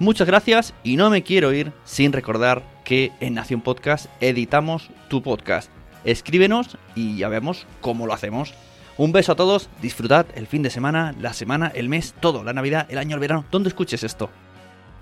[0.00, 5.22] Muchas gracias y no me quiero ir sin recordar que en Nación Podcast editamos tu
[5.22, 5.70] podcast.
[6.04, 8.52] Escríbenos y ya vemos cómo lo hacemos.
[8.96, 12.52] Un beso a todos, disfrutad el fin de semana, la semana, el mes, todo, la
[12.52, 14.30] Navidad, el año, el verano, donde escuches esto.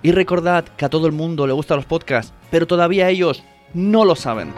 [0.03, 3.43] Y recordad que a todo el mundo le gustan los podcasts, pero todavía ellos
[3.73, 4.53] no lo saben.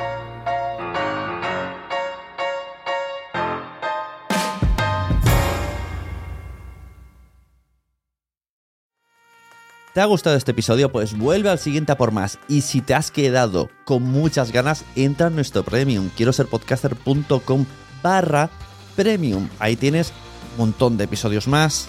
[9.94, 10.90] ¿Te ha gustado este episodio?
[10.90, 12.40] Pues vuelve al siguiente a por más.
[12.48, 16.10] Y si te has quedado con muchas ganas, entra en nuestro premium.
[16.16, 17.64] Quiero ser podcaster.com
[18.02, 18.50] barra
[18.96, 19.48] premium.
[19.60, 20.12] Ahí tienes
[20.52, 21.88] un montón de episodios más,